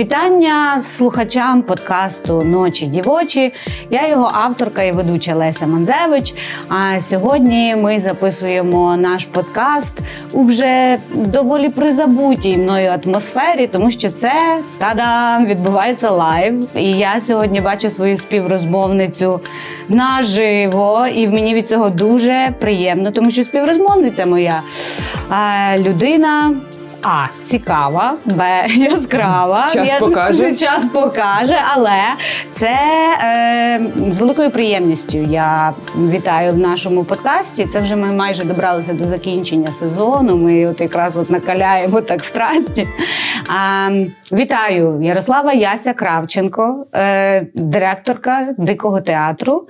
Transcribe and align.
Вітання 0.00 0.82
слухачам 0.82 1.62
подкасту 1.62 2.42
Ночі 2.42 2.86
дівочі. 2.86 3.52
Я 3.90 4.08
його 4.08 4.30
авторка 4.34 4.82
і 4.82 4.92
ведуча 4.92 5.34
Леся 5.34 5.66
Манзевич. 5.66 6.34
А 6.68 7.00
сьогодні 7.00 7.76
ми 7.78 7.98
записуємо 7.98 8.96
наш 8.96 9.24
подкаст 9.24 9.98
у 10.32 10.42
вже 10.42 10.98
доволі 11.14 11.68
призабутій 11.68 12.56
мною 12.56 12.98
атмосфері, 13.04 13.66
тому 13.66 13.90
що 13.90 14.10
це 14.10 14.32
та-дам, 14.78 15.46
відбувається 15.46 16.10
live. 16.10 16.68
І 16.74 16.92
я 16.92 17.20
сьогодні 17.20 17.60
бачу 17.60 17.90
свою 17.90 18.16
співрозмовницю 18.16 19.40
наживо, 19.88 21.06
і 21.14 21.28
мені 21.28 21.54
від 21.54 21.68
цього 21.68 21.90
дуже 21.90 22.54
приємно, 22.60 23.10
тому 23.10 23.30
що 23.30 23.44
співрозмовниця 23.44 24.26
моя 24.26 24.62
людина. 25.78 26.54
А 27.02 27.26
цікава, 27.42 28.16
Б 28.24 28.64
яскрава. 28.76 29.68
Час 29.72 29.88
Я, 29.88 29.98
покаже. 29.98 30.54
Час 30.54 30.88
покаже, 30.88 31.56
але 31.74 31.98
це 32.52 32.76
е, 33.24 33.80
з 34.08 34.18
великою 34.18 34.50
приємністю. 34.50 35.18
Я 35.18 35.72
вітаю 35.96 36.52
в 36.52 36.58
нашому 36.58 37.04
подкасті. 37.04 37.66
Це 37.66 37.80
вже 37.80 37.96
ми 37.96 38.12
майже 38.14 38.44
добралися 38.44 38.92
до 38.92 39.04
закінчення 39.04 39.66
сезону. 39.66 40.36
Ми 40.36 40.66
от 40.66 40.80
якраз 40.80 41.16
от 41.16 41.30
накаляємо 41.30 42.00
так 42.00 42.20
страсті. 42.24 42.88
А, 43.48 43.90
Вітаю 44.32 44.98
Ярослава 45.02 45.52
Яся 45.52 45.92
Кравченко, 45.92 46.86
е, 46.94 47.46
директорка 47.54 48.54
дикого 48.58 49.00
театру, 49.00 49.66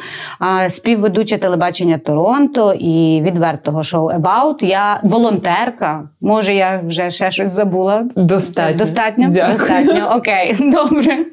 е, 0.64 0.70
співведуча 0.70 1.38
телебачення 1.38 1.98
Торонто 1.98 2.72
і 2.72 3.22
відвертого 3.22 3.82
шоу 3.82 4.10
About. 4.10 4.64
Я 4.64 5.00
волонтерка. 5.02 6.08
Може, 6.20 6.54
я 6.54 6.80
вже 6.86 7.10
ще 7.20 7.30
щось 7.30 7.50
забула. 7.50 8.04
Достатньо. 8.16 8.78
Достатньо? 8.78 9.28
Дякую. 9.30 9.58
Достатньо. 9.58 10.12
Окей, 10.16 10.56
добре. 10.60 11.24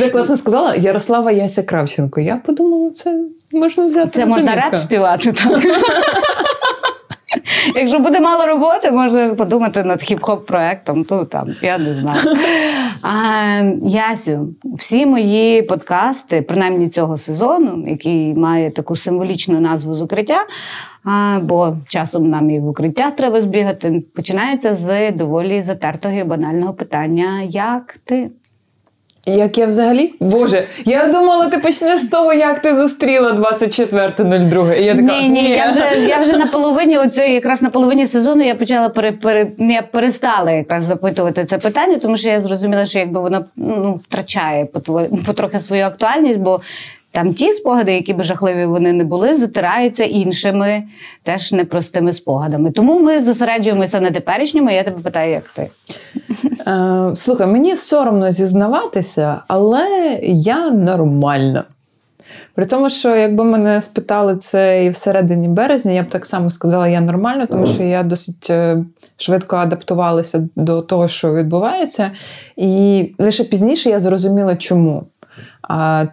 Ти 0.00 0.08
класно 0.10 0.36
сказала 0.36 0.74
Ярослава 0.74 1.30
Яся 1.30 1.62
Кравченко. 1.62 2.20
Я 2.20 2.36
подумала, 2.36 2.90
це 2.90 3.20
можна 3.52 3.86
взяти. 3.86 4.10
Це 4.10 4.26
можна 4.26 4.54
реп 4.54 4.80
співати. 4.80 5.32
так. 5.32 5.62
Якщо 7.74 7.98
буде 7.98 8.20
мало 8.20 8.46
роботи, 8.46 8.90
можна 8.90 9.28
подумати 9.28 9.84
над 9.84 10.00
хіп-хоп 10.00 10.36
проектом. 10.40 11.04
То 11.04 11.24
там 11.24 11.48
я 11.62 11.78
не 11.78 11.94
знаю. 11.94 12.18
А, 13.02 13.08
Ясю, 13.88 14.48
всі 14.64 15.06
мої 15.06 15.62
подкасти, 15.62 16.42
принаймні 16.42 16.88
цього 16.88 17.16
сезону, 17.16 17.84
який 17.88 18.34
має 18.34 18.70
таку 18.70 18.96
символічну 18.96 19.60
назву 19.60 19.94
з 19.94 20.02
укриття. 20.02 20.38
А, 20.38 20.95
Бо 21.42 21.76
часом 21.88 22.30
нам 22.30 22.50
і 22.50 22.60
в 22.60 22.68
укриття 22.68 23.10
треба 23.10 23.40
збігати. 23.40 24.02
Починається 24.14 24.74
з 24.74 25.10
доволі 25.10 25.62
затертого 25.62 26.14
і 26.14 26.24
банального 26.24 26.74
питання: 26.74 27.42
як 27.42 27.98
ти? 28.04 28.30
Як 29.28 29.58
я 29.58 29.66
взагалі? 29.66 30.14
Боже, 30.20 30.66
я 30.84 31.06
думала, 31.06 31.48
ти 31.48 31.58
почнеш 31.58 32.00
з 32.00 32.08
того, 32.08 32.32
як 32.32 32.58
ти 32.58 32.74
зустріла 32.74 33.32
24.02. 33.32 34.74
І 34.74 34.84
я 34.84 34.94
така, 34.94 35.20
ні, 35.20 35.28
ні, 35.28 35.50
я 35.50 35.70
вже 35.70 36.08
я 36.08 36.20
вже 36.20 36.32
на 36.32 36.46
половині 36.46 36.98
оцеї, 36.98 37.34
якраз 37.34 37.62
на 37.62 37.70
половині 37.70 38.06
сезону 38.06 38.44
я 38.44 38.54
почала 38.54 38.88
пере, 38.88 39.12
пере, 39.12 39.50
я 39.58 39.82
перестала 39.82 40.50
якраз 40.50 40.84
запитувати 40.84 41.44
це 41.44 41.58
питання, 41.58 41.98
тому 41.98 42.16
що 42.16 42.28
я 42.28 42.40
зрозуміла, 42.40 42.86
що 42.86 42.98
якби 42.98 43.20
воно 43.20 43.44
ну, 43.56 43.92
втрачає 43.92 44.64
потрохи 45.26 45.60
свою 45.60 45.84
актуальність, 45.84 46.38
бо 46.38 46.60
там 47.16 47.34
ті 47.34 47.52
спогади, 47.52 47.92
які 47.92 48.14
би 48.14 48.22
жахливі 48.22 48.66
вони 48.66 48.92
не 48.92 49.04
були, 49.04 49.36
затираються 49.36 50.04
іншими 50.04 50.82
теж 51.22 51.52
непростими 51.52 52.12
спогадами. 52.12 52.70
Тому 52.70 53.00
ми 53.00 53.22
зосереджуємося 53.22 54.00
на 54.00 54.10
теперішньому. 54.10 54.70
Я 54.70 54.84
тебе 54.84 55.02
питаю, 55.02 55.32
як 55.32 55.42
ти. 55.42 55.70
Е, 56.66 57.10
слухай, 57.16 57.46
мені 57.46 57.76
соромно 57.76 58.30
зізнаватися, 58.30 59.40
але 59.48 60.18
я 60.22 60.70
нормальна. 60.70 61.64
При 62.54 62.66
тому, 62.66 62.90
що 62.90 63.16
якби 63.16 63.44
мене 63.44 63.80
спитали 63.80 64.36
це 64.36 64.84
і 64.84 64.88
всередині 64.88 65.48
березня, 65.48 65.92
я 65.92 66.02
б 66.02 66.08
так 66.08 66.26
само 66.26 66.50
сказала, 66.50 66.88
я 66.88 67.00
нормально, 67.00 67.46
тому 67.46 67.66
що 67.66 67.82
я 67.82 68.02
досить 68.02 68.50
е, 68.50 68.84
швидко 69.16 69.56
адаптувалася 69.56 70.48
до 70.56 70.82
того, 70.82 71.08
що 71.08 71.34
відбувається. 71.34 72.10
І 72.56 73.04
лише 73.18 73.44
пізніше 73.44 73.90
я 73.90 74.00
зрозуміла, 74.00 74.56
чому. 74.56 75.06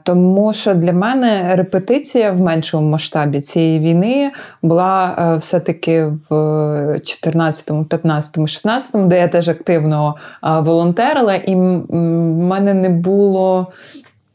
Тому 0.03 0.53
що 0.53 0.73
для 0.73 0.94
мене 0.94 1.56
репетиція 1.56 2.31
в 2.31 2.41
меншому 2.41 2.89
масштабі 2.89 3.41
цієї 3.41 3.79
війни 3.79 4.31
була 4.61 5.16
е, 5.19 5.35
все-таки 5.35 6.06
в 6.29 7.00
14, 7.03 7.88
15, 7.89 8.50
16, 8.50 9.07
де 9.07 9.19
я 9.19 9.28
теж 9.28 9.50
активно 9.50 10.16
волонтерила, 10.41 11.35
і 11.35 11.56
в 11.56 11.59
мене 11.59 12.73
не 12.73 12.89
було. 12.89 13.67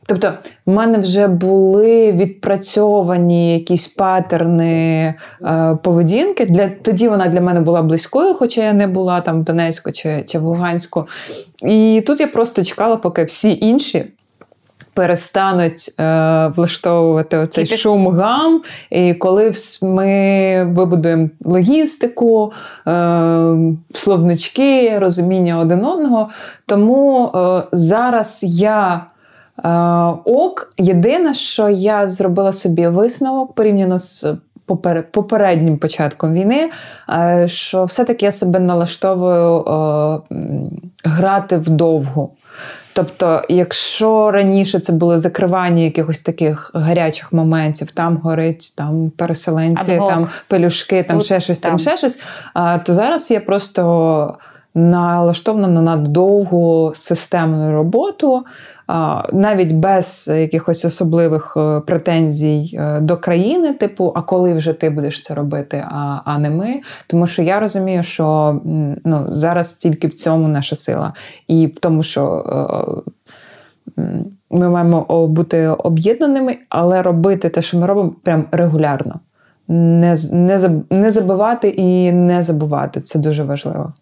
Тобто, 0.08 0.32
в 0.66 0.70
мене 0.70 0.98
вже 0.98 1.28
були 1.28 2.12
відпрацьовані 2.12 3.52
якісь 3.52 3.88
патерни 3.88 5.14
е, 5.42 5.78
поведінки. 5.82 6.46
Для, 6.46 6.68
Тоді 6.68 7.08
вона 7.08 7.28
для 7.28 7.40
мене 7.40 7.60
була 7.60 7.82
близькою, 7.82 8.34
хоча 8.34 8.64
я 8.64 8.72
не 8.72 8.86
була 8.86 9.20
там 9.20 9.40
в 9.40 9.44
Донецьку 9.44 9.92
чи, 9.92 10.22
чи 10.26 10.38
в 10.38 10.42
Луганську. 10.42 11.06
І 11.62 12.02
тут 12.06 12.20
я 12.20 12.26
просто 12.26 12.64
чекала, 12.64 12.96
поки 12.96 13.24
всі 13.24 13.58
інші 13.60 14.04
перестануть 14.98 15.94
е, 16.00 16.52
влаштовувати 16.56 17.46
Кіпі. 17.46 17.76
шум 17.76 18.08
гам. 18.08 18.62
І 18.90 19.14
коли 19.14 19.52
ми 19.82 20.72
вибудуємо 20.76 21.28
логістику, 21.44 22.52
е, 22.86 23.56
словнички, 23.94 24.98
розуміння 24.98 25.58
один 25.58 25.84
одного. 25.84 26.28
Тому 26.66 27.32
е, 27.34 27.62
зараз 27.72 28.40
я. 28.48 29.06
Е, 29.64 29.68
ок, 30.24 30.70
єдине, 30.78 31.34
що 31.34 31.68
я 31.68 32.08
зробила 32.08 32.52
собі 32.52 32.88
висновок 32.88 33.52
порівняно 33.52 33.98
з 33.98 34.26
попереднім 35.10 35.78
початком 35.78 36.32
війни, 36.34 36.70
е, 37.10 37.48
що 37.48 37.84
все-таки 37.84 38.26
я 38.26 38.32
себе 38.32 38.58
налаштовую 38.58 39.64
е, 39.64 40.20
грати 41.04 41.56
вдовгу. 41.56 42.30
Тобто, 42.98 43.42
якщо 43.48 44.30
раніше 44.30 44.80
це 44.80 44.92
було 44.92 45.20
закривання 45.20 45.82
якихось 45.82 46.22
таких 46.22 46.70
гарячих 46.74 47.32
моментів, 47.32 47.90
там 47.90 48.16
горить, 48.16 48.74
там 48.76 49.10
переселенці, 49.10 49.92
Адгок. 49.92 50.08
там 50.08 50.28
пелюшки, 50.48 51.02
там 51.02 51.16
Тут, 51.18 51.26
ще 51.26 51.40
щось, 51.40 51.58
там. 51.58 51.70
там 51.70 51.78
ще 51.78 51.96
щось, 51.96 52.18
то 52.84 52.94
зараз 52.94 53.30
я 53.30 53.40
просто 53.40 54.38
налаштована 54.74 55.68
на 55.68 55.96
довгу 55.96 56.92
системну 56.94 57.72
роботу 57.72 58.44
навіть 59.32 59.72
без 59.72 60.30
якихось 60.34 60.84
особливих 60.84 61.56
е, 61.56 61.80
претензій 61.80 62.78
е, 62.78 63.00
до 63.00 63.16
країни, 63.16 63.72
типу, 63.72 64.12
а 64.16 64.22
коли 64.22 64.54
вже 64.54 64.72
ти 64.72 64.90
будеш 64.90 65.22
це 65.22 65.34
робити, 65.34 65.84
а 65.90 66.18
а 66.24 66.38
не 66.38 66.50
ми. 66.50 66.80
Тому 67.06 67.26
що 67.26 67.42
я 67.42 67.60
розумію, 67.60 68.02
що 68.02 68.60
ну, 69.04 69.26
зараз 69.28 69.74
тільки 69.74 70.06
в 70.06 70.14
цьому 70.14 70.48
наша 70.48 70.76
сила, 70.76 71.12
і 71.48 71.66
в 71.66 71.78
тому, 71.78 72.02
що. 72.02 72.44
Е, 73.06 73.12
ми 74.50 74.68
маємо 74.68 75.26
бути 75.26 75.66
об'єднаними, 75.66 76.56
але 76.68 77.02
робити 77.02 77.48
те, 77.48 77.62
що 77.62 77.78
ми 77.78 77.86
робимо, 77.86 78.12
прям 78.22 78.44
регулярно. 78.52 79.20
Не 79.68 80.16
не, 80.32 80.70
не 80.90 81.10
забивати 81.10 81.68
і 81.68 82.12
не 82.12 82.42
забувати. 82.42 83.00
Це 83.00 83.18
дуже 83.18 83.44
важливо. 83.44 83.92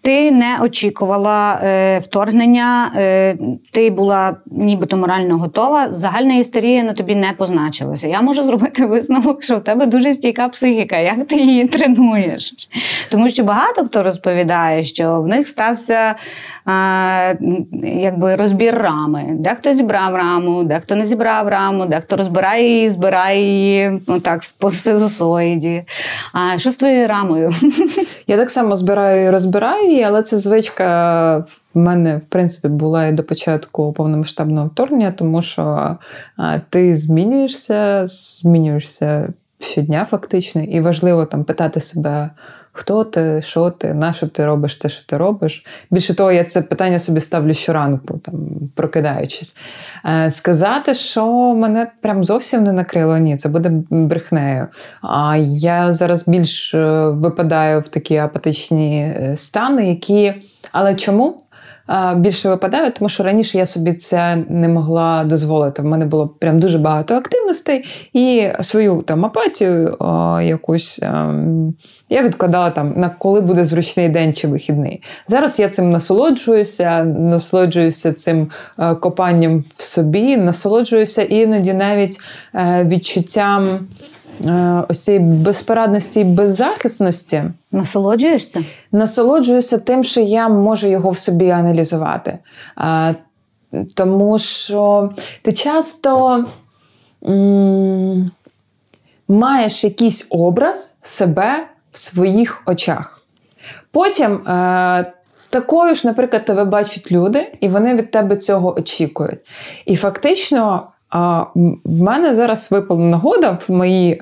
Ти 0.00 0.30
не 0.30 0.58
очікувала 0.62 1.60
е, 1.62 1.98
вторгнення, 1.98 2.92
е, 2.96 3.36
ти 3.72 3.90
була 3.90 4.36
нібито 4.46 4.96
морально 4.96 5.38
готова. 5.38 5.92
Загальна 5.92 6.34
істерія 6.34 6.82
на 6.82 6.92
тобі 6.92 7.14
не 7.14 7.32
позначилася. 7.32 8.08
Я 8.08 8.22
можу 8.22 8.44
зробити 8.44 8.86
висновок, 8.86 9.42
що 9.42 9.56
в 9.56 9.62
тебе 9.62 9.86
дуже 9.86 10.14
стійка 10.14 10.48
психіка. 10.48 10.96
Як 10.96 11.26
ти 11.26 11.36
її 11.36 11.64
тренуєш? 11.64 12.54
Тому 13.10 13.28
що 13.28 13.44
багато 13.44 13.84
хто 13.84 14.02
розповідає, 14.02 14.82
що 14.82 15.20
в 15.20 15.28
них 15.28 15.48
стався 15.48 16.14
е, 16.68 17.38
якби 17.82 18.34
розбір 18.34 18.74
рами. 18.74 19.24
Дехто 19.30 19.72
зібрав 19.72 20.14
раму, 20.14 20.64
дехто 20.64 20.96
не 20.96 21.06
зібрав 21.06 21.48
раму, 21.48 21.86
дехто 21.86 22.16
розбирає 22.16 22.68
її, 22.68 22.90
збирає 22.90 23.42
її 23.42 24.00
отак 24.06 24.40
по 24.58 24.72
синусоїді. 24.72 25.82
А 26.32 26.58
що 26.58 26.70
з 26.70 26.76
твоєю 26.76 27.08
рамою? 27.08 27.54
Я 28.26 28.36
так 28.36 28.50
само 28.50 28.76
збираю 28.76 29.26
і 29.26 29.30
розбираю 29.30 29.87
її, 29.88 30.02
але 30.02 30.22
це 30.22 30.38
звичка 30.38 31.36
в 31.38 31.78
мене, 31.78 32.16
в 32.16 32.24
принципі, 32.24 32.68
була 32.68 33.06
і 33.06 33.12
до 33.12 33.24
початку 33.24 33.92
повномасштабного 33.92 34.66
вторгнення, 34.66 35.12
тому 35.12 35.42
що 35.42 35.96
ти 36.70 36.96
змінюєшся, 36.96 38.04
змінюєшся 38.06 39.32
щодня, 39.58 40.06
фактично, 40.10 40.62
і 40.62 40.80
важливо 40.80 41.24
там 41.24 41.44
питати 41.44 41.80
себе. 41.80 42.30
Хто 42.78 43.04
ти, 43.04 43.42
що 43.42 43.70
ти, 43.70 43.94
на 43.94 44.12
що 44.12 44.26
ти 44.26 44.46
робиш 44.46 44.76
те, 44.76 44.88
що 44.88 45.04
ти 45.06 45.16
робиш? 45.16 45.64
Більше 45.90 46.14
того, 46.14 46.32
я 46.32 46.44
це 46.44 46.62
питання 46.62 46.98
собі 46.98 47.20
ставлю 47.20 47.54
щоранку, 47.54 48.18
там, 48.18 48.34
прокидаючись. 48.74 49.56
Е, 50.06 50.30
Сказати, 50.30 50.94
що 50.94 51.54
мене 51.54 51.86
прям 52.00 52.24
зовсім 52.24 52.64
не 52.64 52.72
накрило, 52.72 53.18
ні, 53.18 53.36
це 53.36 53.48
буде 53.48 53.70
брехнею. 53.90 54.66
А 55.02 55.36
я 55.46 55.92
зараз 55.92 56.28
більш 56.28 56.74
е, 56.74 57.08
випадаю 57.08 57.80
в 57.80 57.88
такі 57.88 58.16
апатичні 58.16 59.00
е, 59.02 59.36
стани, 59.36 59.88
які. 59.88 60.34
Але 60.72 60.94
чому? 60.94 61.38
Більше 62.16 62.48
випадаю, 62.48 62.90
тому 62.90 63.08
що 63.08 63.22
раніше 63.22 63.58
я 63.58 63.66
собі 63.66 63.92
це 63.92 64.36
не 64.48 64.68
могла 64.68 65.24
дозволити. 65.24 65.82
В 65.82 65.84
мене 65.84 66.06
було 66.06 66.28
прям 66.28 66.60
дуже 66.60 66.78
багато 66.78 67.14
активностей 67.14 67.84
і 68.12 68.48
свою 68.60 69.02
там 69.02 69.24
апатію 69.24 69.96
якусь 70.42 70.98
ем, 71.02 71.74
я 72.10 72.22
відкладала 72.22 72.70
там 72.70 72.92
на 72.96 73.08
коли 73.08 73.40
буде 73.40 73.64
зручний 73.64 74.08
день 74.08 74.34
чи 74.34 74.48
вихідний. 74.48 75.02
Зараз 75.28 75.60
я 75.60 75.68
цим 75.68 75.90
насолоджуюся, 75.90 77.04
насолоджуюся 77.04 78.12
цим 78.12 78.50
копанням 79.00 79.64
в 79.76 79.82
собі, 79.82 80.36
насолоджуюся 80.36 81.22
іноді 81.22 81.72
навіть 81.72 82.20
е, 82.54 82.84
відчуттям. 82.84 83.88
Е, 84.46 84.84
ось 84.88 85.04
цієї 85.04 85.22
безпорадності 85.24 86.20
і 86.20 86.24
беззахисності. 86.24 87.42
Насолоджуєшся? 87.72 88.64
Насолоджуюся 88.92 89.78
тим, 89.78 90.04
що 90.04 90.20
я 90.20 90.48
можу 90.48 90.86
його 90.86 91.10
в 91.10 91.18
собі 91.18 91.50
аналізувати. 91.50 92.38
Тому 93.96 94.38
що 94.38 95.10
ти 95.42 95.52
часто 95.52 96.44
м- 97.28 98.30
маєш 99.28 99.84
якийсь 99.84 100.26
образ 100.30 100.98
себе 101.02 101.66
в 101.92 101.98
своїх 101.98 102.62
очах. 102.66 103.22
Потім. 103.92 104.32
Е- 104.48 105.12
Такою 105.50 105.94
ж, 105.94 106.06
наприклад, 106.06 106.44
тебе 106.44 106.64
бачать 106.64 107.12
люди, 107.12 107.52
і 107.60 107.68
вони 107.68 107.94
від 107.94 108.10
тебе 108.10 108.36
цього 108.36 108.74
очікують. 108.78 109.38
І 109.86 109.96
фактично 109.96 110.82
а 111.10 111.44
в 111.84 112.00
мене 112.00 112.34
зараз 112.34 112.72
випала 112.72 113.00
нагода 113.00 113.58
в 113.68 113.72
мої 113.72 114.12
е, 114.12 114.20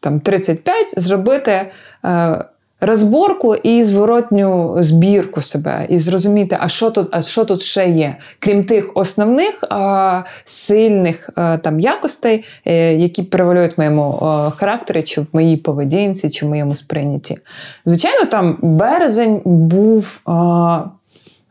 там 0.00 0.20
35 0.20 0.94
зробити 0.96 1.70
е, 2.04 2.44
розборку 2.80 3.54
і 3.54 3.84
зворотню 3.84 4.76
збірку 4.80 5.40
себе, 5.40 5.86
і 5.88 5.98
зрозуміти, 5.98 6.58
а 6.60 6.68
що 6.68 6.90
тут 6.90 7.08
а 7.10 7.22
що 7.22 7.44
тут 7.44 7.62
ще 7.62 7.88
є, 7.88 8.16
крім 8.38 8.64
тих 8.64 8.90
основних 8.94 9.64
е, 9.64 10.24
сильних 10.44 11.30
там 11.62 11.80
якостей, 11.80 12.44
які 12.96 13.22
перевалюють 13.22 13.76
в 13.76 13.80
моєму 13.80 14.12
характері, 14.56 15.02
чи 15.02 15.20
в 15.20 15.28
моїй 15.32 15.56
поведінці, 15.56 16.30
чи 16.30 16.46
в 16.46 16.48
моєму 16.48 16.74
сприйнятті. 16.74 17.38
Звичайно, 17.84 18.24
там 18.24 18.58
березень 18.62 19.40
був, 19.44 20.20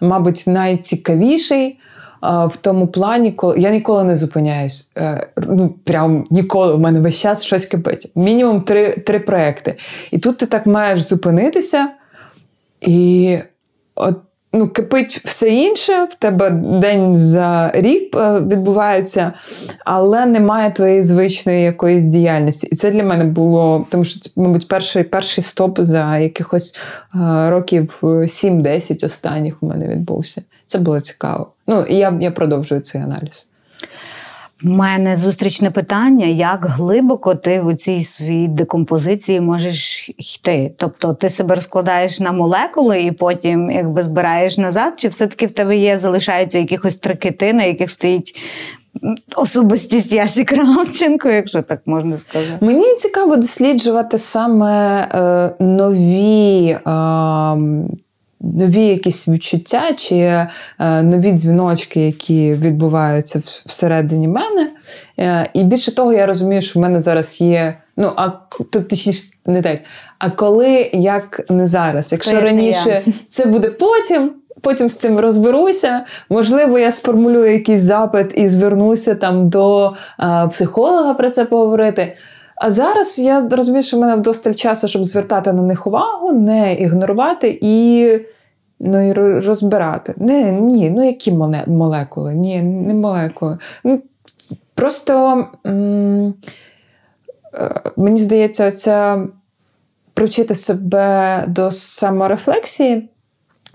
мабуть, 0.01 0.43
найцікавіший 0.47 1.77
в 2.25 2.57
тому 2.61 2.87
плані, 2.87 3.31
коли 3.31 3.59
я 3.59 3.69
ніколи 3.69 4.03
не 4.03 4.15
зупиняюсь. 4.15 4.91
Е, 4.97 5.27
ну, 5.37 5.75
прям 5.83 6.25
ніколи 6.29 6.73
в 6.73 6.79
мене 6.79 6.99
весь 6.99 7.19
час 7.19 7.43
щось 7.43 7.65
кипить. 7.65 8.11
Мінімум 8.15 8.61
три 8.61 8.91
три 8.91 9.19
проекти. 9.19 9.75
І 10.11 10.17
тут 10.17 10.37
ти 10.37 10.45
так 10.45 10.65
маєш 10.65 11.01
зупинитися, 11.01 11.89
і 12.81 13.37
от, 13.95 14.17
ну, 14.53 14.67
кипить 14.67 15.21
все 15.25 15.49
інше, 15.49 16.07
в 16.11 16.15
тебе 16.15 16.49
день 16.81 17.15
за 17.15 17.71
рік 17.75 18.15
е, 18.15 18.39
відбувається, 18.39 19.33
але 19.85 20.25
немає 20.25 20.71
твоєї 20.71 21.01
звичної 21.01 21.63
якоїсь 21.63 22.05
діяльності. 22.05 22.67
І 22.67 22.75
це 22.75 22.91
для 22.91 23.03
мене 23.03 23.23
було, 23.23 23.87
тому 23.89 24.03
що 24.03 24.19
це, 24.19 24.29
мабуть, 24.35 24.67
перший 24.67 25.03
перший 25.03 25.43
стоп 25.43 25.79
за 25.81 26.17
якихось 26.17 26.75
е, 27.15 27.49
років 27.49 27.99
7-10 28.01 29.05
останніх 29.05 29.63
у 29.63 29.67
мене 29.67 29.87
відбувся. 29.87 30.41
Це 30.67 30.79
було 30.79 31.01
цікаво. 31.01 31.51
Ну, 31.67 31.81
і 31.81 31.95
я, 31.95 32.17
я 32.21 32.31
продовжую 32.31 32.81
цей 32.81 33.01
аналіз. 33.01 33.47
У 34.63 34.69
мене 34.69 35.15
зустрічне 35.15 35.71
питання: 35.71 36.25
як 36.25 36.65
глибоко 36.65 37.35
ти 37.35 37.61
в 37.61 37.75
цій 37.75 38.03
своїй 38.03 38.47
декомпозиції 38.47 39.41
можеш 39.41 40.09
йти? 40.09 40.71
Тобто 40.77 41.13
ти 41.13 41.29
себе 41.29 41.55
розкладаєш 41.55 42.19
на 42.19 42.31
молекули 42.31 43.03
і 43.03 43.11
потім 43.11 43.71
якби 43.71 44.01
збираєш 44.01 44.57
назад, 44.57 44.93
чи 44.97 45.07
все-таки 45.07 45.45
в 45.45 45.51
тебе 45.51 45.77
є, 45.77 45.97
залишаються 45.97 46.59
якихось 46.59 46.95
трикити, 46.95 47.53
на 47.53 47.63
яких 47.63 47.91
стоїть 47.91 48.35
особистість 49.35 50.13
Ясі 50.13 50.43
Кравченко, 50.43 51.29
якщо 51.29 51.61
так 51.61 51.81
можна 51.85 52.17
сказати? 52.17 52.65
Мені 52.65 52.95
цікаво 52.95 53.35
досліджувати 53.35 54.17
саме 54.17 55.01
е, 55.01 55.63
нові. 55.63 56.67
Е, 56.69 56.81
нові 58.53 58.85
якісь 58.85 59.27
відчуття 59.27 59.83
чи 59.95 60.15
е, 60.15 60.47
нові 60.79 61.31
дзвіночки, 61.31 62.05
які 62.05 62.53
відбуваються 62.53 63.41
всередині 63.65 64.27
мене. 64.27 64.69
Е, 65.19 65.49
і 65.53 65.63
більше 65.63 65.95
того, 65.95 66.13
я 66.13 66.25
розумію, 66.25 66.61
що 66.61 66.79
в 66.79 66.81
мене 66.81 67.01
зараз 67.01 67.41
є. 67.41 67.77
Ну, 67.97 68.11
а 68.15 68.29
точніше, 68.71 69.23
не 69.45 69.61
так. 69.61 69.79
А 70.19 70.29
коли 70.29 70.89
як 70.93 71.41
не 71.49 71.65
зараз? 71.65 72.11
Якщо 72.11 72.41
раніше 72.41 73.03
це 73.27 73.45
буде 73.45 73.69
потім. 73.69 74.31
Потім 74.61 74.89
з 74.89 74.95
цим 74.95 75.19
розберуся. 75.19 76.05
Можливо, 76.29 76.79
я 76.79 76.91
сформулюю 76.91 77.53
якийсь 77.53 77.81
запит 77.81 78.31
і 78.35 78.47
звернуся 78.47 79.15
там 79.15 79.49
до 79.49 79.93
а, 80.17 80.47
психолога 80.47 81.13
про 81.13 81.29
це 81.29 81.45
поговорити. 81.45 82.15
А 82.55 82.69
зараз 82.69 83.19
я 83.19 83.47
розумію, 83.51 83.83
що 83.83 83.97
в 83.97 83.99
мене 83.99 84.15
вдосталь 84.15 84.53
часу, 84.53 84.87
щоб 84.87 85.05
звертати 85.05 85.53
на 85.53 85.61
них 85.61 85.87
увагу, 85.87 86.31
не 86.31 86.73
ігнорувати 86.73 87.59
і 87.61 88.09
ну, 88.85 89.09
і 89.09 89.13
розбирати. 89.39 90.13
Не, 90.17 90.51
Ні, 90.51 90.89
ну 90.89 91.05
які 91.05 91.31
молекули? 91.67 92.33
Ні, 92.33 92.61
не 92.61 92.93
молекули. 92.93 93.57
Ну, 93.83 94.01
Просто 94.75 95.45
м- 95.65 96.33
е, 97.53 97.81
мені 97.97 98.17
здається, 98.17 98.67
оця 98.67 99.27
привчити 100.13 100.55
себе 100.55 101.43
до 101.47 101.71
саморефлексії. 101.71 103.09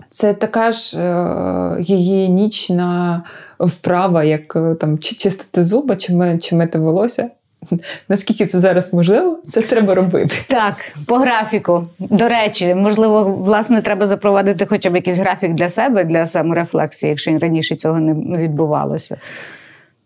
Це 0.09 0.33
така 0.33 0.71
ж 0.71 0.99
е, 0.99 1.77
гігієнічна 1.79 3.23
вправа, 3.59 4.23
як 4.23 4.55
е, 4.55 4.75
там 4.75 4.99
чистити 4.99 5.63
зуби, 5.63 5.95
чи, 5.95 6.37
чи 6.41 6.55
мити 6.55 6.79
волосся. 6.79 7.29
Наскільки 8.09 8.45
це 8.45 8.59
зараз 8.59 8.93
можливо, 8.93 9.39
це 9.45 9.61
треба 9.61 9.95
робити. 9.95 10.35
Так, 10.47 10.75
по 11.05 11.15
графіку. 11.15 11.87
До 11.99 12.29
речі, 12.29 12.75
можливо, 12.75 13.23
власне, 13.23 13.81
треба 13.81 14.07
запровадити 14.07 14.65
хоча 14.65 14.89
б 14.89 14.95
якийсь 14.95 15.17
графік 15.17 15.53
для 15.53 15.69
себе, 15.69 16.03
для 16.03 16.25
саморефлексії, 16.25 17.09
якщо 17.09 17.37
раніше 17.37 17.75
цього 17.75 17.99
не 17.99 18.37
відбувалося. 18.37 19.17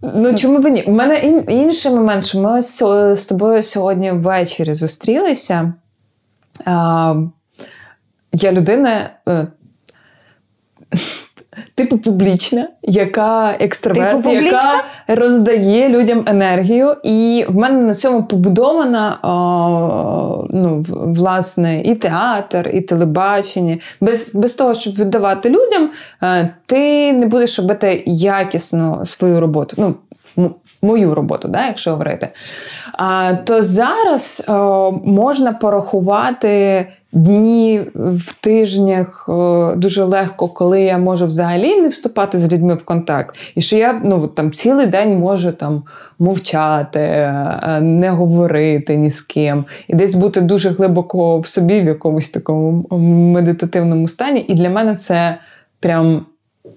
Ну 0.02 0.36
чому 0.36 0.60
б 0.60 0.70
ні? 0.70 0.84
У 0.84 0.92
мене 0.92 1.16
інший 1.48 1.92
момент, 1.92 2.26
що 2.26 2.40
ми 2.40 2.58
ось 2.58 2.84
з 3.20 3.26
тобою 3.26 3.64
сьогодні 3.64 4.12
ввечері 4.12 4.74
зустрілися. 4.74 5.74
Я 8.32 8.52
людина 8.52 9.10
е, 9.30 9.48
типу 11.76 11.98
публічна, 11.98 12.68
яка 12.84 13.56
екстраверт, 13.60 14.24
типу 14.24 14.36
яка 14.36 14.84
роздає 15.08 15.90
людям 15.90 16.24
енергію. 16.28 16.96
І 17.04 17.46
в 17.50 17.56
мене 17.56 17.82
на 17.82 17.94
цьому 17.94 18.24
побудована 18.24 19.20
о, 19.24 20.48
ну, 20.50 20.86
власне 20.90 21.82
і 21.82 21.96
театр, 21.96 22.70
і 22.74 22.82
телебачення. 22.82 23.78
Без 24.02 24.32
без 24.34 24.56
того, 24.56 24.74
щоб 24.74 24.94
віддавати 24.94 25.50
людям, 25.50 25.90
е, 26.24 26.50
ти 26.66 27.14
не 27.14 27.26
будеш 27.26 27.60
робити 27.60 28.04
якісно 28.06 29.06
свою 29.06 29.40
роботу. 29.40 29.76
Ну, 29.80 29.96
Мою 30.82 31.16
роботу, 31.16 31.48
да, 31.48 31.68
якщо 31.68 31.92
говорити. 31.92 32.30
А, 32.94 33.34
То 33.34 33.64
зараз 33.64 34.44
о, 34.48 34.92
можна 35.06 35.54
порахувати 35.54 36.88
дні 37.12 37.82
в 37.96 38.34
тижнях 38.34 39.30
о, 39.30 39.74
дуже 39.78 40.04
легко, 40.04 40.48
коли 40.48 40.82
я 40.82 40.98
можу 40.98 41.26
взагалі 41.26 41.82
не 41.82 41.88
вступати 41.88 42.38
з 42.38 42.54
людьми 42.54 42.74
в 42.74 42.86
контакт. 42.86 43.36
І 43.56 43.62
що 43.62 43.78
я 43.78 44.02
ну, 44.04 44.28
там 44.28 44.52
цілий 44.52 44.86
день 44.86 45.20
можу 45.20 45.52
там 45.52 45.84
мовчати, 46.20 47.00
е, 47.00 47.80
не 47.82 48.10
говорити 48.10 48.96
ні 48.96 49.10
з 49.10 49.22
ким, 49.22 49.66
і 49.88 49.96
десь 49.96 50.16
бути 50.16 50.42
дуже 50.42 50.70
глибоко 50.70 51.40
в 51.40 51.48
собі, 51.48 51.82
в 51.82 51.86
якомусь 51.86 52.30
такому 52.30 52.86
медитативному 53.34 54.08
стані. 54.08 54.46
І 54.48 54.54
для 54.54 54.70
мене 54.70 54.96
це 54.96 55.38
прям 55.80 56.26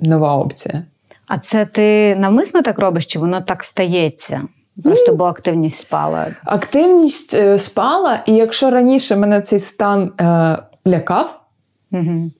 нова 0.00 0.37
опція. 0.37 0.83
А 1.28 1.38
це 1.38 1.66
ти 1.66 2.16
навмисно 2.16 2.62
так 2.62 2.78
робиш, 2.78 3.06
чи 3.06 3.18
воно 3.18 3.40
так 3.40 3.64
стається? 3.64 4.42
Просто 4.85 5.14
бо 5.14 5.25
активність 5.25 5.78
спала. 5.78 6.26
Активність 6.44 7.35
е, 7.35 7.58
спала, 7.58 8.23
і 8.26 8.35
якщо 8.35 8.70
раніше 8.70 9.16
мене 9.16 9.40
цей 9.40 9.58
стан 9.58 10.12
е, 10.20 10.58
лякав, 10.87 11.40
угу. 11.92 12.30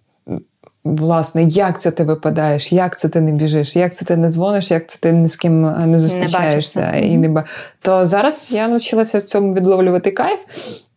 власне, 0.85 1.43
як 1.43 1.81
це 1.81 1.91
ти 1.91 2.05
випадаєш, 2.05 2.73
як 2.73 2.99
це 2.99 3.09
ти 3.09 3.21
не 3.21 3.33
біжиш, 3.33 3.77
як 3.77 3.95
це 3.95 4.05
ти 4.05 4.17
не 4.17 4.31
дзвониш, 4.31 4.71
як 4.71 4.89
це 4.89 4.99
ти 4.99 5.13
ні 5.13 5.29
з 5.29 5.37
ким 5.37 5.67
е, 5.67 5.87
не 5.87 5.99
зустрічаєшся, 5.99 6.91
не 6.91 7.07
і 7.07 7.17
не 7.17 7.45
то 7.83 8.07
зараз 8.07 8.53
я 8.53 8.69
навчилася 8.69 9.19
в 9.19 9.23
цьому 9.23 9.53
відловлювати 9.53 10.11
кайф, 10.11 10.41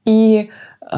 і 0.05 0.49
е, 0.93 0.97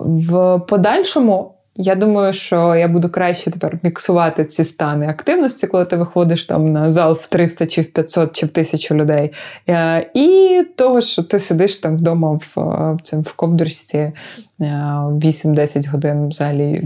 в 0.00 0.58
подальшому 0.68 1.54
я 1.76 1.94
думаю, 1.94 2.32
що 2.32 2.74
я 2.74 2.88
буду 2.88 3.08
краще 3.08 3.50
тепер 3.50 3.78
міксувати 3.82 4.44
ці 4.44 4.64
стани 4.64 5.08
активності, 5.08 5.66
коли 5.66 5.84
ти 5.84 5.96
виходиш 5.96 6.44
там 6.44 6.72
на 6.72 6.90
зал 6.90 7.12
в 7.12 7.26
300 7.26 7.66
чи 7.66 7.80
в 7.80 7.92
500 7.92 8.32
чи 8.32 8.46
в 8.46 8.48
1000 8.48 8.94
людей. 8.94 9.32
Е, 9.68 10.10
і 10.14 10.62
того, 10.76 11.00
що 11.00 11.22
ти 11.22 11.38
сидиш 11.38 11.76
там 11.76 11.96
вдома 11.96 12.30
в 12.30 12.52
в, 12.56 12.98
цим, 13.02 13.22
в 13.22 13.32
ковдрості 13.32 14.12
8-10 14.60 15.90
годин 15.90 16.28
взагалі 16.28 16.84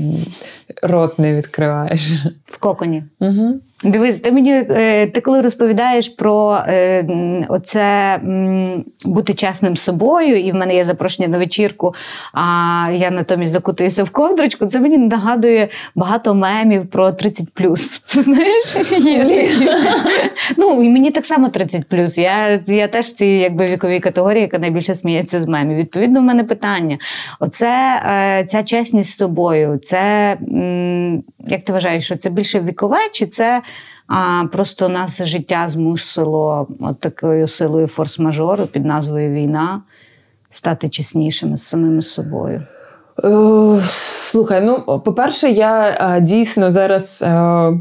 рот 0.83 1.19
не 1.19 1.35
відкриваєш. 1.35 2.27
В 2.47 2.59
коконі. 2.59 3.05
Угу. 3.21 3.61
Дивись, 3.85 4.21
ти 4.21 4.33
мені 4.33 4.53
е, 4.53 5.07
ти 5.07 5.21
коли 5.21 5.41
розповідаєш 5.41 6.09
про 6.09 6.63
е, 6.69 7.05
оце 7.49 8.21
бути 9.05 9.35
чесним 9.35 9.77
собою, 9.77 10.41
і 10.41 10.53
в 10.53 10.55
мене 10.55 10.75
є 10.75 10.85
запрошення 10.85 11.29
на 11.29 11.39
вечірку, 11.39 11.95
а 12.33 12.43
я 12.95 13.11
натомість 13.11 13.53
закутуюся 13.53 14.05
в 14.05 14.11
ковдрочку, 14.11 14.67
це 14.67 14.81
мені 14.81 14.99
нагадує 14.99 15.69
багато 15.95 16.35
мемів 16.35 16.87
про 16.87 17.13
30 17.13 17.47
Знаєш? 18.15 18.77
Ну, 20.57 20.83
і 20.83 20.91
мені 20.91 21.11
так 21.11 21.27
само 21.27 21.49
30 21.49 22.19
Я 22.19 22.61
я 22.67 22.89
теж 22.89 23.07
в 23.07 23.13
цій 23.13 23.27
якби, 23.27 23.69
віковій 23.69 24.01
категорії, 24.01 24.43
яка 24.43 24.59
найбільше 24.59 24.95
сміється 24.95 25.41
з 25.41 25.49
мемів. 25.49 25.77
Відповідно, 25.77 26.21
в 26.21 26.25
мене 26.25 26.45
питання: 26.45 26.99
оце 27.41 28.03
е, 28.07 28.45
ця 28.45 28.63
чесність 28.63 29.11
з 29.11 29.17
собою, 29.17 29.81
це 29.83 30.37
як 31.49 31.65
ти 31.65 31.73
вважаєш, 31.73 32.05
що 32.05 32.17
це 32.17 32.31
більше 32.31 32.61
вікове, 32.61 32.99
чи 33.13 33.27
це 33.27 33.63
а, 34.07 34.45
просто 34.53 34.89
нас 34.89 35.23
життя 35.23 35.69
змусило 35.69 36.69
от 36.81 37.01
такою 37.01 37.47
силою 37.47 37.87
форс-мажору 37.87 38.67
під 38.67 38.85
назвою 38.85 39.33
Війна 39.33 39.83
стати 40.51 40.89
чеснішими 40.89 41.57
з 41.57 41.63
самими 41.63 42.01
собою? 42.01 42.63
Е, 43.25 43.81
слухай, 43.85 44.61
ну, 44.63 45.01
по-перше, 45.05 45.51
я 45.51 45.89
е, 45.89 46.21
дійсно 46.21 46.71
зараз. 46.71 47.23
Е, 47.23 47.79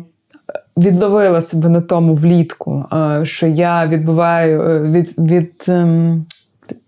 відловила 0.77 1.41
себе 1.41 1.69
на 1.69 1.81
тому 1.81 2.15
влітку, 2.15 2.85
що 3.23 3.47
я 3.47 3.87
відбуваю 3.87 4.81
від 4.91 5.13
від 5.17 5.63
ем, 5.67 6.25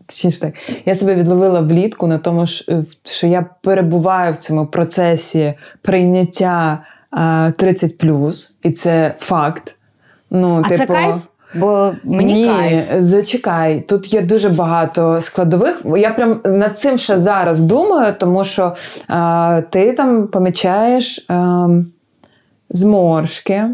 Точніше 0.09 0.39
так, 0.39 0.53
я 0.85 0.95
себе 0.95 1.15
відловила 1.15 1.61
влітку 1.61 2.07
на 2.07 2.17
тому, 2.17 2.45
що 3.03 3.27
я 3.27 3.45
перебуваю 3.61 4.33
в 4.33 4.37
цьому 4.37 4.65
процесі 4.65 5.53
прийняття 5.81 6.83
30 7.57 7.97
плюс, 7.97 8.57
і 8.63 8.71
це 8.71 9.15
факт. 9.19 9.75
Ну, 10.31 10.61
а 10.65 10.69
типу, 10.69 10.77
це 10.77 10.85
кайф? 10.85 11.15
Бо 11.55 11.93
мені 12.03 12.33
Ні, 12.33 12.47
кайф. 12.47 12.83
зачекай, 12.99 13.81
тут 13.81 14.13
є 14.13 14.21
дуже 14.21 14.49
багато 14.49 15.21
складових. 15.21 15.81
Я 15.97 16.09
прям 16.09 16.41
над 16.45 16.77
цим 16.77 16.97
ще 16.97 17.17
зараз 17.17 17.61
думаю, 17.61 18.13
тому 18.19 18.43
що 18.43 18.75
а, 19.07 19.61
ти 19.69 19.93
там 19.93 20.27
помічаєш 20.27 21.25
а, 21.29 21.67
зморшки. 22.69 23.65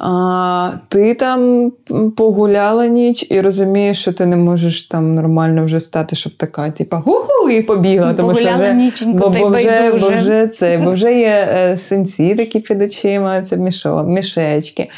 А, 0.00 0.70
Ти 0.88 1.14
там 1.14 1.72
погуляла 2.16 2.86
ніч 2.86 3.26
і 3.30 3.40
розумієш, 3.40 4.00
що 4.00 4.12
ти 4.12 4.26
не 4.26 4.36
можеш 4.36 4.82
там 4.82 5.14
нормально 5.14 5.64
вже 5.64 5.80
стати, 5.80 6.16
щоб 6.16 6.36
така, 6.36 6.70
типа, 6.70 6.96
гу-гу, 6.96 7.50
і 7.50 7.62
побігла. 7.62 8.14
Тому 8.14 8.34
що 8.34 8.48
вже, 8.58 8.74
ніченько, 8.74 9.30
бо, 9.30 9.38
бо, 9.40 9.48
вже, 9.48 9.92
бо, 10.00 10.08
вже 10.08 10.48
це, 10.48 10.78
бо 10.78 10.90
вже 10.90 11.18
є 11.18 11.48
е, 11.54 11.76
синці 11.76 12.34
такі 12.34 12.60
під 12.60 12.82
очима, 12.82 13.42
це 13.42 13.56
мішо, 13.56 14.02
мішечки. 14.02 14.90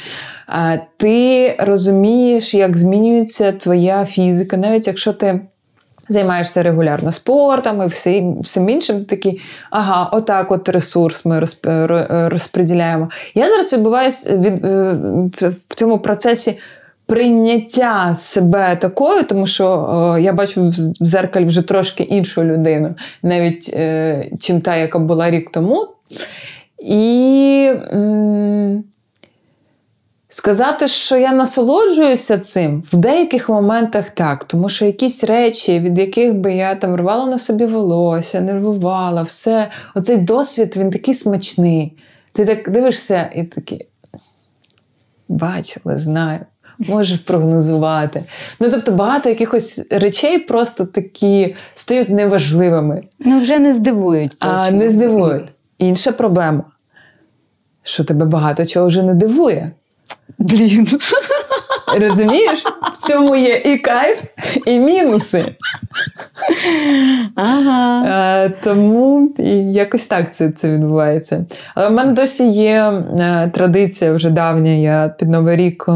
А, 0.47 0.77
Ти 0.97 1.57
розумієш, 1.59 2.55
як 2.55 2.77
змінюється 2.77 3.53
твоя 3.53 4.05
фізика, 4.05 4.57
навіть 4.57 4.87
якщо 4.87 5.13
ти. 5.13 5.41
Займаєшся 6.09 6.63
регулярно 6.63 7.13
спортом 7.13 7.83
і 7.83 7.87
всім 7.87 8.41
всім 8.41 8.69
іншим. 8.69 8.99
Ти 8.99 9.05
такий, 9.05 9.41
ага, 9.71 10.11
отак 10.13 10.53
от 10.53 10.69
ресурс 10.69 11.25
ми 11.25 11.47
розподіляємо. 12.09 13.11
Я 13.35 13.49
зараз 13.49 13.73
відбуваюся 13.73 14.37
від, 14.37 14.65
е, 14.65 14.97
в 15.69 15.75
цьому 15.75 15.99
процесі 15.99 16.59
прийняття 17.07 18.15
себе 18.15 18.77
такою, 18.77 19.25
тому 19.25 19.47
що 19.47 20.19
я 20.21 20.33
бачу 20.33 20.63
в 20.69 21.05
зеркалі 21.05 21.45
вже 21.45 21.63
трошки 21.63 22.03
іншу 22.03 22.45
людину, 22.45 22.91
навіть 23.23 23.71
е, 23.75 24.31
чим 24.41 24.61
та, 24.61 24.77
яка 24.77 24.99
була 24.99 25.31
рік 25.31 25.51
тому. 25.51 25.89
І. 26.79 27.73
М- 27.93 28.85
Сказати, 30.35 30.89
що 30.89 31.17
я 31.17 31.33
насолоджуюся 31.33 32.39
цим 32.39 32.83
в 32.93 32.97
деяких 32.97 33.49
моментах 33.49 34.11
так, 34.11 34.45
тому 34.45 34.69
що 34.69 34.85
якісь 34.85 35.25
речі, 35.25 35.81
від 35.81 35.99
яких 35.99 36.35
би 36.35 36.55
я 36.55 36.75
там 36.75 36.97
рвала 36.97 37.27
на 37.27 37.39
собі 37.39 37.67
волосся, 37.67 38.41
нервувала, 38.41 39.23
все. 39.23 39.71
Оцей 39.95 40.17
досвід 40.17 40.77
він 40.77 40.91
такий 40.91 41.15
смачний. 41.15 41.97
Ти 42.33 42.45
так 42.45 42.71
дивишся 42.71 43.31
і 43.35 43.45
такий 43.45 43.87
бачила, 45.29 45.99
знаю, 45.99 46.41
можеш 46.79 47.19
прогнозувати. 47.19 48.25
Ну, 48.61 48.69
тобто, 48.71 48.93
багато 48.93 49.29
якихось 49.29 49.81
речей 49.91 50.39
просто 50.39 50.85
такі 50.85 51.55
стають 51.75 52.09
неважливими. 52.09 53.03
Ну, 53.19 53.41
вже 53.41 53.59
не 53.59 53.75
здивують. 53.75 54.31
Точно. 54.31 54.55
А 54.57 54.71
не 54.71 54.89
здивують. 54.89 55.53
Інша 55.79 56.13
проблема, 56.13 56.65
що 57.83 58.05
тебе 58.05 58.25
багато 58.25 58.67
чого 58.67 58.87
вже 58.87 59.03
не 59.03 59.15
дивує. 59.15 59.73
Блін. 60.39 60.89
Розумієш? 62.01 62.65
В 62.93 62.97
цьому 62.97 63.37
є 63.37 63.63
і 63.65 63.79
кайф, 63.79 64.19
і 64.67 64.79
мінуси. 64.79 65.55
Ага. 67.35 68.05
А, 68.09 68.49
тому 68.63 69.35
якось 69.73 70.07
так 70.07 70.35
це 70.35 70.51
це 70.51 70.71
відбувається. 70.71 71.45
Але 71.75 71.89
в 71.89 71.93
мене 71.93 72.13
досі 72.13 72.49
є 72.49 73.03
е, 73.21 73.51
традиція 73.55 74.13
вже 74.13 74.31
давня. 74.31 74.71
Я 74.71 75.15
під 75.19 75.29
Новий 75.29 75.57
рік. 75.57 75.89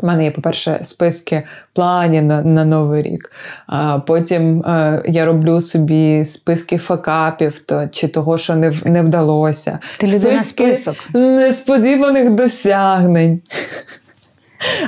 У 0.00 0.06
мене 0.06 0.24
є, 0.24 0.30
по-перше, 0.30 0.78
списки 0.82 1.42
планів 1.72 2.22
на 2.22 2.42
на 2.42 2.64
Новий 2.64 3.02
рік. 3.02 3.32
А 3.66 3.98
Потім 3.98 4.60
е, 4.62 5.02
я 5.06 5.24
роблю 5.24 5.60
собі 5.60 6.24
списки 6.24 6.78
факапів 6.78 7.58
то, 7.58 7.88
чи 7.90 8.08
того, 8.08 8.38
що 8.38 8.54
не 8.54 8.72
не 8.84 9.02
вдалося. 9.02 9.78
Ти 9.98 10.06
людина 10.06 10.38
список. 10.38 10.96
несподіваних 11.14 12.30
досягнень. 12.30 13.40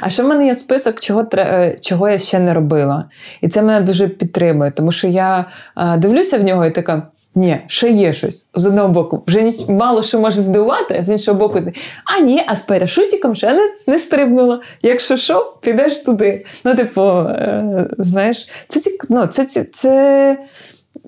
А 0.00 0.10
ще 0.10 0.22
в 0.22 0.26
мене 0.26 0.46
є 0.46 0.54
список, 0.54 1.00
чого 1.00 1.26
е, 1.34 1.76
чого 1.80 2.08
я 2.08 2.18
ще 2.18 2.38
не 2.38 2.54
робила. 2.54 3.04
І 3.40 3.48
це 3.48 3.62
мене 3.62 3.80
дуже 3.80 4.08
підтримує, 4.08 4.70
тому 4.70 4.92
що 4.92 5.06
я 5.06 5.44
е, 5.76 5.96
дивлюся 5.96 6.38
в 6.38 6.44
нього 6.44 6.66
і 6.66 6.70
така. 6.70 7.02
Ні, 7.34 7.58
ще 7.66 7.90
є 7.90 8.12
щось 8.12 8.48
з 8.54 8.66
одного 8.66 8.88
боку. 8.88 9.22
Вже 9.26 9.52
мало 9.68 10.02
що 10.02 10.20
може 10.20 10.40
здивувати, 10.40 10.94
а 10.98 11.02
з 11.02 11.10
іншого 11.10 11.38
боку, 11.38 11.60
а 12.04 12.20
ні, 12.20 12.42
а 12.46 12.56
з 12.56 12.62
парашутиком 12.62 13.36
ще 13.36 13.52
не 13.52 13.70
не 13.86 13.98
стрибнула. 13.98 14.60
Якщо 14.82 15.16
що, 15.16 15.56
підеш 15.60 15.98
туди. 15.98 16.44
Ну, 16.64 16.74
типу, 16.74 17.02
е, 17.02 17.86
знаєш, 17.98 18.48
це 18.68 18.80
ну, 19.08 19.26
це, 19.26 19.44
це, 19.44 19.64
це 19.64 20.38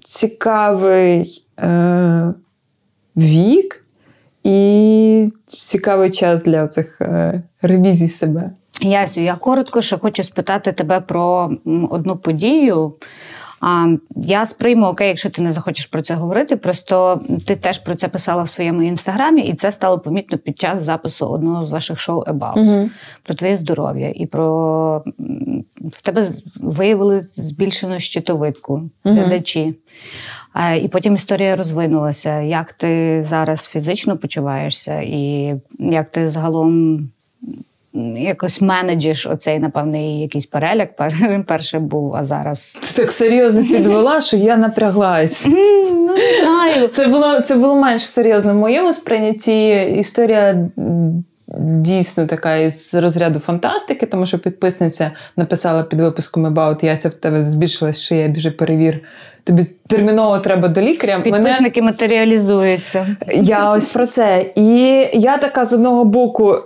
цікавий 0.05 1.45
е, 1.59 2.35
вік 3.17 3.85
і 4.45 5.29
цікавий 5.59 6.11
час 6.11 6.45
для 6.45 6.67
цих 6.67 7.01
е, 7.01 7.43
ревізій 7.63 8.09
себе. 8.09 8.51
Ясю, 8.81 9.21
я 9.21 9.35
коротко 9.35 9.83
ще 9.83 9.99
хочу 9.99 10.23
спитати 10.23 10.73
тебе 10.73 11.01
про 11.01 11.51
одну 11.91 12.17
подію. 12.17 12.95
А, 13.63 13.87
Я 14.17 14.47
сприйму 14.47 14.87
окей, 14.87 15.09
якщо 15.09 15.31
ти 15.31 15.43
не 15.43 15.53
захочеш 15.53 15.87
про 15.87 16.03
це 16.03 16.15
говорити. 16.15 16.57
Просто 16.57 17.21
ти 17.47 17.57
теж 17.57 17.79
про 17.79 17.95
це 17.95 18.09
писала 18.09 18.43
в 18.43 18.49
своєму 18.49 18.83
інстаграмі, 18.83 19.43
і 19.43 19.55
це 19.55 19.73
стало 19.73 19.99
помітно 19.99 20.39
під 20.39 20.59
час 20.59 20.83
запису 20.83 21.27
одного 21.27 21.67
з 21.67 21.71
ваших 21.71 22.01
шоу 22.01 22.25
About 22.25 22.59
угу. 22.59 22.91
про 23.23 23.35
твоє 23.35 23.57
здоров'я. 23.57 24.13
І 24.17 24.27
про 24.27 25.05
в 25.93 26.03
тебе 26.03 26.29
виявили 26.57 27.21
збільшену 27.21 28.01
щитовидку 28.01 28.91
глядачі. 29.05 29.75
А, 30.53 30.75
І 30.75 30.89
потім 30.89 31.15
історія 31.15 31.57
розвинулася. 31.57 32.41
Як 32.41 32.73
ти 32.73 33.25
зараз 33.29 33.67
фізично 33.67 34.17
почуваєшся, 34.17 35.01
і 35.01 35.55
як 35.79 36.11
ти 36.11 36.29
загалом 36.29 36.99
якось 38.17 38.61
менеджиш 38.61 39.27
оцей, 39.27 39.59
напевне, 39.59 40.21
якийсь 40.21 40.47
переляк. 40.47 40.89
Перший 41.47 41.81
був, 41.81 42.17
а 42.17 42.25
зараз. 42.25 42.79
Ти 42.81 43.03
так 43.03 43.13
серйозно 43.13 43.65
підвела, 43.71 44.21
що 44.21 44.37
я 44.37 44.57
напряглась. 44.57 45.47
Ну, 45.47 45.91
не 46.07 46.41
знаю. 46.41 46.89
Це 46.89 47.07
було 47.07 47.41
це 47.41 47.57
було 47.57 47.75
менш 47.75 48.07
серйозно. 48.07 48.53
В 48.53 48.57
моєму 48.57 48.93
сприйнятті 48.93 49.83
історія. 49.83 50.69
Дійсно, 51.59 52.27
така 52.27 52.57
із 52.57 52.95
розряду 52.95 53.39
фантастики, 53.39 54.07
тому 54.07 54.27
що 54.27 54.39
підписниця 54.39 55.11
написала 55.37 55.83
під 55.83 56.01
випуском 56.01 56.47
About 56.47 56.85
Яся 56.85 57.09
в 57.09 57.15
тебе 57.15 57.45
збільшилась 57.45 58.03
шия, 58.03 58.29
біжи 58.29 58.51
перевір. 58.51 59.01
Тобі 59.45 59.63
терміново 59.87 60.39
треба 60.39 60.69
до 60.69 60.81
лікаря. 60.81 61.21
Підписники 61.21 61.83
Мене... 61.83 61.93
матеріалізуються. 61.93 63.17
Я 63.33 63.73
ось 63.73 63.87
про 63.87 64.07
це. 64.07 64.47
І 64.55 64.79
я 65.13 65.39
така 65.39 65.65
з 65.65 65.73
одного 65.73 66.05
боку 66.05 66.59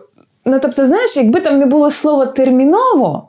Ну, 0.47 0.59
тобто, 0.63 0.87
знаєш, 0.87 1.17
якби 1.17 1.41
там 1.41 1.59
не 1.59 1.67
було 1.67 1.91
слова 1.91 2.27
терміново, 2.27 3.29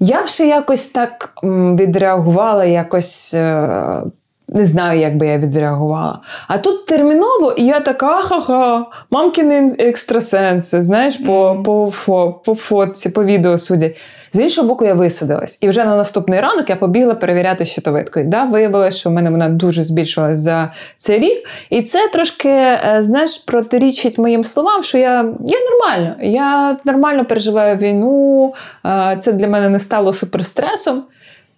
я 0.00 0.22
б 0.22 0.26
ще 0.26 0.46
якось 0.46 0.86
так 0.86 1.34
відреагувала, 1.42 2.64
якось 2.64 3.34
е, 3.34 4.02
не 4.48 4.64
знаю, 4.64 5.00
як 5.00 5.16
би 5.16 5.26
я 5.26 5.38
відреагувала. 5.38 6.20
А 6.48 6.58
тут 6.58 6.86
терміново, 6.86 7.52
і 7.52 7.66
я 7.66 7.80
така 7.80 8.22
ха-ха, 8.22 8.86
мамкіни 9.10 9.76
екстрасенси, 9.78 10.82
знаєш, 10.82 11.16
по, 11.16 11.62
по, 11.64 11.92
по, 12.06 12.32
по 12.32 12.54
фотці, 12.54 13.08
по 13.08 13.24
відео 13.24 13.58
судять. 13.58 13.96
З 14.32 14.40
іншого 14.40 14.68
боку, 14.68 14.84
я 14.84 14.94
висадилась. 14.94 15.58
І 15.60 15.68
вже 15.68 15.84
на 15.84 15.96
наступний 15.96 16.40
ранок 16.40 16.70
я 16.70 16.76
побігла 16.76 17.14
перевіряти 17.14 17.64
щитовидку. 17.64 18.20
І 18.20 18.24
да, 18.24 18.44
виявилося, 18.44 18.98
що 18.98 19.10
в 19.10 19.12
мене 19.12 19.30
вона 19.30 19.48
дуже 19.48 19.84
збільшилась 19.84 20.38
за 20.38 20.72
цей 20.96 21.18
рік. 21.18 21.48
І 21.70 21.82
це 21.82 22.08
трошки, 22.12 22.48
е, 22.48 22.96
знаєш, 23.00 23.38
протирічить 23.38 24.18
моїм 24.18 24.44
словам, 24.44 24.82
що 24.82 24.98
я 24.98 25.34
я 25.46 25.58
нормально. 25.70 26.16
Я 26.20 26.76
нормально 26.84 27.24
переживаю 27.24 27.76
війну. 27.76 28.54
Е, 28.86 29.16
це 29.20 29.32
для 29.32 29.48
мене 29.48 29.68
не 29.68 29.78
стало 29.78 30.12
суперстресом. 30.12 31.04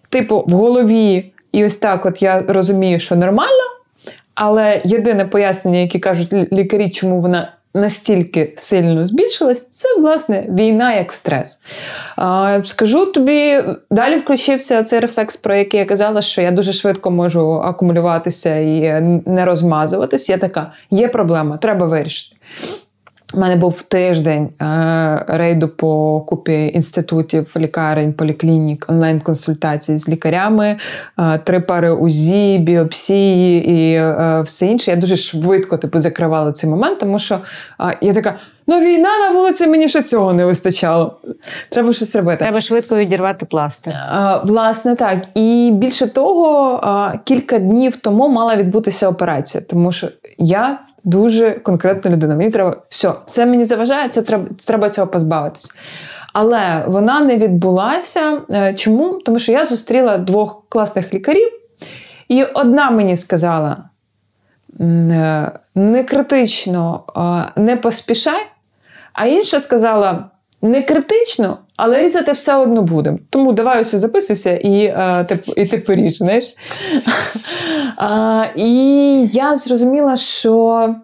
Типу, 0.09 0.43
в 0.47 0.51
голові. 0.51 1.31
І 1.51 1.65
ось 1.65 1.77
так, 1.77 2.05
от 2.05 2.21
я 2.21 2.43
розумію, 2.47 2.99
що 2.99 3.15
нормально. 3.15 3.63
Але 4.35 4.81
єдине 4.83 5.25
пояснення, 5.25 5.79
яке 5.79 5.99
кажуть 5.99 6.33
лікарі, 6.33 6.89
чому 6.89 7.21
вона 7.21 7.51
настільки 7.75 8.53
сильно 8.57 9.07
збільшилась, 9.07 9.69
це 9.69 9.99
власне 9.99 10.45
війна 10.49 10.93
як 10.93 11.11
стрес. 11.11 11.59
Скажу 12.63 13.05
тобі, 13.05 13.63
далі 13.91 14.17
включився 14.17 14.83
цей 14.83 14.99
рефлекс, 14.99 15.37
про 15.37 15.55
який 15.55 15.79
я 15.79 15.85
казала, 15.85 16.21
що 16.21 16.41
я 16.41 16.51
дуже 16.51 16.73
швидко 16.73 17.11
можу 17.11 17.51
акумулюватися 17.51 18.55
і 18.55 19.01
не 19.25 19.45
розмазуватись. 19.45 20.29
Я 20.29 20.37
така, 20.37 20.71
є 20.91 21.07
проблема, 21.07 21.57
треба 21.57 21.85
вирішити. 21.85 22.35
У 23.35 23.39
мене 23.39 23.55
був 23.55 23.81
тиждень 23.81 24.49
е, 24.61 25.25
рейду 25.27 25.67
по 25.67 26.21
купі 26.21 26.71
інститутів, 26.73 27.53
лікарень, 27.57 28.13
поліклінік, 28.13 28.85
онлайн-консультацій 28.89 29.97
з 29.97 30.09
лікарями, 30.09 30.77
е, 31.19 31.37
три 31.43 31.59
пари 31.59 31.91
УЗІ, 31.91 32.57
біопсії 32.57 33.69
і 33.69 33.93
е, 33.93 34.41
все 34.45 34.65
інше. 34.65 34.91
Я 34.91 34.97
дуже 34.97 35.15
швидко 35.15 35.77
типу, 35.77 35.99
закривала 35.99 36.51
цей 36.51 36.69
момент, 36.69 36.99
тому 36.99 37.19
що 37.19 37.39
я 38.01 38.13
така. 38.13 38.35
Ну, 38.67 38.79
війна 38.79 39.09
на 39.19 39.29
вулиці 39.37 39.67
мені 39.67 39.89
ще 39.89 40.01
цього 40.01 40.33
не 40.33 40.45
вистачало. 40.45 41.17
Треба 41.69 41.93
щось 41.93 42.15
робити. 42.15 42.37
Треба 42.37 42.61
швидко 42.61 42.95
відірвати 42.95 43.45
пластир. 43.45 43.93
А, 43.93 44.41
Власне, 44.43 44.95
так. 44.95 45.19
І 45.35 45.71
більше 45.73 46.07
того, 46.07 46.79
а, 46.83 47.13
кілька 47.23 47.59
днів 47.59 47.95
тому 47.95 48.29
мала 48.29 48.55
відбутися 48.55 49.09
операція, 49.09 49.63
тому 49.69 49.91
що 49.91 50.07
я 50.37 50.79
дуже 51.05 51.51
конкретна 51.51 52.11
людина. 52.11 52.35
Мені 52.35 52.49
треба 52.49 52.77
все, 52.89 53.13
це 53.27 53.45
мені 53.45 53.65
заважає, 53.65 54.09
це 54.09 54.21
треба 54.21 54.45
треба 54.67 54.89
цього 54.89 55.07
позбавитися. 55.07 55.69
Але 56.33 56.83
вона 56.87 57.19
не 57.19 57.37
відбулася. 57.37 58.41
Е, 58.51 58.73
чому? 58.73 59.13
Тому 59.13 59.39
що 59.39 59.51
я 59.51 59.65
зустріла 59.65 60.17
двох 60.17 60.63
класних 60.69 61.13
лікарів, 61.13 61.49
і 62.27 62.43
одна 62.43 62.91
мені 62.91 63.17
сказала: 63.17 63.77
е, 64.79 65.51
не 65.75 66.03
критично, 66.03 67.03
не 67.55 67.77
поспішай, 67.77 68.41
а 69.13 69.25
інша 69.25 69.59
сказала: 69.59 70.29
не 70.65 70.81
критично, 70.81 71.57
але 71.75 72.03
різати 72.03 72.31
все 72.31 72.55
одно 72.55 72.81
будемо. 72.81 73.19
Тому 73.29 73.53
давай 73.53 73.81
ось 73.81 73.95
записуйся 73.95 74.51
і 74.57 74.87
а, 74.97 75.23
ти, 75.23 75.39
і 75.57 75.65
ти 75.65 75.77
поріж. 75.77 76.17
знаєш. 76.17 76.55
А, 77.97 78.45
І 78.55 78.69
я 79.27 79.55
зрозуміла, 79.55 80.17
що. 80.17 80.95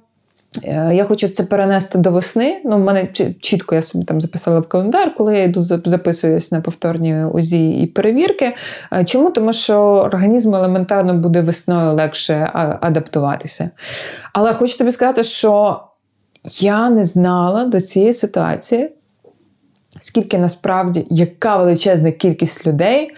Е, 0.64 0.96
я 0.96 1.06
хочу 1.06 1.28
це 1.28 1.44
перенести 1.44 1.98
до 1.98 2.12
весни. 2.12 2.62
Ну, 2.66 2.78
в 2.78 2.80
мене 2.80 3.08
чітко 3.40 3.76
я 3.76 3.82
собі 3.82 4.06
там 4.06 4.22
записала 4.22 4.60
в 4.60 4.68
календар, 4.68 5.16
коли 5.16 5.38
я 5.38 5.44
йду 5.44 5.62
записуюсь 5.86 6.52
на 6.52 6.62
повторні 6.62 7.26
УЗІ 7.26 7.70
і 7.70 7.88
перевірки. 7.88 8.56
Е, 8.94 9.06
чому? 9.06 9.32
Тому 9.32 9.54
що 9.54 9.78
організм 9.80 10.56
елементарно 10.56 11.14
буде 11.14 11.42
весною 11.42 11.94
легше 11.94 12.52
адаптуватися. 12.82 13.70
Але 14.34 14.54
хочу 14.54 14.78
тобі 14.78 14.92
сказати, 14.92 15.24
що 15.24 15.82
я 16.46 16.90
не 16.90 17.04
знала 17.04 17.66
до 17.66 17.82
цієї 17.82 18.14
ситуації, 18.14 18.90
скільки 20.02 20.38
насправді 20.38 21.08
яка 21.10 21.58
величезна 21.58 22.12
кількість 22.12 22.68
людей 22.68 23.12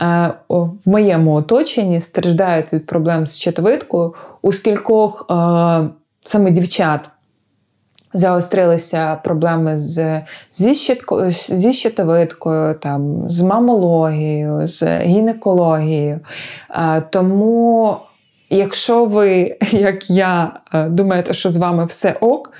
е, 0.00 0.32
в 0.48 0.70
моєму 0.86 1.34
оточенні 1.34 2.00
страждають 2.00 2.72
від 2.72 2.86
проблем 2.86 3.26
з 3.26 3.38
щитовидкою, 3.38 4.14
у 4.42 4.52
скількох 4.52 5.26
е, 5.30 5.34
саме 6.24 6.50
дівчат. 6.50 7.10
Загострилися 8.14 9.14
проблеми 9.14 9.76
з, 9.76 10.22
зі, 10.50 10.74
щитко, 10.74 11.30
зі 11.30 11.72
щитовидкою, 11.72 12.74
там, 12.74 13.30
з 13.30 13.42
мамологією, 13.42 14.66
з 14.66 15.00
гінекологією. 15.00 16.20
Е, 16.70 17.02
тому, 17.10 17.96
якщо 18.50 19.04
ви, 19.04 19.56
як 19.70 20.10
я, 20.10 20.60
думаєте, 20.88 21.34
що 21.34 21.50
з 21.50 21.56
вами 21.56 21.84
все 21.84 22.16
ок, 22.20 22.52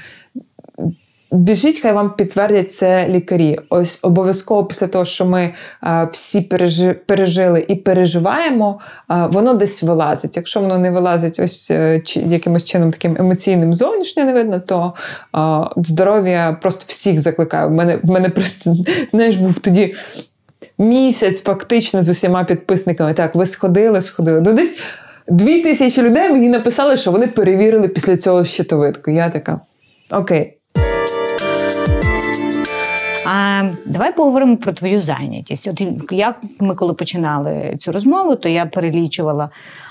Біжіть, 1.33 1.81
хай 1.81 1.93
вам 1.93 2.15
підтвердять 2.15 2.71
це 2.71 3.09
лікарі. 3.09 3.59
Ось 3.69 3.99
обов'язково 4.03 4.65
після 4.65 4.87
того, 4.87 5.05
що 5.05 5.27
ми 5.27 5.55
а, 5.81 6.05
всі 6.05 6.41
пережи, 6.41 6.95
пережили 6.95 7.65
і 7.69 7.75
переживаємо, 7.75 8.81
а, 9.09 9.27
воно 9.27 9.55
десь 9.55 9.83
вилазить. 9.83 10.37
Якщо 10.37 10.61
воно 10.61 10.79
не 10.79 10.91
вилазить 10.91 11.41
ось 11.41 11.71
е, 11.71 12.01
чи, 12.05 12.21
якимось 12.21 12.65
чином 12.65 12.91
таким 12.91 13.17
емоційним 13.17 13.75
зовнішньо 13.75 14.25
не 14.25 14.33
видно, 14.33 14.61
то 14.61 14.95
а, 15.33 15.69
здоров'я 15.77 16.59
просто 16.63 16.85
всіх 16.87 17.21
закликаю. 17.21 17.69
В 17.69 17.73
мене, 17.73 17.97
в 18.03 18.11
мене 18.11 18.29
просто, 18.29 18.77
знаєш, 19.11 19.37
був 19.37 19.59
тоді. 19.59 19.95
Місяць 20.79 21.43
фактично 21.43 22.03
з 22.03 22.09
усіма 22.09 22.45
підписниками. 22.45 23.15
Так, 23.15 23.35
ви 23.35 23.47
сходили, 23.47 24.01
сходили. 24.01 24.41
Ну, 24.41 24.53
десь 24.53 24.79
дві 25.29 25.63
тисячі 25.63 26.03
людей 26.03 26.31
мені 26.31 26.49
написали, 26.49 26.97
що 26.97 27.13
вони 27.13 27.27
перевірили 27.27 27.89
після 27.89 28.17
цього 28.17 28.45
щитовидку. 28.45 29.11
Я 29.11 29.29
така, 29.29 29.61
окей. 30.11 30.60
А 33.33 33.71
давай 33.87 34.17
поговоримо 34.17 34.57
про 34.57 34.73
твою 34.73 35.03
зайнятість. 35.03 35.69
От 35.69 35.83
як 36.11 36.41
ми 36.61 36.75
коли 36.75 36.95
починали 36.95 37.77
цю 37.79 37.93
розмову, 37.93 38.37
то 38.37 38.49
я 38.49 38.67
перелічувала 38.67 39.51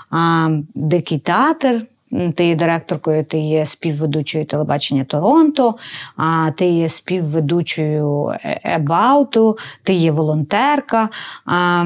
а, 0.09 0.49
дикий 0.75 1.19
театр. 1.19 1.81
Ти 2.35 2.47
є 2.47 2.55
директоркою, 2.55 3.25
ти 3.25 3.39
є 3.39 3.65
співведучою 3.65 4.45
телебачення 4.45 5.03
Торонто, 5.03 5.75
а 6.15 6.51
ти 6.57 6.65
є 6.65 6.89
співведучою 6.89 8.33
Ебауту, 8.63 9.57
ти 9.83 9.93
є 9.93 10.11
волонтерка. 10.11 11.09
А, 11.45 11.85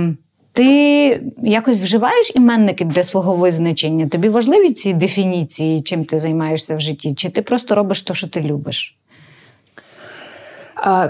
ти 0.52 1.22
якось 1.44 1.82
вживаєш 1.82 2.32
іменники 2.36 2.86
для 2.86 3.04
свого 3.04 3.36
визначення? 3.36 4.08
Тобі 4.08 4.30
важливі 4.30 4.72
ці 4.72 4.94
дефініції, 4.94 5.82
чим 5.82 6.06
ти 6.06 6.20
займаєшся 6.20 6.76
в 6.76 6.80
житті? 6.80 7.14
Чи 7.14 7.30
ти 7.30 7.42
просто 7.42 7.76
робиш 7.76 8.02
те, 8.02 8.14
що 8.14 8.28
ти 8.28 8.42
любиш? 8.42 8.98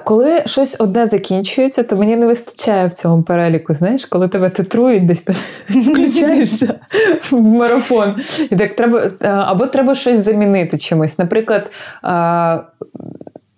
Коли 0.03 0.43
щось 0.45 0.75
одне 0.79 1.05
закінчується, 1.05 1.83
то 1.83 1.95
мені 1.95 2.15
не 2.15 2.25
вистачає 2.25 2.87
в 2.87 2.93
цьому 2.93 3.23
переліку. 3.23 3.73
Знаєш, 3.73 4.05
коли 4.05 4.27
тебе 4.27 4.49
титрують, 4.49 5.05
десь 5.05 5.25
включаєшся 5.69 6.73
в 7.31 7.41
марафон. 7.41 8.15
І 8.51 8.55
так 8.55 8.75
треба 8.75 9.11
або 9.21 9.67
треба 9.67 9.95
щось 9.95 10.19
замінити 10.19 10.77
чимось. 10.77 11.19
Наприклад, 11.19 11.71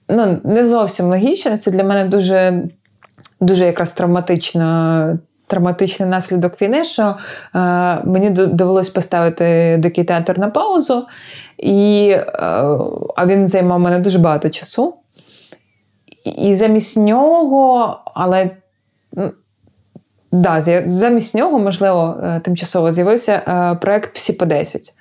ну, 0.09 0.41
не 0.43 0.65
зовсім 0.65 1.05
логічно, 1.05 1.57
це 1.57 1.71
для 1.71 1.83
мене 1.83 2.05
дуже, 2.05 2.63
дуже 3.41 3.65
якраз 3.65 3.93
травматично. 3.93 5.19
Травматичний 5.47 6.09
наслідок 6.09 6.61
війни, 6.61 6.83
що 6.83 7.03
е, 7.03 7.57
мені 8.03 8.29
довелось 8.29 8.89
поставити 8.89 9.77
дикий 9.79 10.03
театр 10.03 10.39
на 10.39 10.49
паузу, 10.49 11.07
і, 11.57 12.09
е, 12.09 12.23
а 13.15 13.25
він 13.25 13.47
займав 13.47 13.79
мене 13.79 13.99
дуже 13.99 14.19
багато 14.19 14.49
часу. 14.49 14.93
І 16.25 16.55
замість 16.55 16.97
нього, 16.97 17.99
але 18.13 18.49
да, 20.31 20.83
замість 20.85 21.35
нього, 21.35 21.59
можливо, 21.59 22.17
е, 22.23 22.39
тимчасово 22.39 22.91
з'явився 22.91 23.31
е, 23.33 23.75
проект 23.81 24.15
Всі 24.15 24.33
по 24.33 24.45
10. 24.45 24.93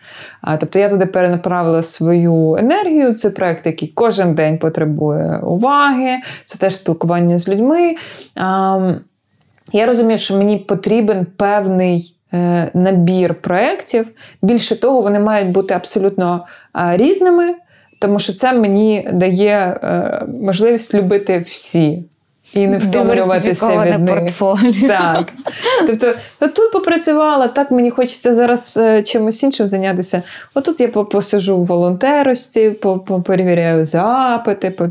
Тобто 0.61 0.79
я 0.79 0.89
туди 0.89 1.07
перенаправила 1.07 1.83
свою 1.83 2.57
енергію. 2.57 3.15
Це 3.15 3.31
проект, 3.31 3.67
який 3.67 3.89
кожен 3.89 4.35
день 4.35 4.59
потребує 4.59 5.39
уваги, 5.39 6.17
це 6.45 6.59
теж 6.59 6.75
спілкування 6.75 7.39
з 7.39 7.49
людьми. 7.49 7.95
Я 9.73 9.87
розумію, 9.87 10.19
що 10.19 10.37
мені 10.37 10.59
потрібен 10.59 11.27
певний. 11.37 12.11
Е, 12.35 12.71
набір 12.75 13.35
проєктів. 13.35 14.09
Більше 14.43 14.81
того, 14.81 15.01
вони 15.01 15.21
мають 15.21 15.51
бути 15.51 15.75
абсолютно 15.75 16.47
різними, 16.75 17.55
тому 18.05 18.19
що 18.19 18.33
це 18.33 18.53
мені 18.53 19.09
дає 19.13 19.81
е, 19.83 20.25
можливість 20.43 20.95
любити 20.95 21.39
всі. 21.39 22.05
І 22.55 22.67
не 22.67 22.79
втомлюватися 22.79 23.85
від 23.85 24.01
них. 24.01 24.17
портфоліо. 24.17 24.89
Так. 24.89 25.33
Тобто, 25.87 26.15
тут 26.41 26.73
попрацювала, 26.73 27.49
так 27.49 27.71
мені 27.71 27.91
хочеться 27.91 28.35
зараз 28.35 28.77
е, 28.77 29.03
чимось 29.03 29.43
іншим 29.43 29.69
зайнятися. 29.69 30.23
Отут 30.55 30.81
я 30.81 30.89
посижу 30.89 31.59
в 31.59 31.65
волонтерості, 31.65 32.71
перевіряю 33.25 33.85
запити. 33.85 34.91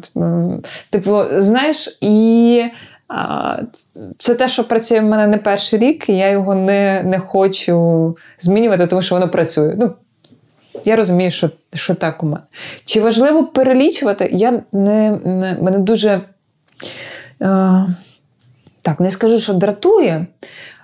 Типу, 0.89 1.21
знаєш, 1.37 1.97
і 2.01 2.63
Це 4.19 4.35
те, 4.35 4.47
що 4.47 4.67
працює 4.67 4.99
в 4.99 5.03
мене 5.03 5.27
не 5.27 5.37
перший 5.37 5.79
рік, 5.79 6.09
і 6.09 6.17
я 6.17 6.29
його 6.29 6.55
не 6.55 7.03
не 7.03 7.19
хочу 7.19 8.17
змінювати, 8.39 8.87
тому 8.87 9.01
що 9.01 9.15
воно 9.15 9.29
працює. 9.29 9.75
Ну, 9.79 9.91
Я 10.85 10.95
розумію, 10.95 11.31
що 11.31 11.49
що 11.73 11.93
так 11.93 12.23
у 12.23 12.25
мене. 12.25 12.43
Чи 12.85 13.01
важливо 13.01 13.43
перелічувати? 13.43 14.29
Я 14.31 14.63
не, 14.71 15.11
не 15.11 15.57
мене 15.61 15.79
дуже 15.79 16.21
е, 17.41 17.85
так, 18.81 18.99
не 18.99 19.11
скажу, 19.11 19.39
що 19.39 19.53
дратує, 19.53 20.27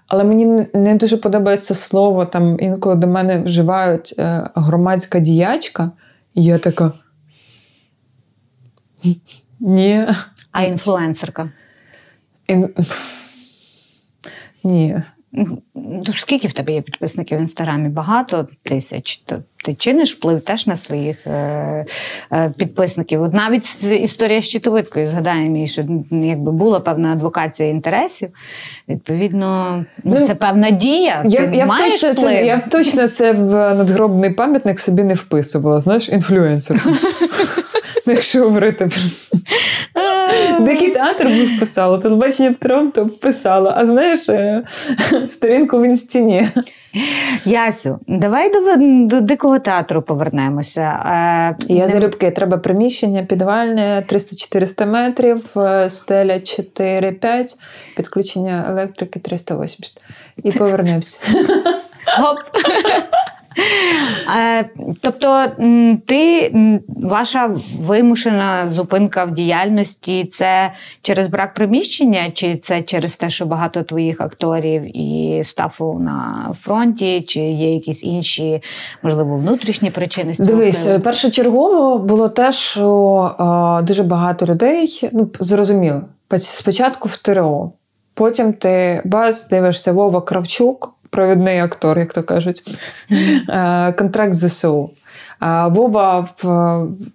але 0.07 0.23
мені 0.23 0.67
не 0.73 0.95
дуже 0.95 1.17
подобається 1.17 1.75
слово. 1.75 2.25
Там 2.25 2.59
інколи 2.59 2.95
до 2.95 3.07
мене 3.07 3.41
вживають 3.41 4.15
е, 4.17 4.49
громадська 4.55 5.19
діячка, 5.19 5.91
і 6.33 6.43
я 6.43 6.57
така. 6.57 6.91
Ні. 9.59 10.07
А 10.51 10.63
інфлюенсерка? 10.63 11.51
Ін... 12.47 12.69
Ні. 14.63 15.01
Ну, 15.31 16.13
скільки 16.15 16.47
в 16.47 16.53
тебе 16.53 16.73
є 16.73 16.81
підписників 16.81 17.37
в 17.37 17.41
інстаграмі? 17.41 17.89
Багато 17.89 18.47
тисяч. 18.63 19.17
То 19.17 19.43
ти 19.65 19.73
чиниш 19.73 20.15
вплив 20.15 20.41
теж 20.41 20.67
на 20.67 20.75
своїх 20.75 21.27
е, 21.27 21.85
е, 22.31 22.53
підписників. 22.57 23.21
От 23.21 23.33
навіть 23.33 23.83
історія 23.83 24.41
з 24.41 24.43
щитовидкою 24.43 25.07
згадаємо, 25.07 25.67
що 25.67 25.85
якби 26.11 26.51
була 26.51 26.79
певна 26.79 27.11
адвокація 27.11 27.69
інтересів. 27.69 28.29
Відповідно, 28.89 29.85
ну, 30.03 30.15
ну 30.19 30.25
це 30.25 30.35
певна 30.35 30.69
дія. 30.69 31.23
Я 31.25 31.47
ти 31.47 31.57
я, 31.57 31.65
маєш 31.65 31.93
точно 31.93 32.11
вплив? 32.11 32.37
це, 32.37 32.45
я 32.45 32.59
точно 32.59 33.07
це 33.07 33.31
в 33.31 33.75
надгробний 33.75 34.29
пам'ятник 34.29 34.79
собі 34.79 35.03
не 35.03 35.13
вписувала. 35.13 35.81
Знаєш, 35.81 36.09
інфлюенсер. 36.09 36.85
Якщо 38.05 38.43
говорити 38.43 38.89
Дикий 40.59 40.91
театр 40.91 41.27
би 41.27 41.45
вписала, 41.45 41.97
телебачення 41.97 42.49
в 42.49 42.55
Торонто 42.55 43.05
вписала, 43.05 43.73
а 43.77 43.85
знаєш, 43.85 44.29
е, 44.29 44.63
сторінку 45.27 45.79
в 45.79 45.85
інстіні. 45.85 46.49
Ясю, 47.45 47.99
давай 48.07 48.51
до, 48.51 48.59
до 49.15 49.21
дикого 49.21 49.59
театру 49.59 50.01
повернемося. 50.01 50.81
Е, 50.81 51.73
Я 51.73 51.85
не... 51.85 51.91
залюбки, 51.91 52.31
треба 52.31 52.57
приміщення, 52.57 53.23
підвальне 53.23 54.05
300-400 54.09 54.85
метрів, 54.85 55.45
е, 55.57 55.89
стеля 55.89 56.33
4-5, 56.33 57.55
підключення 57.95 58.65
електрики 58.69 59.19
380. 59.19 60.01
І 60.43 60.51
повернемося. 60.51 61.19
Гоп. 62.19 62.37
Е, 64.37 64.69
тобто, 65.01 65.45
ти 66.05 66.51
ваша 66.87 67.55
вимушена 67.79 68.69
зупинка 68.69 69.23
в 69.23 69.31
діяльності 69.31 70.29
це 70.33 70.71
через 71.01 71.27
брак 71.27 71.53
приміщення, 71.53 72.31
чи 72.33 72.57
це 72.57 72.81
через 72.81 73.17
те, 73.17 73.29
що 73.29 73.45
багато 73.45 73.83
твоїх 73.83 74.21
акторів 74.21 74.97
і 74.97 75.41
стафу 75.43 75.99
на 75.99 76.51
фронті, 76.57 77.21
чи 77.21 77.39
є 77.39 77.73
якісь 77.73 78.03
інші, 78.03 78.61
можливо, 79.03 79.35
внутрішні 79.35 79.91
причини? 79.91 80.33
Дивись, 80.39 80.87
першочергово 81.03 81.97
було 81.97 82.29
те, 82.29 82.51
що 82.51 83.79
е, 83.79 83.83
дуже 83.83 84.03
багато 84.03 84.45
людей 84.45 85.09
ну 85.13 85.29
зрозуміло, 85.39 86.01
спочатку 86.39 87.09
в 87.09 87.17
ТРО, 87.17 87.71
потім 88.13 88.53
ти 88.53 89.01
баз 89.05 89.47
дивишся 89.47 89.91
Вова 89.91 90.21
Кравчук 90.21 90.98
провідний 91.09 91.59
актор, 91.59 91.99
як 91.99 92.13
то 92.13 92.23
кажуть, 92.23 92.63
е, 93.49 93.93
контракт 93.97 94.33
ЗСУ. 94.33 94.89
Вова 95.65 96.19
в, 96.19 96.47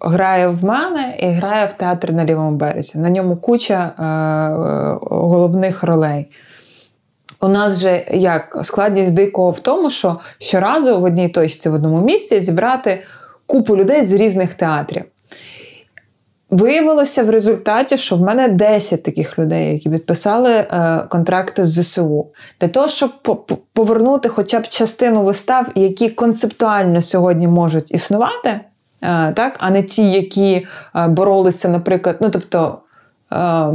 грає 0.00 0.48
в 0.48 0.64
мене 0.64 1.16
і 1.18 1.26
грає 1.26 1.66
в 1.66 1.72
театрі 1.72 2.12
на 2.12 2.24
лівому 2.24 2.56
березі. 2.56 2.98
На 2.98 3.10
ньому 3.10 3.36
куча 3.36 3.74
е, 3.74 4.02
головних 5.10 5.82
ролей. 5.82 6.30
У 7.40 7.48
нас 7.48 7.80
же 7.80 8.06
як 8.10 8.58
складність 8.62 9.14
дикого 9.14 9.50
в 9.50 9.60
тому, 9.60 9.90
що 9.90 10.20
щоразу 10.38 11.00
в 11.00 11.02
одній 11.02 11.28
точці 11.28 11.68
в 11.68 11.74
одному 11.74 12.00
місці 12.00 12.40
зібрати 12.40 13.02
купу 13.46 13.76
людей 13.76 14.02
з 14.02 14.12
різних 14.12 14.54
театрів. 14.54 15.04
Виявилося 16.50 17.22
в 17.22 17.30
результаті, 17.30 17.96
що 17.96 18.16
в 18.16 18.20
мене 18.20 18.48
10 18.48 19.02
таких 19.02 19.38
людей, 19.38 19.72
які 19.72 19.90
підписали 19.90 20.50
е, 20.50 21.06
контракти 21.08 21.64
з 21.64 21.82
ЗСУ. 21.82 22.26
Для 22.60 22.68
того, 22.68 22.88
щоб 22.88 23.10
повернути 23.72 24.28
хоча 24.28 24.60
б 24.60 24.68
частину 24.68 25.22
вистав, 25.22 25.66
які 25.74 26.08
концептуально 26.08 27.02
сьогодні 27.02 27.48
можуть 27.48 27.90
існувати, 27.90 28.60
е, 29.02 29.32
так, 29.32 29.56
а 29.58 29.70
не 29.70 29.82
ті, 29.82 30.10
які 30.12 30.66
е, 30.96 31.08
боролися, 31.08 31.68
наприклад, 31.68 32.16
ну 32.20 32.30
тобто. 32.30 32.78
Е, 33.32 33.68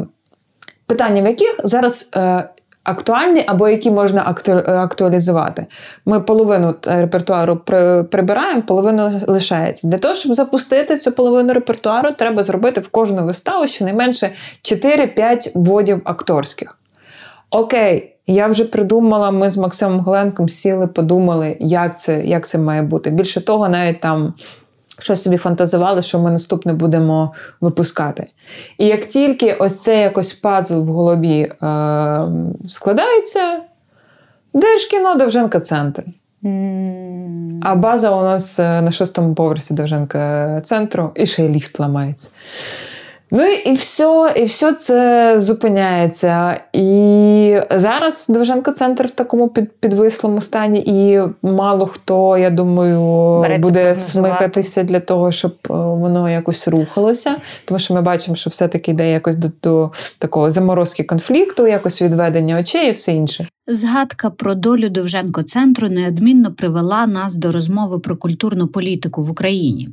Питання, 0.90 1.22
в 1.22 1.26
яких 1.26 1.60
зараз 1.64 2.10
е, 2.16 2.50
актуальні 2.84 3.44
або 3.48 3.70
які 3.70 3.92
можна 3.92 4.36
актуалізувати. 4.66 5.66
Ми 6.06 6.20
половину 6.20 6.76
репертуару 6.86 7.56
прибираємо, 8.12 8.62
половину 8.62 9.22
лишається. 9.28 9.88
Для 9.88 9.98
того, 9.98 10.16
щоб 10.16 10.34
запустити 10.34 10.98
цю 10.98 11.12
половину 11.12 11.54
репертуару, 11.54 12.10
треба 12.12 12.44
зробити 12.44 12.82
в 12.82 12.88
кожну 12.88 13.26
виставу 13.26 13.68
щонайменше 13.68 14.30
4-5 14.64 15.52
вводів 15.56 16.02
акторських. 16.04 16.76
Окей, 17.52 18.16
я 18.28 18.48
вже 18.48 18.66
придумала, 18.66 19.32
ми 19.32 19.50
з 19.50 19.58
Максимом 19.58 20.00
Голенком 20.00 20.50
сіли, 20.50 20.88
подумали, 20.88 21.58
як 21.60 22.00
це 22.00 22.26
як 22.26 22.48
це 22.48 22.58
має 22.58 22.82
бути. 22.82 23.10
Більше 23.10 23.42
того, 23.42 23.70
навіть 23.70 24.00
там 24.00 24.34
щось 25.00 25.24
собі 25.24 25.38
фантазували, 25.38 26.02
що 26.02 26.20
ми 26.20 26.32
наступне 26.32 26.74
будемо 26.74 27.34
випускати. 27.62 28.28
І 28.78 28.86
як 28.86 29.06
тільки 29.06 29.54
ось 29.54 29.80
цей 29.80 30.00
якось 30.00 30.34
пазл 30.34 30.82
в 30.82 30.88
голові 30.88 31.40
е, 31.42 31.56
складається, 32.68 33.60
де 34.54 34.78
ж 34.78 34.90
кіно 34.90 35.16
Довженка 35.16 35.60
центр? 35.60 36.04
Mm. 36.44 37.60
А 37.62 37.76
база 37.76 38.12
у 38.12 38.22
нас 38.22 38.60
е, 38.60 38.82
на 38.82 38.92
шостому 38.92 39.36
поверсі 39.36 39.74
Довженка 39.74 40.62
центру, 40.62 41.12
і 41.16 41.26
ще 41.26 41.46
й 41.46 41.50
ліфт 41.50 41.80
ламається. 41.80 42.30
Ну 43.32 43.44
і 43.46 43.74
все 43.74 44.34
і 44.36 44.44
все 44.44 44.74
це 44.74 45.34
зупиняється. 45.40 46.60
І 46.74 47.60
зараз 47.72 48.28
Довженко 48.30 48.72
центр 48.72 49.06
в 49.06 49.10
такому 49.10 49.48
під, 49.48 49.72
підвислому 49.80 50.42
стані, 50.42 50.84
і 50.86 51.22
мало 51.42 51.86
хто, 51.86 52.38
я 52.38 52.50
думаю, 52.50 53.02
Береться 53.42 53.62
буде 53.62 53.96
смикатися 53.96 54.84
для 54.84 55.00
того, 55.00 55.32
щоб 55.32 55.52
е, 55.70 55.74
воно 55.74 56.30
якось 56.30 56.68
рухалося. 56.68 57.36
Тому 57.66 57.80
що 57.80 57.94
ми 57.94 58.02
бачимо, 58.02 58.36
що 58.36 58.50
все-таки 58.50 58.92
йде 58.92 59.12
якось 59.12 59.38
до, 59.38 59.52
до 59.64 59.92
такого 60.20 60.52
заморозки 60.52 61.04
конфлікту, 61.04 61.68
якось 61.68 62.02
відведення 62.02 62.60
очей 62.60 62.88
і 62.88 62.92
все 62.92 63.12
інше. 63.12 63.48
Згадка 63.72 64.30
про 64.30 64.56
долю 64.56 64.90
Довженко 64.90 65.44
центру 65.44 65.90
неодмінно 65.90 66.54
привела 66.54 67.08
нас 67.08 67.36
до 67.36 67.52
розмови 67.52 68.00
про 68.00 68.18
культурну 68.18 68.68
політику 68.68 69.24
в 69.24 69.32
Україні. 69.32 69.90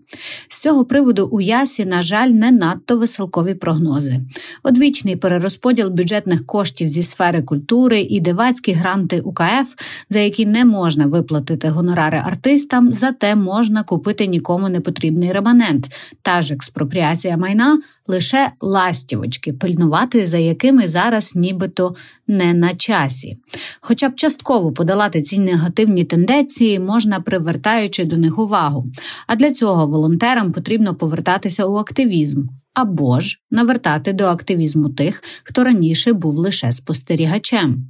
З 0.49 0.61
цього 0.61 0.85
приводу 0.85 1.29
у 1.33 1.41
Ясі, 1.41 1.85
на 1.85 2.03
жаль, 2.03 2.29
не 2.29 2.51
надто 2.51 2.99
веселкові 2.99 3.55
прогнози. 3.55 4.21
Одвічний 4.63 5.17
перерозподіл 5.17 5.89
бюджетних 5.89 6.47
коштів 6.47 6.89
зі 6.89 7.03
сфери 7.03 7.43
культури 7.43 8.01
і 8.01 8.21
дивацькі 8.21 8.73
гранти 8.73 9.21
УКФ, 9.21 9.75
за 10.11 10.19
які 10.19 10.47
не 10.47 10.65
можна 10.65 11.07
виплатити 11.07 11.69
гонорари 11.69 12.23
артистам, 12.25 12.93
зате 12.93 13.35
можна 13.35 13.83
купити 13.83 14.27
нікому 14.27 14.69
не 14.69 14.81
потрібний 14.81 15.33
реманент, 15.33 15.87
та 16.23 16.41
ж 16.41 16.55
експропріація 16.55 17.37
майна 17.37 17.79
лише 18.09 18.51
ластівочки, 18.61 19.53
пильнувати 19.53 20.27
за 20.27 20.39
якими 20.39 20.89
зараз 20.89 21.37
нібито 21.37 21.95
не 22.27 22.55
на 22.55 22.75
часі. 22.75 23.39
Хоча 23.81 24.09
б 24.09 24.15
частково 24.15 24.73
подолати 24.73 25.23
ці 25.23 25.39
негативні 25.39 26.05
тенденції 26.05 26.79
можна 26.79 27.21
привертаючи 27.21 28.05
до 28.05 28.17
них 28.17 28.39
увагу. 28.39 28.87
А 29.27 29.37
для 29.37 29.53
цього 29.53 29.87
волонтерам 29.87 30.53
потрібно 30.53 30.95
повертатися 30.95 31.67
у 31.67 31.77
активізм. 31.77 32.43
Або 32.75 33.21
ж 33.21 33.41
навертати 33.51 34.13
до 34.13 34.25
активізму 34.25 34.89
тих, 34.89 35.23
хто 35.43 35.65
раніше 35.65 36.13
був 36.13 36.37
лише 36.37 36.73
спостерігачем. 36.73 37.87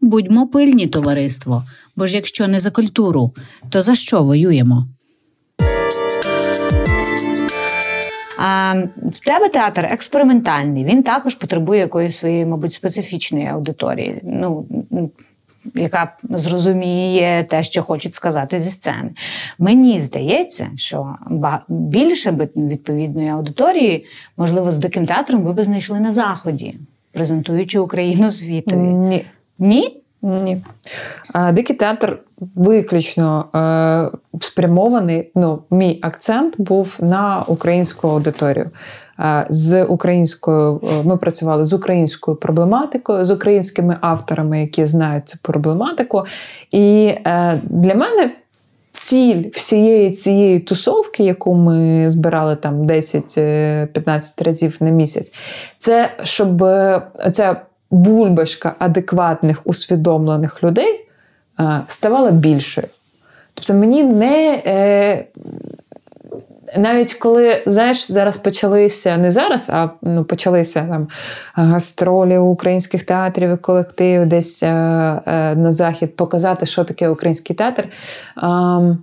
Будьмо 0.00 0.46
пильні, 0.46 0.86
товариство, 0.86 1.64
бо 1.96 2.06
ж 2.06 2.14
якщо 2.14 2.48
не 2.48 2.60
за 2.60 2.70
культуру, 2.70 3.34
то 3.68 3.82
за 3.82 3.94
що 3.94 4.22
воюємо? 4.22 4.88
В 8.38 9.20
тебе 9.24 9.48
театр 9.52 9.88
експериментальний. 9.90 10.84
Він 10.84 11.02
також 11.02 11.34
потребує 11.34 11.80
якоїсь 11.80 12.16
своєї, 12.16 12.46
мабуть, 12.46 12.72
специфічної 12.72 13.46
аудиторії. 13.46 14.20
Ну, 14.22 14.66
яка 15.74 16.16
зрозуміє 16.30 17.46
те, 17.50 17.62
що 17.62 17.82
хочуть 17.82 18.14
сказати 18.14 18.60
зі 18.60 18.70
сцени. 18.70 19.10
Мені 19.58 20.00
здається, 20.00 20.70
що 20.76 21.16
більше 21.68 22.32
би 22.32 22.48
відповідної 22.56 23.28
аудиторії, 23.28 24.06
можливо, 24.36 24.72
з 24.72 24.78
диким 24.78 25.06
театром 25.06 25.42
ви 25.42 25.52
б 25.52 25.62
знайшли 25.62 26.00
на 26.00 26.10
заході, 26.10 26.74
презентуючи 27.12 27.78
Україну 27.78 28.30
світові. 28.30 28.78
Ні. 28.78 29.24
Ні? 29.58 30.03
Ні. 30.24 30.62
Дикий 31.52 31.76
театр 31.76 32.18
виключно 32.54 33.44
е, 33.54 34.38
спрямований. 34.40 35.30
Ну, 35.34 35.62
мій 35.70 35.98
акцент 36.02 36.54
був 36.58 36.96
на 37.00 37.44
українську 37.46 38.08
аудиторію. 38.08 38.70
Е, 39.20 39.46
з 39.48 39.84
українською 39.84 40.80
е, 40.82 41.02
ми 41.04 41.16
працювали 41.16 41.64
з 41.64 41.72
українською 41.72 42.36
проблематикою, 42.36 43.24
з 43.24 43.30
українськими 43.30 43.96
авторами, 44.00 44.60
які 44.60 44.86
знають 44.86 45.28
цю 45.28 45.38
проблематику. 45.42 46.24
І 46.70 47.14
для 47.62 47.94
мене. 47.94 48.30
Ціль 48.96 49.44
всієї 49.52 50.10
цієї 50.10 50.60
тусовки, 50.60 51.24
яку 51.24 51.54
ми 51.54 52.10
збирали 52.10 52.56
там 52.56 52.82
10-15 52.82 54.44
разів 54.44 54.76
на 54.80 54.90
місяць, 54.90 55.32
це 55.78 56.10
щоб 56.22 56.58
ця 57.32 57.56
бульбашка 57.94 58.74
адекватних 58.78 59.60
усвідомлених 59.64 60.62
людей 60.62 61.08
е, 61.60 61.80
ставала 61.86 62.30
більшою. 62.30 62.86
Тобто 63.54 63.74
мені 63.74 64.02
не. 64.02 64.62
Е, 64.66 65.24
навіть 66.76 67.14
коли, 67.14 67.62
знаєш, 67.66 68.12
зараз 68.12 68.36
почалися 68.36 69.16
не 69.16 69.30
зараз, 69.30 69.70
а 69.72 69.88
ну, 70.02 70.24
почалися 70.24 70.86
там 70.90 71.08
гастролі 71.54 72.38
українських 72.38 73.04
театрів 73.04 73.50
і 73.50 73.56
колективів 73.56 74.26
десь 74.26 74.62
е, 74.62 74.66
е, 74.66 75.54
на 75.54 75.72
захід 75.72 76.16
показати, 76.16 76.66
що 76.66 76.84
таке 76.84 77.08
український 77.08 77.56
театр. 77.56 77.88
Е, 78.42 78.96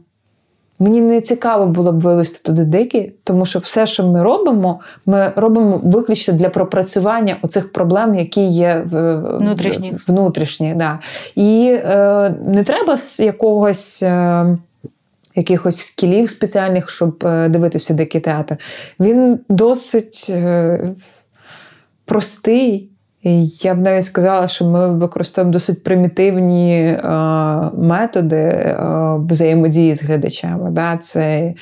Мені 0.81 1.01
не 1.01 1.21
цікаво 1.21 1.65
було 1.65 1.91
б 1.91 1.99
вивести 1.99 2.39
туди 2.43 2.65
дикі, 2.65 3.13
тому 3.23 3.45
що 3.45 3.59
все, 3.59 3.85
що 3.85 4.07
ми 4.07 4.23
робимо, 4.23 4.79
ми 5.05 5.33
робимо 5.35 5.81
виключно 5.83 6.33
для 6.33 6.49
пропрацювання 6.49 7.37
оцих 7.41 7.71
проблем, 7.71 8.15
які 8.15 8.47
є 8.47 8.83
внутрішні. 8.85 9.97
внутрішні 10.07 10.73
да. 10.73 10.99
І 11.35 11.79
е, 11.83 12.35
не 12.45 12.63
треба 12.63 12.97
з 12.97 13.19
якогось. 13.19 14.03
Е, 14.03 14.57
Якихось 15.35 15.77
скілів 15.77 16.29
спеціальних, 16.29 16.89
щоб 16.89 17.23
е, 17.25 17.49
дивитися 17.49 17.93
дикий 17.93 18.21
театр. 18.21 18.57
Він 18.99 19.39
досить 19.49 20.27
е, 20.29 20.89
простий. 22.05 22.90
Я 23.23 23.75
б 23.75 23.81
навіть 23.81 24.05
сказала, 24.05 24.47
що 24.47 24.65
ми 24.65 24.89
використовуємо 24.89 25.53
досить 25.53 25.83
примітивні 25.83 26.83
е, 26.83 26.99
методи 27.77 28.35
е, 28.35 28.77
взаємодії 29.29 29.95
з 29.95 30.03
глядачами. 30.03 30.69
Да? 30.71 30.97
Це 30.97 31.53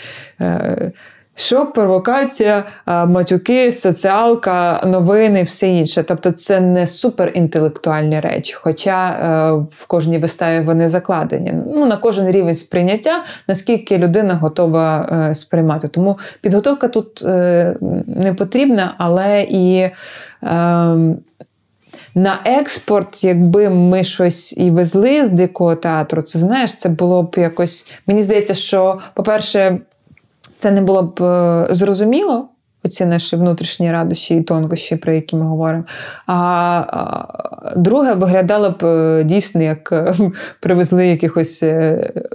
е, 0.42 0.92
шок, 1.36 1.74
провокація, 1.74 2.64
е, 2.88 3.06
матюки, 3.06 3.72
соціалка, 3.72 4.82
новини, 4.86 5.44
все 5.44 5.68
інше. 5.68 6.04
Тобто 6.04 6.32
це 6.32 6.60
не 6.60 6.88
суперінтелектуальні 6.88 8.20
речі, 8.20 8.56
хоча 8.58 9.10
е, 9.10 9.52
в 9.72 9.88
кожній 9.88 10.18
виставі 10.18 10.66
вони 10.66 10.90
закладені. 10.90 11.54
Ну, 11.68 11.86
На 11.86 11.98
кожен 11.98 12.32
рівень 12.32 12.56
сприйняття, 12.56 13.24
наскільки 13.48 13.98
людина 13.98 14.34
готова 14.34 15.10
е, 15.30 15.36
сприймати. 15.36 15.88
Тому 15.88 16.18
підготовка 16.42 16.88
тут 16.88 17.24
не 18.08 18.36
потрібна, 18.38 18.94
але 18.98 19.46
і. 19.50 19.90
На 22.20 22.40
експорт, 22.46 23.24
якби 23.24 23.70
ми 23.70 24.04
щось 24.04 24.58
і 24.58 24.72
везли 24.72 25.26
з 25.26 25.30
дикого 25.30 25.76
театру, 25.76 26.22
це 26.22 26.40
знаєш, 26.40 26.76
це 26.76 26.90
було 26.90 27.24
б 27.24 27.36
якось. 27.38 27.92
Мені 28.08 28.24
здається, 28.24 28.54
що, 28.54 29.00
по-перше, 29.14 29.80
це 30.58 30.72
не 30.72 30.82
було 30.82 31.04
б 31.04 31.24
е, 31.24 31.68
зрозуміло. 31.72 32.48
Оці 32.84 33.06
наші 33.06 33.36
внутрішні 33.36 33.92
радощі 33.92 34.36
і 34.36 34.42
тонкощі, 34.42 34.96
про 34.96 35.14
які 35.14 35.36
ми 35.36 35.46
говоримо. 35.46 35.84
А, 36.28 36.36
а 36.36 37.74
друге, 37.76 38.14
виглядало 38.14 38.70
б 38.70 38.86
е, 38.86 39.24
дійсно, 39.24 39.62
як 39.62 39.92
е, 39.92 40.14
привезли 40.60 41.08
якихось 41.08 41.64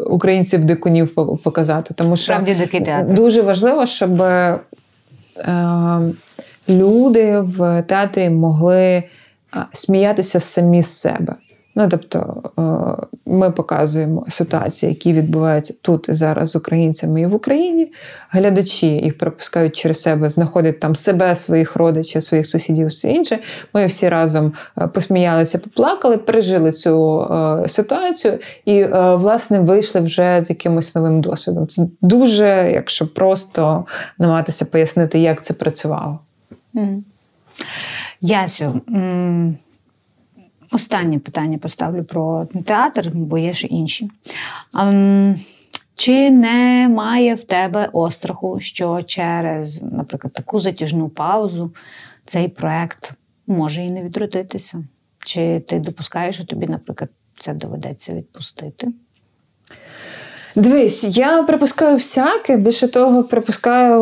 українців-дикунів 0.07 1.15
показати. 1.45 1.95
Тому 1.95 2.17
що 2.17 2.25
Справді 2.25 2.57
дуже 3.09 3.43
важливо, 3.43 3.87
щоб 3.87 4.23
е, 4.23 4.59
люди 6.69 7.41
в 7.41 7.83
театрі 7.83 8.31
могли 8.31 9.03
сміятися 9.73 10.41
самі 10.41 10.83
з 10.83 10.89
себе. 10.89 11.35
Ну, 11.77 11.89
тобто 11.89 12.43
е, 12.59 13.07
ми 13.27 13.51
показуємо 13.51 14.27
ситуації, 14.29 14.93
які 14.93 15.13
відбуваються 15.13 15.75
тут 15.83 16.09
і 16.09 16.13
зараз 16.13 16.51
з 16.51 16.57
українцями 16.57 17.21
і 17.21 17.27
в 17.27 17.35
Україні. 17.35 17.93
Глядачі 18.31 18.87
їх 18.87 19.19
пропускають 19.19 19.77
через 19.77 20.03
себе, 20.03 20.29
знаходять 20.29 20.81
там 20.81 20.97
себе, 20.97 21.37
своїх 21.37 21.77
родичів, 21.77 22.23
своїх 22.23 22.47
сусідів, 22.47 22.87
все 22.87 23.11
інше. 23.11 23.39
Ми 23.75 23.87
всі 23.87 24.09
разом 24.09 24.53
е, 24.79 24.87
посміялися, 24.87 25.59
поплакали, 25.59 26.19
пережили 26.19 26.73
цю 26.73 27.21
е, 27.21 27.69
ситуацію 27.69 28.39
і, 28.65 28.85
власне, 29.15 29.61
вийшли 29.61 30.01
вже 30.01 30.43
з 30.43 30.51
якимось 30.51 30.95
новим 30.95 31.21
досвідом. 31.21 31.67
Це 31.67 31.87
дуже, 32.01 32.71
якщо 32.75 33.07
просто 33.07 33.85
намагатися 34.19 34.65
пояснити, 34.65 35.19
як 35.19 35.43
це 35.43 35.55
працювало. 35.55 36.19
Ясю, 38.21 38.81
останнє 40.71 41.19
питання 41.19 41.59
поставлю 41.59 42.05
про 42.05 42.47
театр, 42.65 43.11
бо 43.15 43.39
є 43.39 43.53
ще 43.53 43.67
інші. 43.67 44.11
Чи 45.95 46.31
немає 46.31 47.35
в 47.35 47.45
тебе 47.45 47.91
остраху, 47.93 48.61
що 48.61 49.03
через, 49.03 49.83
наприклад, 49.83 50.33
таку 50.33 50.61
затяжну 50.61 51.09
паузу 51.09 51.75
цей 52.25 52.49
проект 52.49 53.13
може 53.47 53.83
і 53.85 53.91
не 53.91 54.03
відродитися? 54.03 54.85
Чи 55.25 55.61
ти 55.61 55.79
допускаєш, 55.79 56.35
що 56.35 56.45
тобі, 56.45 56.67
наприклад, 56.67 57.11
це 57.39 57.55
доведеться 57.55 58.15
відпустити? 58.15 58.89
Дивись, 60.57 61.05
я 61.05 61.43
припускаю 61.43 61.97
всяке, 61.97 62.57
більше 62.57 62.89
того, 62.89 63.25
припускаю. 63.25 63.99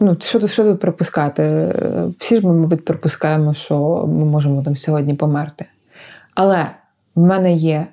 Ну, 0.00 0.16
що 0.20 0.40
тут 0.40 0.50
що 0.50 0.64
тут 0.64 0.80
припускати? 0.80 1.74
Всі 2.18 2.36
ж 2.36 2.46
ми, 2.46 2.52
мабуть, 2.52 2.84
припускаємо, 2.84 3.54
що 3.54 4.06
ми 4.08 4.24
можемо 4.24 4.62
там 4.62 4.76
сьогодні 4.76 5.14
померти. 5.14 5.66
Але 6.34 6.66
в 7.14 7.22
мене 7.22 7.52
є 7.52 7.86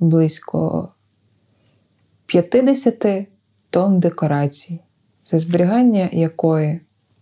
близько 0.00 0.88
50 2.26 3.26
тонн 3.70 4.00
декорацій, 4.00 4.80
за 5.30 5.38
зберігання 5.38 6.08
якої 6.12 6.80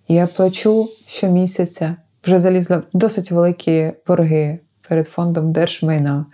я 0.08 0.26
плачу 0.26 0.88
щомісяця, 1.06 1.96
вже 2.24 2.40
залізла 2.40 2.76
в 2.76 2.84
досить 2.94 3.30
великі 3.30 3.92
борги 4.06 4.58
перед 4.88 5.06
фондом 5.08 5.52
держмайна. 5.52 6.26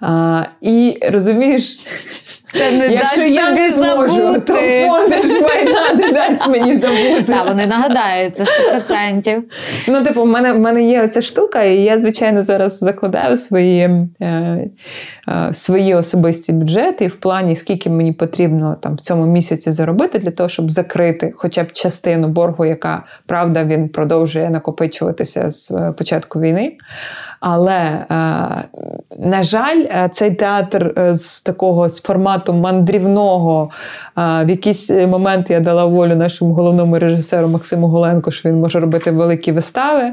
А, 0.00 0.42
І 0.60 0.98
розумієш, 1.12 1.76
це 2.52 2.70
не 2.70 2.88
якщо 2.88 3.20
дасть 3.20 3.34
я 3.34 3.50
не 3.50 3.70
зможу, 3.70 4.14
забути. 4.14 4.40
то 4.40 4.54
фонд 4.54 5.08
держмайна 5.08 5.94
не 5.94 6.12
дасть 6.12 6.48
мені 6.48 6.76
забути. 6.76 7.24
Так, 7.26 7.48
вони 7.48 7.66
нагадають, 7.66 8.36
це 8.36 8.44
100%. 8.44 9.42
Ну, 9.88 10.04
типу, 10.04 10.22
в 10.22 10.26
мене 10.26 10.52
в 10.52 10.58
мене 10.58 10.88
є 10.88 11.04
оця 11.04 11.22
штука, 11.22 11.62
і 11.62 11.76
я, 11.76 11.98
звичайно, 11.98 12.42
зараз 12.42 12.78
закладаю 12.78 13.36
свої 13.36 13.80
е, 14.20 14.26
е, 15.28 15.50
свої 15.52 15.94
особисті 15.94 16.52
бюджети, 16.52 17.04
і 17.04 17.08
в 17.08 17.16
плані, 17.16 17.56
скільки 17.56 17.90
мені 17.90 18.12
потрібно 18.12 18.76
там 18.80 18.94
в 18.94 19.00
цьому 19.00 19.26
місяці 19.26 19.72
заробити 19.72 20.18
для 20.18 20.30
того, 20.30 20.48
щоб 20.48 20.70
закрити 20.70 21.32
хоча 21.36 21.62
б 21.62 21.72
частину 21.72 22.28
боргу, 22.28 22.64
яка 22.64 23.04
правда 23.26 23.64
він 23.64 23.88
продовжує 23.88 24.50
накопичуватися 24.50 25.50
з 25.50 25.92
початку 25.98 26.40
війни. 26.40 26.76
Але, 27.46 27.74
е, 27.74 28.06
на 29.18 29.42
жаль, 29.42 29.80
е, 29.80 30.10
цей 30.12 30.30
театр 30.30 30.94
е, 30.98 31.14
з 31.14 31.42
такого 31.42 31.88
з 31.88 32.02
формату 32.02 32.54
мандрівного. 32.54 33.70
В 34.16 34.46
якийсь 34.48 34.90
момент 34.90 35.50
я 35.50 35.60
дала 35.60 35.84
волю 35.84 36.16
нашому 36.16 36.54
головному 36.54 36.98
режисеру 36.98 37.48
Максиму 37.48 37.86
Голенко, 37.86 38.30
що 38.30 38.48
він 38.48 38.60
може 38.60 38.80
робити 38.80 39.10
великі 39.10 39.52
вистави. 39.52 40.12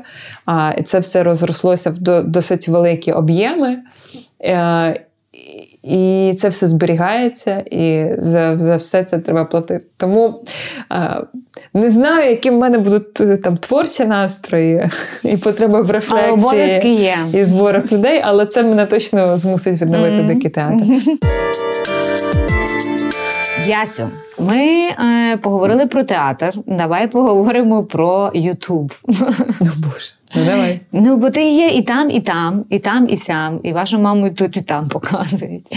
І 0.77 0.83
це 0.83 0.99
все 0.99 1.23
розрослося 1.23 1.89
в 1.89 2.23
досить 2.23 2.67
великі 2.67 3.11
об'єми. 3.11 3.77
І 5.83 6.33
це 6.37 6.49
все 6.49 6.67
зберігається, 6.67 7.63
і 7.71 8.15
за 8.17 8.57
за 8.57 8.75
все 8.75 9.03
це 9.03 9.19
треба 9.19 9.45
платити. 9.45 9.85
Тому 9.97 10.43
а, 10.89 11.21
не 11.73 11.91
знаю, 11.91 12.29
які 12.29 12.49
в 12.49 12.53
мене 12.53 12.77
будуть 12.77 13.21
е, 13.21 13.37
там 13.37 13.57
творчі 13.57 14.05
настрої 14.05 14.89
і 15.23 15.37
потреба 15.37 15.81
в 15.81 15.91
рефлексії 15.91 16.95
є. 16.95 17.17
і 17.33 17.43
зборах 17.43 17.91
людей, 17.91 18.21
але 18.23 18.45
це 18.45 18.63
мене 18.63 18.85
точно 18.85 19.37
змусить 19.37 19.81
відновити 19.81 20.15
mm-hmm. 20.15 20.27
дикий 20.27 20.49
театр. 20.49 20.83
Ясю, 23.67 24.09
ми 24.39 24.57
е, 24.57 25.37
поговорили 25.37 25.85
про 25.85 26.03
театр. 26.03 26.53
Давай 26.67 27.07
поговоримо 27.07 27.83
про 27.83 28.31
Ютуб. 28.33 28.93
Ну, 29.07 29.71
Боже. 29.77 30.13
Ну, 30.35 30.45
давай. 30.45 30.79
Ну, 30.91 31.17
бо 31.17 31.29
ти 31.29 31.43
є 31.43 31.67
і 31.67 31.81
там, 31.81 32.11
і 32.11 32.21
там, 32.21 32.65
і 32.69 32.79
там, 32.79 33.07
і 33.09 33.17
сям, 33.17 33.59
і 33.63 33.73
вашу 33.73 33.99
маму 33.99 34.27
і 34.27 34.31
тут, 34.31 34.57
і 34.57 34.61
там 34.61 34.89
показують. 34.89 35.67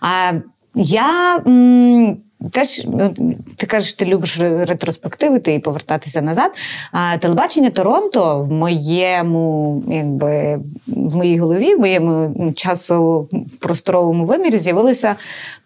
А 0.00 0.32
я 0.74 1.42
м- 1.46 2.16
теж 2.52 2.82
ну, 2.86 3.14
ти 3.56 3.66
кажеш, 3.66 3.94
ти 3.94 4.04
любиш 4.04 4.38
ретроспективити 4.40 5.54
і 5.54 5.58
повертатися 5.58 6.22
назад. 6.22 6.50
А 6.92 7.18
телебачення 7.18 7.70
Торонто 7.70 8.42
в 8.42 8.52
моєму, 8.52 9.82
якби 9.88 10.60
в 10.86 11.16
моїй 11.16 11.38
голові, 11.38 11.74
в 11.74 11.80
моєму 11.80 12.52
часу 12.52 13.28
просторовому 13.60 14.24
вимірі 14.24 14.58
з'явилося 14.58 15.16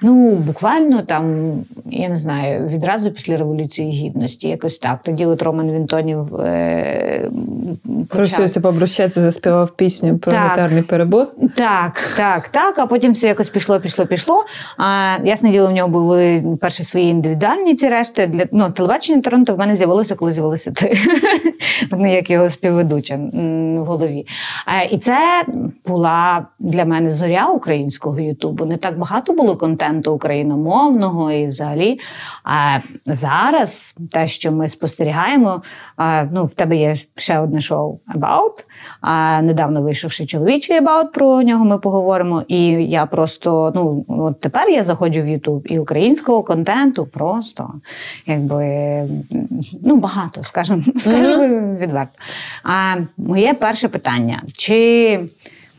ну 0.02 0.30
буквально 0.36 1.02
там, 1.02 1.52
я 1.90 2.08
не 2.08 2.16
знаю, 2.16 2.66
відразу 2.66 3.10
після 3.10 3.36
революції 3.36 3.90
гідності, 3.90 4.48
якось 4.48 4.78
так. 4.78 5.02
Тоді 5.02 5.26
от 5.26 5.42
Роман 5.42 5.72
Вінтонів 5.72 6.36
е, 6.36 7.30
Просився 8.08 8.60
побрущатися, 8.60 9.20
заспівав 9.20 9.70
пісню 9.70 10.18
про 10.18 10.32
гітарний 10.32 10.82
перебор. 10.82 11.26
Так, 11.56 12.00
так, 12.16 12.48
так. 12.48 12.78
А 12.78 12.86
потім 12.86 13.12
все 13.12 13.26
якось 13.26 13.48
пішло, 13.48 13.80
пішло, 13.80 14.06
пішло. 14.06 14.44
А 14.78 15.16
ясне 15.24 15.50
діло, 15.50 15.68
в 15.68 15.72
нього 15.72 15.88
були 15.88 16.42
перші 16.64 16.84
свої 16.84 17.06
індивідуальні 17.06 17.74
ці 17.74 17.88
решти. 17.88 18.26
Для 18.26 18.46
ну, 18.52 18.70
телебачення 18.70 19.22
Торонто 19.22 19.54
в 19.54 19.58
мене 19.58 19.76
з'явилося, 19.76 20.14
коли 20.14 20.32
з'явилося 20.32 20.70
ти. 20.70 20.98
як 21.98 22.30
його 22.30 22.48
співведуча 22.48 23.16
в 23.16 23.84
голові. 23.84 24.26
І 24.90 24.98
це 24.98 25.44
була 25.86 26.46
для 26.58 26.84
мене 26.84 27.10
зоря 27.10 27.46
українського 27.46 28.20
Ютубу. 28.20 28.64
Не 28.64 28.76
так 28.76 28.98
багато 28.98 29.32
було 29.32 29.56
контенту 29.56 30.12
україномовного 30.12 31.32
і 31.32 31.46
взагалі. 31.46 32.00
А 32.44 32.78
зараз 33.06 33.94
те, 34.10 34.26
що 34.26 34.52
ми 34.52 34.68
спостерігаємо, 34.68 35.62
ну, 36.32 36.44
в 36.44 36.54
тебе 36.54 36.76
є 36.76 36.96
ще 37.16 37.38
одне 37.38 37.60
шоу 37.60 37.98
About. 38.14 38.64
Недавно 39.42 39.82
вийшовши 39.82 40.26
чоловічий 40.26 40.80
About, 40.80 41.12
про 41.14 41.42
нього 41.42 41.64
ми 41.64 41.78
поговоримо. 41.78 42.42
І 42.48 42.66
я 42.72 43.06
просто, 43.06 43.72
ну, 43.74 44.04
от 44.08 44.40
тепер 44.40 44.68
я 44.68 44.82
заходжу 44.82 45.22
в 45.22 45.28
Ютуб 45.28 45.62
і 45.64 45.78
українського 45.78 46.42
контенту 46.42 46.53
просто 47.12 47.72
якби 48.26 48.66
ну, 49.84 49.96
багато, 49.96 50.42
скажімо, 50.42 50.82
скажімо 50.96 51.76
відверто. 51.80 52.18
А 52.62 52.96
моє 53.16 53.54
перше 53.54 53.88
питання: 53.88 54.42
чи 54.52 55.20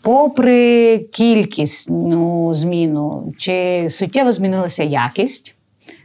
попри 0.02 0.98
кількісну 0.98 2.54
зміну, 2.54 3.34
чи 3.38 3.88
суттєво 3.90 4.32
змінилася 4.32 4.84
якість? 4.84 5.56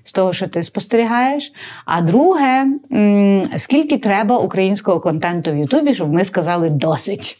З 0.02 0.12
того, 0.12 0.33
що 0.33 0.48
ти 0.48 0.62
спостерігаєш. 0.62 1.52
А 1.85 2.00
друге, 2.00 2.66
скільки 3.56 3.98
треба 3.98 4.38
українського 4.38 5.00
контенту 5.00 5.52
в 5.52 5.56
Ютубі, 5.56 5.94
щоб 5.94 6.12
ми 6.12 6.24
сказали 6.24 6.70
досить? 6.70 7.38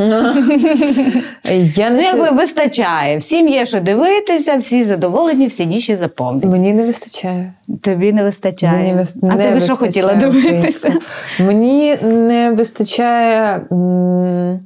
Я 1.76 1.90
не 1.90 1.96
ну, 1.96 2.02
якби 2.02 2.30
вистачає. 2.30 3.16
Всім 3.16 3.48
є 3.48 3.66
що 3.66 3.80
дивитися, 3.80 4.56
всі 4.56 4.84
задоволені, 4.84 5.46
всі 5.46 5.66
ніші 5.66 5.96
заповнені. 5.96 6.46
Мені 6.52 6.72
не 6.72 6.86
вистачає. 6.86 7.52
Тобі 7.82 8.12
не 8.12 8.22
вистачає. 8.22 8.78
Мені 8.78 8.94
вис... 8.94 9.16
А 9.22 9.26
не 9.26 9.48
тобі 9.48 9.60
що 9.60 9.76
хотіла 9.76 10.14
дивитися? 10.14 10.92
Мені 11.38 11.96
не 12.02 12.50
вистачає 12.50 13.60
м- 13.72 14.60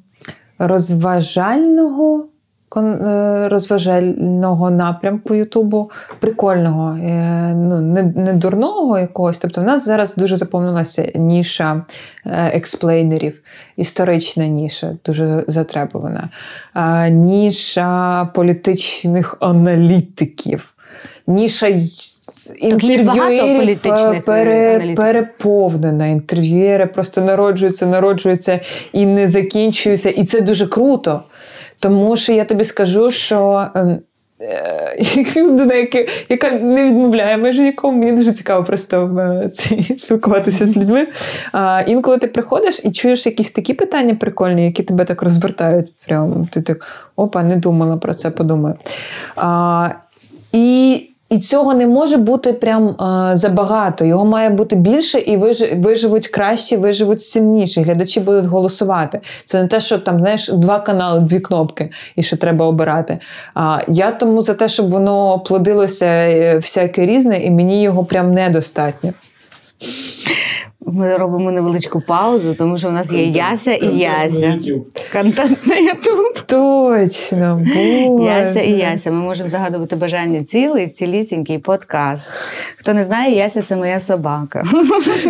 розважального 0.59 2.27
розважального 3.49 4.71
напрямку 4.71 5.35
Ютубу, 5.35 5.91
прикольного, 6.21 6.97
е, 6.97 7.55
ну, 7.55 7.81
не 7.81 8.03
не 8.03 8.33
дурного 8.33 8.99
якогось. 8.99 9.39
Тобто, 9.39 9.61
в 9.61 9.65
нас 9.65 9.85
зараз 9.85 10.17
дуже 10.17 10.37
заповнилася 10.37 11.13
ніша 11.15 11.83
е, 12.27 12.51
експлейнерів, 12.55 13.41
історична 13.77 14.47
ніша, 14.47 14.97
дуже 15.07 15.45
затребувана, 15.49 16.29
ніша 17.11 18.25
політичних 18.35 19.37
аналітиків, 19.41 20.75
ніша. 21.27 21.69
Інтерв'юерів 22.57 23.83
пере, 24.27 24.95
переповнена. 24.97 26.07
Інтерв'юери 26.07 26.87
просто 26.87 27.21
народжуються, 27.21 27.87
народжуються 27.87 28.61
і 28.93 29.07
не 29.07 29.29
закінчуються. 29.29 30.11
І 30.11 30.25
це 30.25 30.41
дуже 30.41 30.67
круто. 30.67 31.23
Тому 31.85 32.17
що 32.17 32.33
я 32.33 32.45
тобі 32.45 32.65
скажу, 32.65 33.11
що. 33.11 33.67
Ем, 33.75 33.99
е, 34.41 34.99
людина, 35.37 35.75
яка, 35.75 36.05
яка 36.29 36.51
не 36.51 36.85
відмовляє 36.85 37.37
майже 37.37 37.63
нікому, 37.63 37.99
мені 37.99 38.13
дуже 38.13 38.33
цікаво 38.33 38.65
просто 38.65 39.51
спілкуватися 39.97 40.67
з 40.67 40.77
людьми. 40.77 41.07
А, 41.53 41.83
Інколи 41.87 42.19
ти 42.19 42.27
приходиш 42.27 42.85
і 42.85 42.93
чуєш 42.93 43.27
якісь 43.27 43.53
такі 43.53 43.75
питання 43.75 44.15
прикольні, 44.15 44.65
які 44.65 44.83
тебе 44.83 45.05
так 45.05 45.23
розвертають. 45.23 45.93
Прям 46.07 46.47
ти 46.53 46.63
так 46.63 46.87
опа, 47.17 47.43
не 47.43 47.57
думала 47.57 47.97
про 47.97 48.15
це, 48.15 48.31
подумаю. 48.31 48.75
І 50.53 51.01
і 51.31 51.39
цього 51.39 51.75
не 51.75 51.87
може 51.87 52.17
бути 52.17 52.53
прям 52.53 52.89
а, 52.99 53.37
забагато. 53.37 54.05
Його 54.05 54.25
має 54.25 54.51
бути 54.51 54.77
більше, 54.77 55.19
і 55.19 55.37
виживуть 55.77 56.29
краще, 56.29 56.77
виживуть 56.77 57.23
сильніші. 57.23 57.83
Глядачі 57.83 58.21
будуть 58.21 58.47
голосувати. 58.47 59.21
Це 59.45 59.63
не 59.63 59.69
те, 59.69 59.81
що 59.81 59.99
там 59.99 60.21
знаєш 60.21 60.49
два 60.49 60.81
канали, 60.81 61.21
дві 61.21 61.41
кнопки, 61.41 61.91
і 62.17 62.23
що 62.23 62.37
треба 62.37 62.67
обирати. 62.67 63.19
А 63.55 63.79
я 63.89 64.11
тому 64.11 64.43
за 64.43 64.55
те, 64.55 64.69
щоб 64.69 64.89
воно 64.89 65.39
плодилося 65.39 66.07
е, 66.07 66.57
всяке 66.57 67.07
різне, 67.07 67.39
і 67.39 67.51
мені 67.51 67.83
його 67.83 68.05
прям 68.05 68.33
недостатньо. 68.33 69.13
Ми 70.87 71.17
робимо 71.17 71.51
невеличку 71.51 72.01
паузу, 72.01 72.55
тому 72.55 72.79
що 72.79 72.89
у 72.89 72.93
нас 72.93 73.13
є 73.13 73.25
Яся 73.25 73.73
і 73.75 73.87
Яся. 73.97 74.59
Контент 75.13 75.67
на 75.67 75.77
Ютуб. 75.77 76.41
Точно. 76.47 77.63
Боже. 77.75 78.31
Яся 78.31 78.61
і 78.61 78.71
Яся. 78.71 79.11
Ми 79.11 79.21
можемо 79.21 79.51
загадувати 79.51 79.97
бажання 79.97 80.45
цілий, 80.45 80.89
цілісінький 80.89 81.59
подкаст. 81.59 82.29
Хто 82.77 82.95
не 82.95 83.05
знає, 83.05 83.37
Яся 83.37 83.63
це 83.63 83.77
моя 83.77 84.01
собака. 84.01 84.65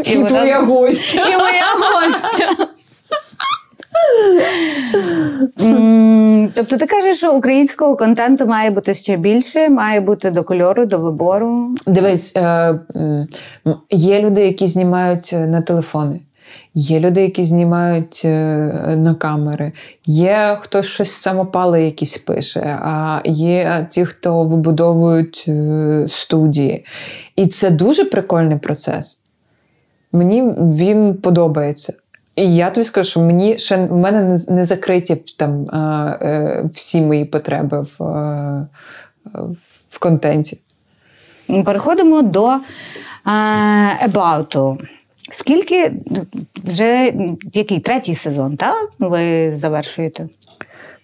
І, 0.05 0.11
і 0.11 0.25
твоя 0.25 0.61
гостя. 0.61 1.23
І 1.29 1.33
моя 1.33 1.65
гостя. 1.81 2.67
Тобто 6.55 6.77
ти 6.77 6.87
кажеш, 6.87 7.17
що 7.17 7.35
українського 7.35 7.97
контенту 7.97 8.47
має 8.47 8.71
бути 8.71 8.95
ще 8.95 9.17
більше, 9.17 9.69
має 9.69 10.01
бути 10.01 10.31
до 10.31 10.45
кольору, 10.45 10.87
до 10.87 10.99
вибору. 10.99 11.75
Дивись, 11.87 12.37
е, 12.37 12.79
є 13.91 14.21
люди, 14.21 14.47
які 14.47 14.67
знімають 14.67 15.31
е, 15.33 15.47
на 15.47 15.61
телефони. 15.61 16.21
Є 16.75 17.01
люди, 17.01 17.23
які 17.23 17.45
знімають 17.45 18.23
е, 18.25 18.97
на 18.99 19.15
камери, 19.15 19.73
є 20.07 20.57
хтось 20.61 20.87
щось 20.87 21.11
самопали 21.11 21.85
якісь 21.85 22.19
пише, 22.19 22.79
а 22.83 23.21
є 23.25 23.87
ті, 23.91 24.05
хто 24.05 24.45
вибудовують 24.45 25.51
студії. 26.09 26.85
І 27.37 27.47
це 27.47 27.71
дуже 27.71 28.05
прикольний 28.05 28.59
процес. 28.59 29.23
Мені 30.13 30.43
він 30.59 31.15
подобається. 31.15 31.93
І 32.37 32.55
я 32.55 32.71
тобі 32.71 32.85
скажу, 32.85 33.11
що 33.11 33.21
мені 33.21 33.59
ще 33.59 33.77
в 33.77 33.97
мене 33.97 34.41
не, 34.49 34.65
закриті 34.65 35.17
там 35.39 35.65
е, 35.65 36.65
всі 36.73 37.01
мої 37.01 37.25
потреби 37.25 37.81
в, 37.81 38.03
а, 38.05 38.67
в 39.91 39.99
контенті. 39.99 40.61
Переходимо 41.65 42.23
до 42.23 42.59
About. 44.07 44.79
Скільки 45.31 45.93
вже 46.65 47.13
який 47.53 47.81
третій 47.81 48.15
сезон, 48.15 48.57
так? 48.57 48.91
Ви 48.99 49.53
завершуєте? 49.57 50.29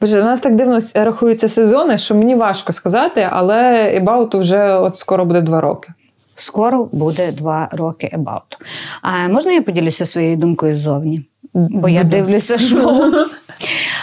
Боже, 0.01 0.21
у 0.21 0.25
нас 0.25 0.41
так 0.41 0.55
дивно 0.55 0.81
рахуються 0.95 1.49
сезони, 1.49 1.99
що 1.99 2.15
мені 2.15 2.35
важко 2.35 2.73
сказати, 2.73 3.29
але 3.31 3.75
About 4.01 4.39
вже 4.39 4.75
от 4.75 4.97
скоро 4.97 5.25
буде 5.25 5.41
два 5.41 5.61
роки. 5.61 5.93
Скоро 6.41 6.89
буде 6.93 7.33
два 7.33 7.69
роки 7.73 8.11
About. 8.19 8.59
А 9.03 9.29
можна 9.29 9.53
я 9.53 9.63
поділюся 9.63 10.07
своєю 10.07 10.37
думкою 10.37 10.77
ззовні? 10.77 11.25
Бо 11.55 11.89
я 11.89 12.05
дивлюся 12.05 12.59
шоу. 12.59 13.13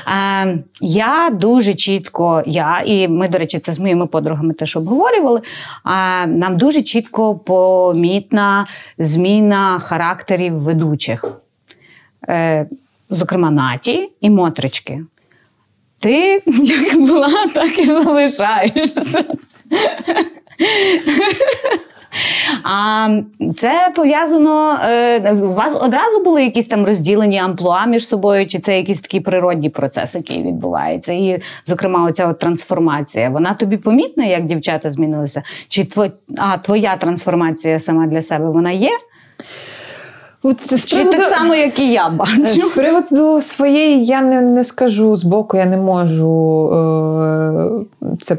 А, 0.05 0.45
я 0.81 1.29
дуже 1.33 1.73
чітко, 1.73 2.43
я, 2.45 2.83
і 2.85 3.07
ми, 3.07 3.27
до 3.27 3.37
речі, 3.37 3.59
це 3.59 3.73
з 3.73 3.79
моїми 3.79 4.07
подругами 4.07 4.53
теж 4.53 4.77
обговорювали. 4.77 5.41
А, 5.83 6.25
Нам 6.25 6.57
дуже 6.57 6.81
чітко 6.81 7.35
помітна 7.35 8.65
зміна 8.97 9.79
характерів 9.79 10.53
ведучих, 10.53 11.25
Е, 12.29 12.67
зокрема, 13.09 13.51
Наті 13.51 14.09
і 14.21 14.29
Мотрички. 14.29 15.01
Ти 15.99 16.43
як 16.63 16.97
була, 16.99 17.47
так 17.53 17.79
і 17.79 17.85
залишаєшся. 17.85 19.23
А 22.63 23.09
це 23.55 23.91
пов'язано. 23.95 24.79
Е, 24.83 25.33
у 25.33 25.53
вас 25.53 25.77
одразу 25.81 26.23
були 26.23 26.43
якісь 26.43 26.67
там 26.67 26.85
розділені 26.85 27.39
амплуа 27.39 27.85
між 27.85 28.07
собою, 28.07 28.47
чи 28.47 28.59
це 28.59 28.77
якийсь 28.77 28.99
такий 28.99 29.19
природній 29.19 29.69
процес, 29.69 30.15
який 30.15 30.43
відбувається? 30.43 31.13
І, 31.13 31.41
зокрема, 31.65 32.05
оця 32.05 32.27
от 32.27 32.39
трансформація. 32.39 33.29
Вона 33.29 33.53
тобі 33.53 33.77
помітна, 33.77 34.25
як 34.25 34.45
дівчата 34.45 34.91
змінилися? 34.91 35.43
Чи 35.67 35.85
твоя, 35.85 36.11
а, 36.37 36.57
твоя 36.57 36.95
трансформація 36.95 37.79
сама 37.79 38.07
для 38.07 38.21
себе 38.21 38.49
вона 38.49 38.71
є? 38.71 38.91
От 40.43 40.79
з 40.79 40.85
Чи 40.85 40.95
приводу... 40.95 41.17
так 41.17 41.25
само, 41.25 41.55
як 41.55 41.79
і 41.79 41.91
я 41.91 42.09
бачу. 42.09 42.47
З 42.47 42.69
приводу 42.69 43.41
своєї 43.41 44.05
я 44.05 44.21
не 44.21 44.41
не 44.41 44.63
скажу 44.63 45.17
з 45.17 45.23
боку, 45.23 45.57
я 45.57 45.65
не 45.65 45.77
можу 45.77 46.69
е, 46.73 48.15
це 48.21 48.37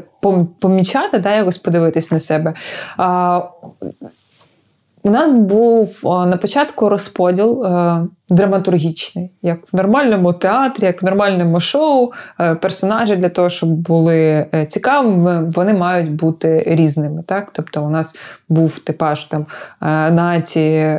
помічати, 0.59 1.19
да, 1.19 1.35
якось 1.35 1.57
подивитись 1.57 2.11
на 2.11 2.19
себе. 2.19 2.53
Е, 2.99 3.41
у 5.03 5.09
нас 5.09 5.31
був 5.31 5.99
на 6.03 6.37
початку 6.37 6.89
розподіл 6.89 7.65
е, 7.65 8.01
драматургічний, 8.29 9.31
як 9.41 9.73
в 9.73 9.75
нормальному 9.75 10.33
театрі, 10.33 10.85
як 10.85 11.01
в 11.01 11.05
нормальному 11.05 11.59
шоу. 11.59 12.11
Е, 12.39 12.55
персонажі 12.55 13.15
для 13.15 13.29
того, 13.29 13.49
щоб 13.49 13.69
були 13.69 14.45
е, 14.53 14.65
цікавими, 14.65 15.51
вони 15.55 15.73
мають 15.73 16.11
бути 16.11 16.63
різними. 16.67 17.23
Так? 17.27 17.49
Тобто, 17.53 17.83
у 17.83 17.89
нас 17.89 18.15
був 18.49 18.79
типаж 18.79 19.25
там 19.25 19.45
наті, 20.15 20.97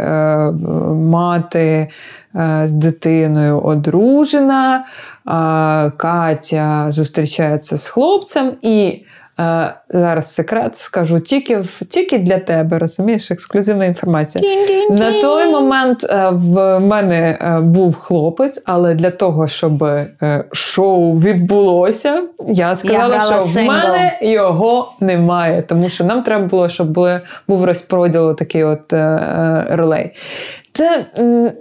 мати 0.95 1.89
з 2.65 2.73
дитиною 2.73 3.61
одружена, 3.61 4.85
Катя 5.97 6.87
зустрічається 6.89 7.79
з 7.79 7.89
хлопцем 7.89 8.53
і. 8.63 9.05
Е, 9.41 9.75
зараз 9.89 10.35
секрет 10.35 10.77
скажу 10.77 11.21
тільки 11.21 11.63
тільки 11.89 12.19
для 12.19 12.39
тебе, 12.39 12.79
розумієш, 12.79 13.31
ексклюзивна 13.31 13.85
інформація. 13.85 14.45
На 14.91 15.21
той 15.21 15.47
момент 15.47 16.05
е, 16.05 16.31
в 16.33 16.81
мене 16.81 17.39
е, 17.41 17.61
був 17.61 17.95
хлопець, 17.95 18.63
але 18.65 18.95
для 18.95 19.11
того, 19.11 19.49
щоб 19.49 19.85
шоу 20.53 21.19
відбулося, 21.19 22.23
я 22.49 22.77
сказала, 22.77 23.15
я 23.15 23.21
що 23.21 23.41
сингл. 23.41 23.53
в 23.53 23.67
мене 23.67 24.19
його 24.23 24.93
немає. 25.01 25.63
Тому 25.63 25.89
що 25.89 26.05
нам 26.05 26.23
треба 26.23 26.47
було, 26.47 26.69
щоб 26.69 26.99
був 27.49 27.65
розподіл 27.65 28.37
такий 28.37 28.65
от 28.65 28.93
ролей. 29.71 30.13
Це 30.73 31.07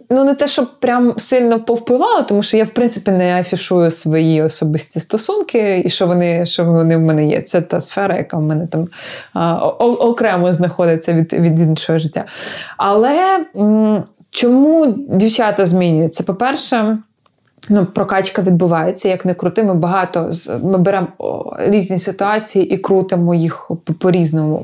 ну 0.10 0.24
не 0.24 0.34
те, 0.34 0.48
щоб 0.48 0.80
прям 0.80 1.14
сильно 1.18 1.60
повпливало, 1.60 2.24
тому 2.24 2.42
що 2.42 2.58
я, 2.58 2.64
в 2.64 2.70
принципі, 2.70 3.12
не 3.12 3.40
афішую 3.40 3.92
свої 3.92 4.42
особисті 4.42 5.00
стосунки, 5.00 5.82
і 5.86 5.90
що 5.90 6.08
вони 6.08 6.46
що 6.46 6.66
вони 6.66 6.98
в 6.98 7.02
мене 7.02 7.28
є. 7.28 7.42
Це 7.42 7.62
та 7.62 7.82
сфера, 7.82 8.18
яка 8.18 8.38
в 8.38 8.42
мене 8.42 8.68
там 8.68 8.88
а, 9.34 9.68
окремо 9.68 10.54
знаходиться 10.54 11.14
від, 11.14 11.34
від 11.34 11.60
іншого 11.60 12.00
життя. 12.00 12.26
Але 12.78 13.46
м, 13.56 14.04
чому 14.30 14.86
дівчата 15.10 15.66
змінюються? 15.66 16.24
По-перше, 16.24 16.98
Ну, 17.70 17.86
Прокачка 17.86 18.42
відбувається, 18.42 19.10
як 19.10 19.26
не 19.26 19.34
крути. 19.34 19.64
Ми 19.64 19.74
багато 19.74 20.30
ми 20.64 20.78
беремо 20.78 21.08
різні 21.60 22.00
ситуації 22.00 22.74
і 22.74 22.78
крутимо 22.78 23.36
їх 23.36 23.72
по-різному. 24.00 24.62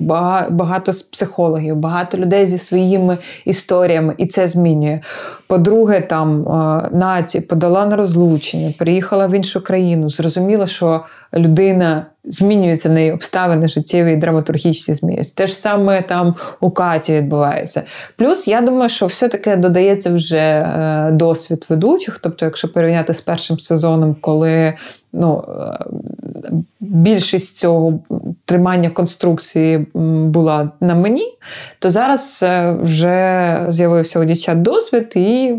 Багато 0.49 0.93
з 0.93 1.01
психологів, 1.01 1.75
багато 1.75 2.17
людей 2.17 2.45
зі 2.45 2.57
своїми 2.57 3.17
історіями, 3.45 4.15
і 4.17 4.25
це 4.25 4.47
змінює. 4.47 4.99
По-друге, 5.47 6.01
там 6.01 6.43
Наті 6.91 7.41
подала 7.41 7.85
на 7.85 7.95
розлучення, 7.95 8.73
переїхала 8.79 9.27
в 9.27 9.33
іншу 9.33 9.63
країну. 9.63 10.09
Зрозуміло, 10.09 10.65
що 10.65 11.03
людина 11.33 12.05
змінюються 12.27 12.89
в 12.89 12.91
неї 12.91 13.11
обставини 13.11 13.67
життєві 13.67 14.13
і 14.13 14.15
драматургічні 14.15 14.95
змінюються. 14.95 15.33
Те 15.35 15.47
ж 15.47 15.55
саме 15.55 16.01
там 16.01 16.35
у 16.59 16.71
Каті 16.71 17.13
відбувається. 17.13 17.83
Плюс, 18.17 18.47
я 18.47 18.61
думаю, 18.61 18.89
що 18.89 19.05
все-таки 19.05 19.55
додається 19.55 20.13
вже 20.13 20.37
е, 20.37 21.09
досвід 21.11 21.65
ведучих. 21.69 22.19
Тобто, 22.19 22.45
якщо 22.45 22.71
порівняти 22.71 23.13
з 23.13 23.21
першим 23.21 23.59
сезоном, 23.59 24.15
коли 24.21 24.73
ну, 25.13 25.43
е, 25.49 26.51
більшість 26.79 27.57
цього 27.57 27.99
тримання 28.45 28.89
конструкції 28.89 29.87
була 30.25 30.69
на 30.79 30.95
мені, 30.95 31.33
то 31.79 31.89
зараз 31.89 32.39
е, 32.43 32.75
вже 32.81 33.59
з'явився 33.69 34.19
у 34.19 34.23
дівчат 34.23 34.61
досвід, 34.61 35.13
і 35.15 35.55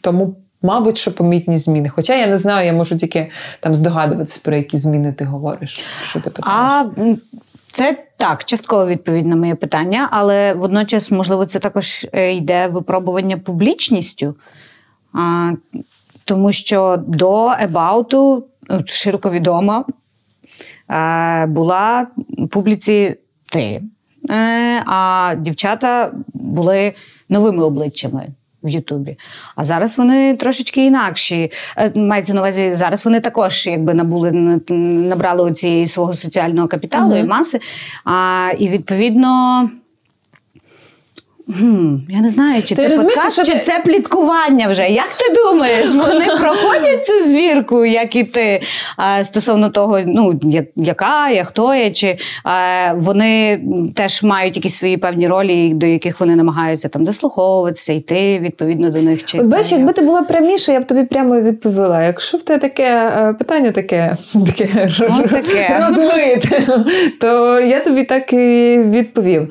тому 0.00 0.34
Мабуть, 0.62 0.96
що 0.96 1.14
помітні 1.14 1.58
зміни. 1.58 1.88
Хоча 1.88 2.14
я 2.14 2.26
не 2.26 2.38
знаю, 2.38 2.66
я 2.66 2.72
можу 2.72 2.96
тільки 2.96 3.30
там 3.60 3.74
здогадуватися, 3.74 4.40
про 4.44 4.56
які 4.56 4.78
зміни 4.78 5.12
ти 5.12 5.24
говориш. 5.24 5.84
Що 6.02 6.20
ти 6.20 6.30
питаєш? 6.30 6.60
А 6.60 6.86
це 7.72 8.04
так, 8.16 8.44
частково 8.44 8.86
відповідь 8.86 9.26
на 9.26 9.36
моє 9.36 9.54
питання, 9.54 10.08
але 10.10 10.54
водночас, 10.54 11.10
можливо, 11.10 11.46
це 11.46 11.58
також 11.58 12.06
е, 12.12 12.32
йде 12.34 12.66
випробування 12.66 13.38
публічністю, 13.38 14.34
а, 15.12 15.52
тому 16.24 16.52
що 16.52 17.04
до 17.06 17.50
Ебауту 17.60 18.46
широко 18.86 19.30
відома 19.30 19.84
а, 20.88 21.46
була 21.48 22.06
публіці 22.50 23.16
ти, 23.48 23.82
е, 24.30 24.82
а 24.86 25.34
дівчата 25.38 26.12
були 26.34 26.92
новими 27.28 27.64
обличчями 27.64 28.28
в 28.66 28.68
Ютубі. 28.68 29.18
А 29.56 29.64
зараз 29.64 29.98
вони 29.98 30.36
трошечки 30.36 30.86
інакші. 30.86 31.52
Е, 31.76 31.92
мається 31.94 32.34
на 32.34 32.40
увазі, 32.40 32.74
зараз 32.74 33.04
вони 33.04 33.20
також 33.20 33.66
якби 33.66 33.94
набули 33.94 34.32
набрали 34.68 35.52
цієї 35.52 35.86
свого 35.86 36.14
соціального 36.14 36.68
капіталу 36.68 37.14
mm-hmm. 37.14 37.24
і 37.24 37.24
маси. 37.24 37.60
А, 38.04 38.50
І 38.58 38.68
відповідно. 38.68 39.70
Хм, 41.48 41.96
Я 42.08 42.20
не 42.20 42.30
знаю, 42.30 42.62
чи 42.62 42.74
ти 42.74 42.82
це 42.88 42.96
подкаст, 43.04 43.46
чи 43.46 43.58
це 43.58 43.80
пліткування 43.84 44.68
вже. 44.68 44.88
Як 44.88 45.08
ти 45.14 45.34
думаєш, 45.34 45.88
вони 45.94 46.24
проходять 46.40 47.06
цю 47.06 47.20
звірку, 47.24 47.84
як 47.84 48.16
і 48.16 48.24
ти, 48.24 48.62
стосовно 49.22 49.70
того, 49.70 50.00
ну, 50.06 50.40
яка 50.76 51.30
я, 51.30 51.44
хто 51.44 51.74
є, 51.74 51.90
чи 51.90 52.16
вони 52.94 53.60
теж 53.94 54.22
мають 54.22 54.56
якісь 54.56 54.76
свої 54.76 54.96
певні 54.96 55.28
ролі, 55.28 55.74
до 55.74 55.86
яких 55.86 56.20
вони 56.20 56.36
намагаються 56.36 56.88
там 56.88 57.04
дослуховуватися, 57.04 57.92
йти 57.92 58.38
відповідно 58.38 58.90
до 58.90 59.02
них. 59.02 59.24
Чи 59.24 59.38
От 59.38 59.46
бачиш, 59.46 59.72
якби 59.72 59.92
ти 59.92 60.02
була 60.02 60.22
пряміше, 60.22 60.72
я 60.72 60.80
б 60.80 60.86
тобі 60.86 61.04
прямо 61.04 61.40
відповіла. 61.40 62.02
Якщо 62.02 62.38
в 62.38 62.42
тебе 62.42 62.58
таке 62.58 63.12
е, 63.18 63.32
питання 63.32 63.70
таке 63.70 64.16
таке, 64.46 64.90
таке. 65.30 65.84
розмите, 65.88 66.62
то 67.20 67.60
я 67.60 67.80
тобі 67.80 68.04
так 68.04 68.32
і 68.32 68.78
відповім. 68.78 69.48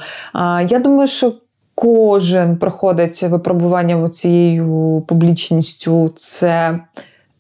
Я 0.70 0.80
думаю, 0.80 1.08
що 1.08 1.32
кожен 1.76 2.58
проходить 2.58 3.24
випробування 3.24 4.08
цією 4.08 5.04
публічністю. 5.08 6.12
Це 6.16 6.80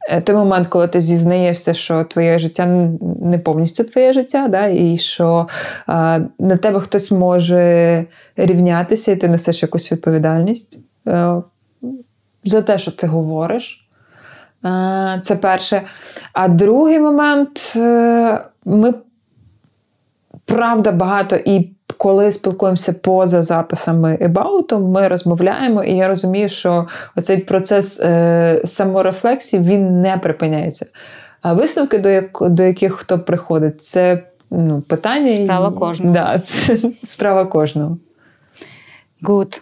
е, 0.09 0.21
той 0.21 0.35
момент, 0.35 0.67
коли 0.67 0.87
ти 0.87 0.99
зізнаєшся, 0.99 1.73
що 1.73 2.03
твоє 2.03 2.39
життя 2.39 2.65
не 3.21 3.39
повністю 3.39 3.83
твоє 3.83 4.13
життя, 4.13 4.47
да, 4.47 4.67
і 4.67 4.97
що 4.97 5.47
а, 5.87 6.19
на 6.39 6.57
тебе 6.57 6.79
хтось 6.79 7.11
може 7.11 8.05
рівнятися, 8.35 9.11
і 9.11 9.15
ти 9.15 9.27
несеш 9.27 9.61
якусь 9.61 9.91
відповідальність 9.91 10.79
а, 11.05 11.41
е, 11.83 11.87
за 12.45 12.61
те, 12.61 12.77
що 12.77 12.91
ти 12.91 13.07
говориш. 13.07 13.87
А, 14.61 15.17
це 15.21 15.35
перше. 15.35 15.81
А 16.33 16.47
другий 16.47 16.99
момент 16.99 17.73
ми 18.65 18.93
правда 20.45 20.91
багато 20.91 21.35
і 21.35 21.74
коли 21.97 22.31
спілкуємося 22.31 22.93
поза 22.93 23.43
записами 23.43 24.17
ебауту, 24.21 24.79
ми 24.79 25.07
розмовляємо, 25.07 25.83
і 25.83 25.95
я 25.95 26.07
розумію, 26.07 26.49
що 26.49 26.87
цей 27.21 27.37
процес 27.37 27.99
е, 27.99 28.61
саморефлексії 28.65 29.63
він 29.63 30.01
не 30.01 30.17
припиняється. 30.17 30.85
А 31.41 31.53
висновки, 31.53 31.97
до 31.99 32.09
як, 32.09 32.37
до 32.41 32.63
яких 32.63 32.93
хто 32.93 33.19
приходить, 33.19 33.81
це 33.81 34.23
ну, 34.51 34.81
питання. 34.81 35.43
Справа 35.43 35.71
кожного. 35.71 36.13
Да, 36.13 36.39
це 36.43 36.77
справа 37.03 37.45
кожного. 37.45 37.97
Good. 39.23 39.61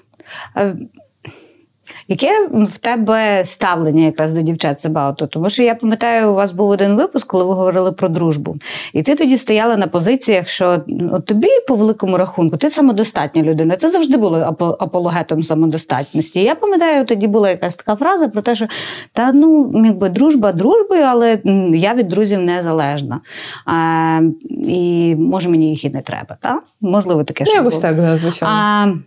Яке 2.07 2.47
в 2.51 2.77
тебе 2.77 3.45
ставлення 3.45 4.05
якраз 4.05 4.31
до 4.31 4.41
дівчат 4.41 4.79
Себауту? 4.79 5.27
Тому 5.27 5.49
що 5.49 5.63
я 5.63 5.75
пам'ятаю, 5.75 6.31
у 6.31 6.33
вас 6.33 6.51
був 6.51 6.69
один 6.69 6.95
випуск, 6.95 7.27
коли 7.27 7.43
ви 7.43 7.53
говорили 7.53 7.91
про 7.91 8.09
дружбу. 8.09 8.55
І 8.93 9.03
ти 9.03 9.15
тоді 9.15 9.37
стояла 9.37 9.77
на 9.77 9.87
позиціях, 9.87 10.47
що 10.47 10.81
от 11.11 11.25
тобі, 11.25 11.47
по 11.67 11.75
великому 11.75 12.17
рахунку, 12.17 12.57
ти 12.57 12.69
самодостатня 12.69 13.43
людина. 13.43 13.75
Ти 13.75 13.89
завжди 13.89 14.17
була 14.17 14.55
апологетом 14.79 15.43
самодостатності. 15.43 16.43
Я 16.43 16.55
пам'ятаю, 16.55 17.05
тоді 17.05 17.27
була 17.27 17.49
якась 17.49 17.75
така 17.75 17.95
фраза 17.95 18.27
про 18.27 18.41
те, 18.41 18.55
що 18.55 18.67
та 19.13 19.31
ну, 19.33 19.71
якби 19.85 20.09
дружба 20.09 20.51
дружбою, 20.51 21.03
але 21.03 21.39
я 21.73 21.93
від 21.93 22.07
друзів 22.07 22.41
не 22.41 22.63
залежна. 22.63 23.21
А, 23.65 24.21
І 24.67 25.15
може 25.15 25.49
мені 25.49 25.69
їх 25.69 25.85
і 25.85 25.89
не 25.89 26.01
треба. 26.01 26.37
Та? 26.41 26.61
Можливо, 26.81 27.23
таке 27.23 27.45
що. 27.45 27.55
Якось 27.55 27.79
так, 27.79 28.17
звичайно. 28.17 28.99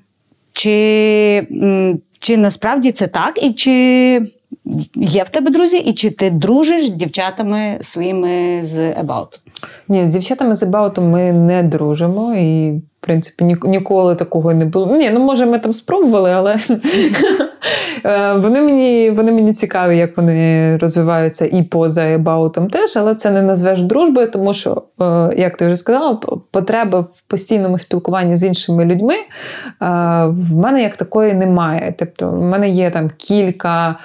Чи 0.53 1.47
чи 2.19 2.37
насправді 2.37 2.93
це 2.93 3.07
так, 3.07 3.43
і 3.43 3.53
чи 3.53 3.73
є 4.95 5.23
в 5.23 5.29
тебе 5.29 5.51
друзі, 5.51 5.77
і 5.79 5.93
чи 5.93 6.11
ти 6.11 6.31
дружиш 6.31 6.87
з 6.87 6.91
дівчатами 6.91 7.79
своїми 7.81 8.63
з 8.63 8.79
About? 8.79 9.29
Ні, 9.89 10.07
з 10.07 10.09
дівчатами 10.09 10.55
з 10.55 10.63
About 10.63 11.01
ми 11.01 11.33
не 11.33 11.63
дружимо, 11.63 12.35
і, 12.35 12.71
в 12.71 12.83
принципі, 13.01 13.57
ніколи 13.65 14.15
такого 14.15 14.55
не 14.55 14.65
було. 14.65 14.97
Ні, 14.97 15.11
ну 15.11 15.21
може, 15.21 15.47
ми 15.47 15.59
там 15.59 15.73
спробували, 15.73 16.31
але 16.31 16.57
вони 18.37 18.61
мені 18.61 19.11
вони 19.11 19.33
мені 19.33 19.53
цікаві, 19.53 19.99
як 19.99 20.17
вони 20.17 20.77
розвиваються 20.77 21.47
і 21.47 21.63
поза 21.63 22.03
ебаутом 22.03 22.71
теж, 22.71 22.97
але 22.97 23.15
це 23.15 23.31
не 23.31 23.43
назвеш 23.43 23.83
дружбою, 23.83 24.31
тому 24.31 24.55
що, 24.55 24.83
е, 25.01 25.35
як 25.37 25.57
ти 25.57 25.67
вже 25.67 25.77
сказала, 25.77 26.21
потреба 26.51 27.01
в 27.01 27.23
постійному 27.27 27.79
спілкуванні 27.79 28.37
з 28.37 28.45
іншими 28.45 28.85
людьми 28.85 29.15
е, 29.15 29.27
в 30.27 30.57
мене 30.57 30.83
як 30.83 30.97
такої 30.97 31.35
немає. 31.35 31.95
Тобто, 31.99 32.31
в 32.31 32.43
мене 32.43 32.69
є 32.69 32.91
там 32.91 33.11
кілька 33.17 33.97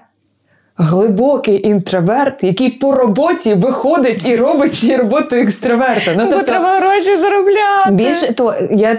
глибокий 0.78 1.68
інтроверт, 1.68 2.44
який 2.44 2.70
по 2.70 2.92
роботі 2.92 3.54
виходить 3.54 4.28
і 4.28 4.36
робить 4.36 4.94
роботу 4.98 5.36
екстраверта. 5.36 6.16
Ну, 6.18 6.28
тобто, 6.30 6.46
треба 6.46 6.80
гроші 6.80 7.18
заробляти. 7.18 7.92
Більше 7.92 8.34
то 8.34 8.56
я, 8.72 8.98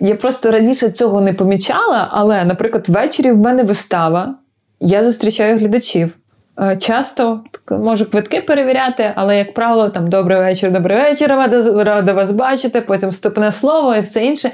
я 0.00 0.14
просто 0.14 0.50
раніше 0.50 0.90
цього 0.90 1.20
не 1.20 1.32
помічала, 1.32 2.08
але, 2.10 2.44
наприклад, 2.44 2.84
ввечері 2.88 3.32
в 3.32 3.38
мене 3.38 3.62
вистава, 3.62 4.34
я 4.80 5.04
зустрічаю 5.04 5.58
глядачів. 5.58 6.16
Е, 6.60 6.76
часто 6.76 7.40
можу 7.70 8.10
квитки 8.10 8.40
перевіряти, 8.40 9.12
але, 9.14 9.38
як 9.38 9.54
правило, 9.54 9.88
там 9.88 10.06
добрий 10.06 10.38
вечір, 10.38 10.72
добрий 10.72 10.98
вечір, 10.98 11.28
рада, 11.28 11.84
рада 11.84 12.12
вас 12.12 12.32
бачити, 12.32 12.80
потім 12.80 13.08
вступне 13.08 13.52
слово 13.52 13.94
і 13.94 14.00
все 14.00 14.24
інше. 14.24 14.50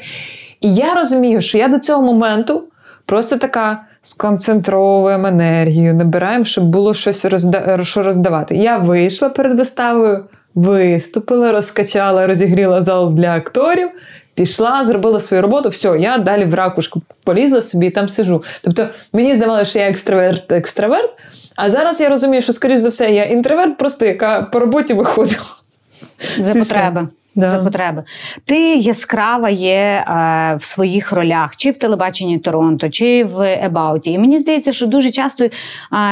І 0.60 0.74
я 0.74 0.94
розумію, 0.94 1.40
що 1.40 1.58
я 1.58 1.68
до 1.68 1.78
цього 1.78 2.02
моменту 2.02 2.64
просто 3.06 3.36
така 3.36 3.82
сконцентровуємо 4.02 5.26
енергію, 5.26 5.94
набираємо, 5.94 6.44
щоб 6.44 6.64
було 6.64 6.94
щось 6.94 7.24
розда... 7.24 7.78
що 7.82 8.02
роздавати. 8.02 8.56
Я 8.56 8.78
вийшла 8.78 9.28
перед 9.28 9.58
виставою, 9.58 10.24
виступила, 10.54 11.52
розкачала, 11.52 12.26
розігріла 12.26 12.82
зал 12.82 13.14
для 13.14 13.34
акторів. 13.34 13.88
Пішла, 14.34 14.84
зробила 14.84 15.20
свою 15.20 15.42
роботу, 15.42 15.68
все, 15.68 15.96
я 15.98 16.18
далі 16.18 16.44
в 16.44 16.54
ракушку 16.54 17.02
полізла 17.24 17.62
собі 17.62 17.86
і 17.86 17.90
там 17.90 18.08
сижу. 18.08 18.42
Тобто 18.62 18.88
мені 19.12 19.34
здавалося, 19.34 19.64
що 19.64 19.78
я 19.78 19.90
екстраверт-екстраверт, 19.90 21.08
а 21.56 21.70
зараз 21.70 22.00
я 22.00 22.08
розумію, 22.08 22.42
що, 22.42 22.52
скоріш 22.52 22.80
за 22.80 22.88
все, 22.88 23.10
я 23.10 23.24
інтроверт, 23.24 23.78
просто 23.78 24.04
яка 24.04 24.42
по 24.42 24.60
роботі 24.60 24.94
виходила. 24.94 25.42
За 26.38 26.54
потреби. 26.54 27.08
Да. 27.34 27.48
За 27.48 27.58
потреби. 27.58 28.04
Ти 28.44 28.76
яскрава 28.76 29.50
є 29.50 30.04
е, 30.08 30.56
в 30.60 30.64
своїх 30.64 31.12
ролях, 31.12 31.56
чи 31.56 31.70
в 31.70 31.78
телебаченні 31.78 32.38
Торонто, 32.38 32.88
чи 32.88 33.24
в 33.24 33.40
Ебауті. 33.64 34.10
І 34.12 34.18
мені 34.18 34.38
здається, 34.38 34.72
що 34.72 34.86
дуже 34.86 35.10
часто 35.10 35.44
е, 35.44 35.50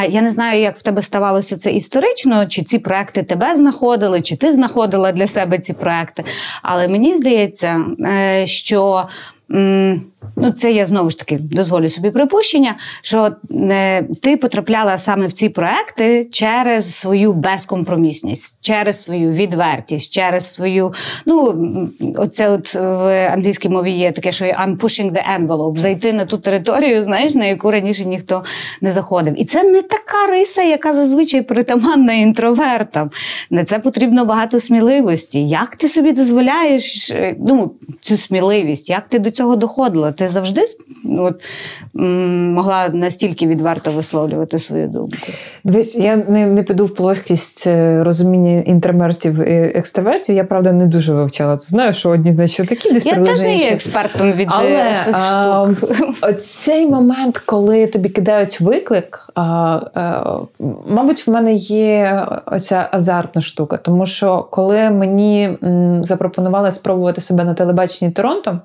я 0.09 0.23
не 0.23 0.31
знаю, 0.31 0.61
як 0.61 0.79
в 0.79 0.83
тебе 0.83 1.03
ставалося 1.03 1.57
це 1.57 1.73
історично, 1.73 2.47
чи 2.47 2.62
ці 2.62 2.79
проекти 2.79 3.23
тебе 3.23 3.57
знаходили, 3.57 4.21
чи 4.21 4.37
ти 4.37 4.53
знаходила 4.53 5.12
для 5.12 5.27
себе 5.27 5.59
ці 5.59 5.73
проекти. 5.73 6.25
Але 6.62 6.89
мені 6.89 7.14
здається, 7.14 7.85
е, 8.01 8.47
що 8.47 9.09
ну 10.37 10.53
це 10.53 10.73
я 10.73 10.87
знову 10.87 11.11
ж 11.11 11.18
таки 11.18 11.39
дозволю 11.39 11.89
собі 11.89 12.11
припущення, 12.11 12.77
що 13.03 13.31
е, 13.51 14.03
ти 14.23 14.37
потрапляла 14.37 14.99
саме 14.99 15.27
в 15.27 15.33
ці 15.33 15.49
проекти 15.49 16.29
через 16.33 16.95
свою 16.95 17.33
безкомпромісність, 17.33 18.57
через 18.61 19.03
свою 19.03 19.31
відвертість, 19.31 20.12
через 20.12 20.55
свою. 20.55 20.93
Ну 21.27 21.89
оце 22.16 22.51
от 22.51 22.75
в 22.75 23.29
англійській 23.33 23.68
мові 23.68 23.93
є 23.93 24.12
таке, 24.12 24.33
що 24.33 24.45
I'm 24.45 24.77
pushing 24.77 25.12
the 25.12 25.23
envelope, 25.41 25.79
зайти 25.79 26.12
на 26.12 26.25
ту 26.25 26.39
територію, 26.39 27.05
знаєш, 27.05 27.35
на 27.35 27.45
яку 27.45 27.71
раніше 27.71 28.05
ніхто 28.05 28.45
не 28.81 28.93
заходив. 28.93 29.41
І 29.41 29.45
це 29.45 29.64
не 29.64 29.83
така 29.83 30.27
риса, 30.31 30.62
яка 30.62 30.95
зазвичай 30.95 31.43
притаманна 31.43 32.12
інтровертам. 32.12 33.11
На 33.51 33.64
це 33.64 33.79
потрібно 33.79 34.25
багато 34.25 34.61
сміливості. 34.61 35.49
Як 35.49 35.77
ти 35.77 35.89
собі 35.89 36.12
дозволяєш 36.12 37.11
е, 37.11 37.37
ну, 37.41 37.73
цю 38.01 38.16
сміливість? 38.16 38.91
Як 38.91 39.09
ти 39.09 39.18
до 39.18 39.31
цього 39.31 39.57
доходила? 39.57 40.09
Ти 40.12 40.28
завжди 40.28 40.62
от, 41.18 41.42
могла 41.94 42.88
настільки 42.88 43.46
відверто 43.46 43.92
висловлювати 43.92 44.58
свою 44.58 44.88
думку? 44.88 45.16
Дивись, 45.64 45.96
я 45.96 46.16
не 46.16 46.46
не 46.46 46.62
піду 46.62 46.86
в 46.86 46.94
плоскість 46.94 47.66
е, 47.66 48.04
розуміння 48.04 48.62
інтромертів 48.66 49.48
і 49.48 49.72
екстравертів. 49.74 50.36
Я 50.36 50.44
правда 50.44 50.72
не 50.72 50.86
дуже 50.86 51.14
вивчала 51.14 51.56
це. 51.56 51.68
Знаю, 51.68 51.92
що 51.92 52.11
одні 52.11 52.32
знають, 52.32 52.50
що 52.50 52.64
такі 52.64 52.92
десь 52.92 53.06
Я 53.06 53.16
теж 53.16 53.42
не 53.42 53.56
є 53.56 53.70
експертом 53.70 54.32
від 54.32 54.48
Але, 54.50 54.70
е, 54.70 55.02
цих 55.04 55.16
штук. 55.16 56.16
А, 56.20 56.32
цей 56.32 56.86
момент, 56.86 57.38
коли 57.38 57.86
тобі 57.86 58.08
кидають 58.08 58.61
виклик, 58.61 59.28
а, 59.34 59.42
а, 59.94 60.38
мабуть, 60.88 61.26
в 61.26 61.30
мене 61.30 61.54
є 61.54 62.26
оця 62.46 62.88
азартна 62.92 63.42
штука, 63.42 63.76
тому 63.76 64.06
що 64.06 64.48
коли 64.50 64.90
мені 64.90 65.58
запропонували 66.02 66.70
спробувати 66.70 67.20
себе 67.20 67.44
на 67.44 67.54
телебаченні 67.54 68.11
Торонто. 68.12 68.61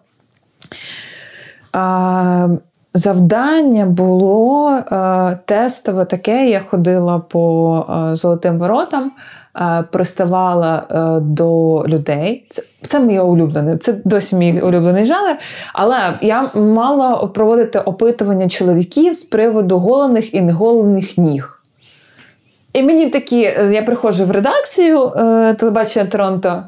Завдання 2.97 3.86
було 3.86 4.71
е, 4.71 5.39
тестове 5.45 6.05
таке. 6.05 6.49
Я 6.49 6.59
ходила 6.59 7.19
по 7.19 7.86
е, 8.11 8.15
золотим 8.15 8.59
воротам, 8.59 9.11
е, 9.55 9.84
приставала 9.91 10.86
до 11.21 11.84
людей. 11.88 12.45
Це 12.49 12.63
це 12.82 12.99
моє 12.99 13.21
улюблене, 13.21 13.78
це 13.78 13.95
досі 14.05 14.36
мій 14.36 14.61
улюблений 14.61 15.05
жанр. 15.05 15.38
Але 15.73 15.97
я 16.21 16.49
мала 16.53 17.15
проводити 17.15 17.80
опитування 17.80 18.49
чоловіків 18.49 19.13
з 19.13 19.23
приводу 19.23 19.80
голених 19.80 20.34
і 20.34 20.41
неголених 20.41 21.17
ніг. 21.17 21.61
І 22.73 22.84
мені 22.84 23.09
такі, 23.09 23.39
я 23.71 23.82
приходжу 23.82 24.26
в 24.26 24.32
редакцію 24.32 25.11
телебачення 25.59 26.05
Торонто, 26.05 26.63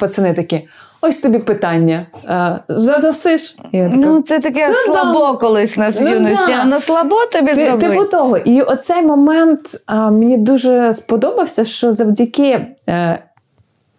пацани 0.00 0.32
такі. 0.32 0.68
Ось 1.08 1.18
тобі 1.18 1.38
питання. 1.38 2.06
А, 2.26 2.56
задасиш? 2.68 3.56
Я 3.72 3.88
така, 3.88 3.96
ну, 3.96 4.22
це 4.22 4.40
таке 4.40 4.66
Задам. 4.66 4.84
слабо 4.84 5.38
колись 5.38 5.76
на 5.76 5.92
ну, 6.00 6.08
юності, 6.08 6.52
да. 6.52 6.58
а 6.62 6.64
на 6.64 6.80
слабо 6.80 7.16
тобі 7.32 7.54
Ти, 7.54 7.64
зробить. 7.66 7.90
Типу 7.90 8.04
того. 8.04 8.38
І 8.38 8.62
оцей 8.62 9.02
момент 9.02 9.60
а, 9.86 10.10
мені 10.10 10.36
дуже 10.36 10.92
сподобався, 10.92 11.64
що 11.64 11.92
завдяки. 11.92 12.66
А, 12.86 12.92
е, 12.92 13.22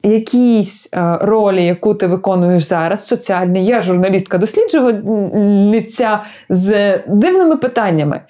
Якійсь 0.03 0.89
а, 0.93 0.99
е, 0.99 1.17
ролі, 1.21 1.65
яку 1.65 1.93
ти 1.95 2.07
виконуєш 2.07 2.63
зараз, 2.63 3.07
соціальні, 3.07 3.65
я 3.65 3.81
журналістка 3.81 4.37
досліджувальниця 4.37 6.23
з 6.49 6.97
дивними 7.07 7.57
питаннями. 7.57 8.21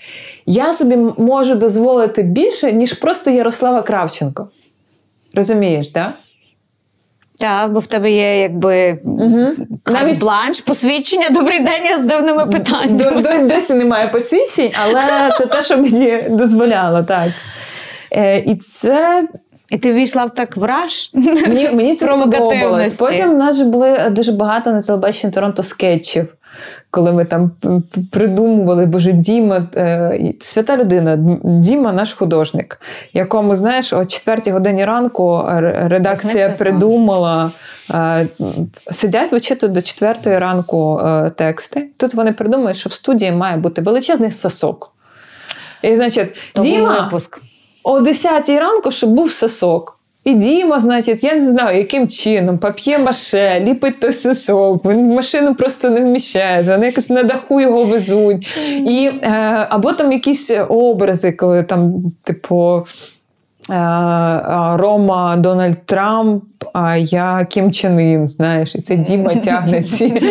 Я 0.46 0.74
собі 0.74 0.98
можу 1.18 1.56
дозволити 1.56 2.24
більше, 2.24 2.74
ніж 2.74 2.94
просто 2.94 3.32
Ярослава 3.32 3.82
Кравченко. 3.82 4.48
Розумієш, 5.36 5.90
так? 5.90 6.04
Да? 6.04 6.14
Так, 7.40 7.72
бо 7.72 7.80
в 7.80 7.88
тебе 7.88 8.12
є 8.12 8.42
якби 8.42 9.00
угу. 9.04 9.48
навіть 9.86 10.20
бланш, 10.20 10.62
посвідчення, 10.62 11.30
добрий 11.30 11.60
день 11.60 11.86
я 11.90 11.98
з 11.98 12.02
дивними 12.02 12.46
питаннями. 12.46 13.44
Досі 13.44 13.74
немає 13.74 14.08
посвідчень, 14.08 14.72
але 14.84 15.32
це 15.38 15.46
те, 15.46 15.62
що 15.62 15.78
мені 15.78 16.24
дозволяло, 16.30 17.04
так. 17.04 17.32
Е, 18.12 18.38
І 18.40 18.56
це 18.56 19.28
І 19.70 19.78
ти 19.78 19.94
війшла 19.94 20.26
в 20.26 20.34
так 20.34 20.58
враж? 20.58 21.12
Мені 21.14 21.70
мені 21.72 21.96
це 21.96 22.08
сподобалось. 22.08 22.94
Потім 22.94 23.30
в 23.30 23.38
нас 23.38 23.58
же 23.58 23.66
були 23.66 24.10
дуже 24.10 24.32
багато 24.32 24.72
на 24.72 24.82
телебаченні 24.82 25.34
Торонто 25.34 25.64
скетчів 25.64 26.38
коли 26.92 27.14
ми 27.14 27.26
там 27.26 27.52
придумували, 28.12 28.86
боже, 28.86 29.12
Діма, 29.12 29.68
е, 29.76 30.34
свята 30.40 30.78
людина, 30.78 31.18
Діма 31.44 31.94
наш 31.94 32.14
художник, 32.14 32.82
якому, 33.14 33.56
знаєш, 33.56 33.94
о 33.94 34.06
4 34.06 34.52
годині 34.52 34.86
ранку 34.86 35.46
редакція 35.64 36.50
придумала, 36.50 37.52
е, 37.94 38.28
сидять 38.92 39.34
вчити 39.34 39.68
до 39.68 39.82
4 39.82 40.40
ранку 40.40 41.00
е, 41.00 41.30
тексти. 41.30 41.88
Тут 41.98 42.14
вони 42.14 42.32
придумають, 42.32 42.78
що 42.78 42.90
в 42.90 42.94
студії 42.94 43.32
має 43.32 43.58
бути 43.58 43.82
величезний 43.82 44.32
сосок. 44.32 44.94
І, 45.82 45.96
значить, 45.96 46.36
Діма 46.62 47.04
випуск. 47.04 47.40
О 47.88 48.00
10 48.00 48.50
ранку, 48.50 48.92
щоб 48.92 49.10
був 49.10 49.32
сосок. 49.32 50.00
І 50.26 50.34
Діма, 50.34 50.80
значить, 50.80 51.24
я 51.24 51.34
не 51.34 51.42
знаю, 51.42 51.78
яким 51.78 52.08
чином, 52.08 52.58
пап'є 52.58 52.98
маше, 52.98 53.66
ліпить 53.68 54.00
той 54.00 54.14
сосок, 54.14 54.86
він 54.86 55.08
машину 55.08 55.56
просто 55.56 55.90
не 55.90 56.02
вміщає, 56.02 56.64
вони 56.64 56.86
якось 56.86 57.10
на 57.10 57.24
даху 57.24 57.62
його 57.62 57.84
везуть. 57.84 58.58
І, 58.86 59.12
е, 59.22 59.30
Або 59.70 59.94
там 59.94 60.12
якісь 60.12 60.52
образи, 60.70 61.32
коли 61.32 61.64
там, 61.64 61.94
типу. 62.24 62.86
Е, 63.70 64.78
Рома 64.78 65.36
Дональд 65.38 65.86
Трамп, 65.86 66.44
а 66.74 66.96
я 66.96 67.48
Кім 67.50 67.72
Чен 67.72 68.00
Ін, 68.00 68.28
знаєш, 68.28 68.76
і 68.76 68.82
це 68.82 68.96
Діма 68.96 69.30
тягне 69.44 69.82
ці 69.82 70.22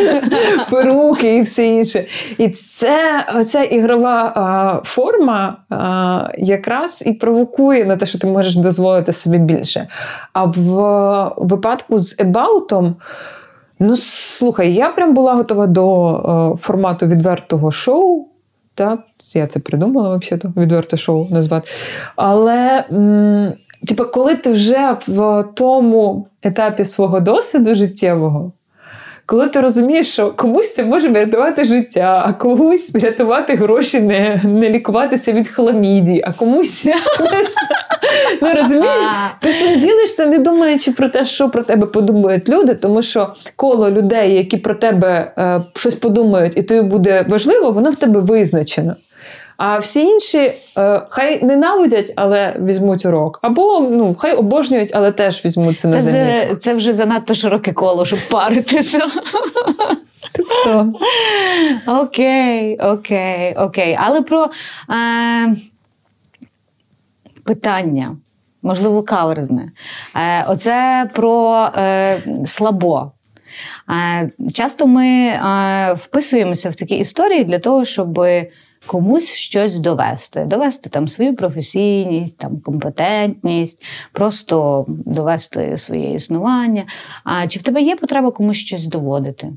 перуки 0.70 1.36
і 1.36 1.42
все 1.42 1.66
інше. 1.66 2.06
І 2.38 2.48
це 2.48 3.26
оця 3.36 3.62
ігрова 3.62 4.32
а, 4.36 4.80
форма 4.84 5.56
а, 5.70 6.28
якраз 6.38 7.04
і 7.06 7.12
провокує 7.12 7.84
на 7.84 7.96
те, 7.96 8.06
що 8.06 8.18
ти 8.18 8.26
можеш 8.26 8.56
дозволити 8.56 9.12
собі 9.12 9.38
більше. 9.38 9.88
А 10.32 10.44
в 10.44 11.32
випадку 11.36 11.98
з 11.98 12.20
Ебаутом. 12.20 12.96
Ну, 13.78 13.96
слухай, 13.96 14.74
я 14.74 14.88
прям 14.88 15.14
була 15.14 15.34
готова 15.34 15.66
до 15.66 15.86
о, 15.88 16.56
формату 16.60 17.06
відвертого 17.06 17.70
шоу. 17.70 18.28
Так, 18.76 19.00
я 19.34 19.46
це 19.46 19.60
придумала 19.60 20.16
взагалі, 20.16 20.54
відверте 20.56 20.96
шоу 20.96 21.26
назвати. 21.30 21.70
Але, 22.16 22.84
м, 22.92 23.52
типу, 23.88 24.04
коли 24.04 24.34
ти 24.34 24.52
вже 24.52 24.96
в 25.08 25.44
тому 25.54 26.26
етапі 26.42 26.84
свого 26.84 27.20
досвіду 27.20 27.74
життєвого, 27.74 28.52
коли 29.26 29.48
ти 29.48 29.60
розумієш, 29.60 30.12
що 30.12 30.32
комусь 30.32 30.74
це 30.74 30.84
може 30.84 31.08
врятувати 31.08 31.64
життя, 31.64 32.22
а 32.26 32.32
комусь 32.32 32.94
врятувати 32.94 33.54
гроші, 33.54 34.00
не 34.00 34.40
не 34.44 34.70
лікуватися 34.70 35.32
від 35.32 35.48
хламідії, 35.48 36.22
а 36.26 36.32
комусь 36.32 36.86
ну 38.42 38.48
розумієш, 38.54 39.10
ти 39.40 39.54
цим 39.54 39.78
ділишся, 39.78 40.26
не 40.26 40.38
думаючи 40.38 40.92
про 40.92 41.08
те, 41.08 41.24
що 41.24 41.48
про 41.48 41.62
тебе 41.62 41.86
подумають 41.86 42.48
люди, 42.48 42.74
тому 42.74 43.02
що 43.02 43.34
коло 43.56 43.90
людей, 43.90 44.34
які 44.34 44.56
про 44.56 44.74
тебе 44.74 45.32
е, 45.38 45.62
щось 45.74 45.94
подумають, 45.94 46.56
і 46.56 46.62
тобі 46.62 46.80
буде 46.80 47.24
важливо, 47.28 47.70
воно 47.70 47.90
в 47.90 47.96
тебе 47.96 48.20
визначено. 48.20 48.96
А 49.56 49.78
всі 49.78 50.00
інші 50.00 50.38
е, 50.38 51.02
хай 51.08 51.44
ненавидять, 51.44 52.12
але 52.16 52.56
візьмуть 52.60 53.06
урок. 53.06 53.38
Або 53.42 53.80
ну, 53.80 54.16
хай 54.18 54.34
обожнюють, 54.34 54.90
але 54.94 55.12
теж 55.12 55.44
візьмуть 55.44 55.78
це 55.78 55.88
на 55.88 56.02
замітку. 56.02 56.56
Це 56.56 56.74
вже 56.74 56.92
занадто 56.92 57.34
широке 57.34 57.72
коло, 57.72 58.04
щоб 58.04 58.18
паритися. 58.30 59.06
Окей, 61.86 62.78
окей, 62.78 63.54
окей. 63.54 63.98
Але 64.00 64.22
про 64.22 64.44
е, 64.44 65.56
питання, 67.44 68.16
можливо, 68.62 69.02
каверзне. 69.02 69.72
Е, 70.16 70.44
Оце 70.48 71.10
про 71.14 71.68
е, 71.76 72.18
слабо. 72.46 73.12
Е, 73.90 74.30
Часто 74.54 74.86
ми 74.86 75.06
е, 75.08 75.94
вписуємося 75.98 76.70
в 76.70 76.74
такі 76.74 76.94
історії 76.94 77.44
для 77.44 77.58
того, 77.58 77.84
щоб 77.84 78.20
комусь 78.86 79.28
щось 79.28 79.78
довести, 79.78 80.44
довести 80.44 80.88
там 80.88 81.08
свою 81.08 81.36
професійність, 81.36 82.38
там 82.38 82.60
компетентність, 82.60 83.84
просто 84.12 84.84
довести 84.88 85.76
своє 85.76 86.14
існування. 86.14 86.84
А 87.24 87.46
чи 87.46 87.58
в 87.58 87.62
тебе 87.62 87.82
є 87.82 87.96
потреба 87.96 88.30
комусь 88.30 88.56
щось 88.56 88.86
доводити? 88.86 89.52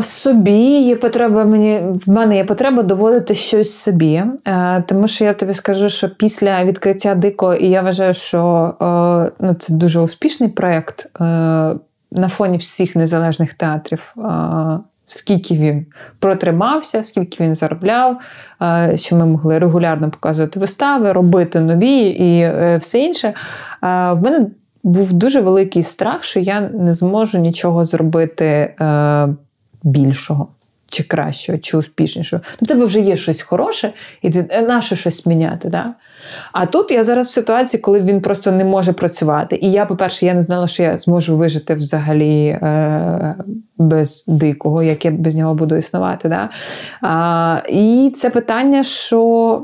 Собі 0.00 0.80
є 0.80 0.96
потреба 0.96 1.44
мені 1.44 1.80
в 2.06 2.10
мене 2.10 2.36
є 2.36 2.44
потреба 2.44 2.82
доводити 2.82 3.34
щось 3.34 3.76
собі, 3.76 4.22
а, 4.44 4.80
тому 4.86 5.08
що 5.08 5.24
я 5.24 5.32
тобі 5.32 5.54
скажу, 5.54 5.88
що 5.88 6.08
після 6.08 6.64
відкриття 6.64 7.14
дико, 7.14 7.54
і 7.54 7.68
я 7.68 7.82
вважаю, 7.82 8.14
що 8.14 8.74
а, 8.80 9.28
ну, 9.40 9.54
це 9.54 9.72
дуже 9.72 10.00
успішний 10.00 10.48
проєкт 10.48 11.10
на 12.12 12.28
фоні 12.28 12.56
всіх 12.56 12.96
незалежних 12.96 13.54
театрів 13.54 14.14
скільки 15.06 15.54
він 15.54 15.86
протримався, 16.18 17.02
скільки 17.02 17.44
він 17.44 17.54
заробляв, 17.54 18.20
е, 18.62 18.92
що 18.96 19.16
ми 19.16 19.26
могли 19.26 19.58
регулярно 19.58 20.10
показувати 20.10 20.60
вистави, 20.60 21.12
робити 21.12 21.60
нові 21.60 22.00
і 22.00 22.40
е, 22.40 22.78
все 22.82 22.98
інше. 22.98 23.28
Е, 23.28 23.34
в 24.12 24.22
мене 24.22 24.46
був 24.82 25.12
дуже 25.12 25.40
великий 25.40 25.82
страх, 25.82 26.24
що 26.24 26.40
я 26.40 26.60
не 26.60 26.92
зможу 26.92 27.38
нічого 27.38 27.84
зробити 27.84 28.74
більшого. 29.82 30.48
Чи 30.88 31.02
кращого, 31.02 31.58
чи 31.58 31.76
успішнішого. 31.76 32.42
Ну, 32.60 32.66
тебе 32.66 32.84
вже 32.84 33.00
є 33.00 33.16
щось 33.16 33.42
хороше, 33.42 33.92
і 34.22 34.30
ти 34.30 34.62
наше 34.68 34.96
щось 34.96 35.26
міняти. 35.26 35.68
Да? 35.68 35.94
А 36.52 36.66
тут 36.66 36.90
я 36.90 37.04
зараз 37.04 37.26
в 37.26 37.30
ситуації, 37.30 37.80
коли 37.80 38.00
він 38.00 38.20
просто 38.20 38.52
не 38.52 38.64
може 38.64 38.92
працювати. 38.92 39.58
І 39.62 39.72
я, 39.72 39.86
по-перше, 39.86 40.26
я 40.26 40.34
не 40.34 40.40
знала, 40.40 40.66
що 40.66 40.82
я 40.82 40.98
зможу 40.98 41.36
вижити 41.36 41.74
взагалі 41.74 42.46
е, 42.46 43.34
без 43.78 44.24
дикого, 44.28 44.82
як 44.82 45.04
я 45.04 45.10
без 45.10 45.34
нього 45.34 45.54
буду 45.54 45.76
існувати. 45.76 46.28
Да? 46.28 46.50
А, 47.02 47.58
І 47.68 48.10
це 48.14 48.30
питання, 48.30 48.84
що 48.84 49.62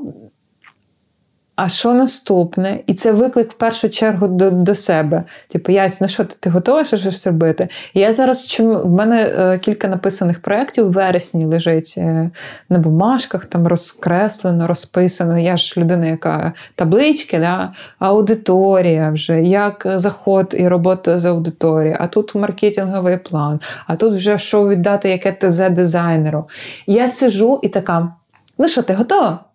а 1.64 1.68
що 1.68 1.92
наступне? 1.94 2.80
І 2.86 2.94
це 2.94 3.12
виклик 3.12 3.50
в 3.50 3.54
першу 3.54 3.88
чергу 3.90 4.28
до 4.28 4.50
до 4.50 4.74
себе. 4.74 5.24
Типу, 5.48 5.72
ясно, 5.72 6.08
що 6.08 6.24
ти 6.24 6.34
ти 6.40 6.50
готова 6.50 6.84
щось 6.84 7.26
робити? 7.26 7.68
І 7.94 8.00
я 8.00 8.12
зараз 8.12 8.46
чому 8.46 8.74
в 8.74 8.92
мене 8.92 9.22
е, 9.22 9.58
кілька 9.58 9.88
написаних 9.88 10.42
проєктів 10.42 10.92
вересні 10.92 11.44
лежить 11.44 11.94
е, 11.98 12.30
на 12.68 12.78
бумажках, 12.78 13.44
там 13.44 13.66
розкреслено, 13.66 14.66
розписано. 14.66 15.38
Я 15.38 15.56
ж 15.56 15.80
людина, 15.80 16.06
яка 16.06 16.52
таблички, 16.74 17.38
да? 17.38 17.72
аудиторія 17.98 19.10
вже, 19.10 19.42
як 19.42 19.86
заход 19.94 20.54
і 20.58 20.68
робота 20.68 21.18
з 21.18 21.24
аудиторією, 21.24 21.96
а 22.00 22.06
тут 22.06 22.34
маркетинговий 22.34 23.16
план, 23.16 23.60
а 23.86 23.96
тут 23.96 24.14
вже 24.14 24.38
що 24.38 24.68
віддати, 24.68 25.08
яке 25.10 25.32
ТЗ 25.32 25.70
дизайнеру. 25.70 26.48
Я 26.86 27.08
сижу 27.08 27.60
і 27.62 27.68
така: 27.68 28.12
ну 28.58 28.68
що, 28.68 28.82
ти 28.82 28.94
готова? 28.94 29.51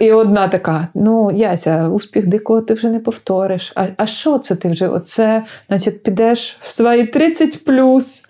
І, 0.00 0.12
одна 0.12 0.48
така: 0.48 0.88
ну, 0.94 1.30
Яся, 1.34 1.88
успіх 1.88 2.26
дикого 2.26 2.60
ти 2.60 2.74
вже 2.74 2.88
не 2.88 3.00
повториш. 3.00 3.72
А 3.74 3.86
а 3.96 4.06
що 4.06 4.38
це 4.38 4.54
ти 4.56 4.68
вже? 4.68 4.88
Оце, 4.88 5.42
значить, 5.68 6.02
підеш 6.02 6.56
в 6.60 6.70
свої 6.70 7.06
30 7.06 7.64
плюс, 7.64 8.24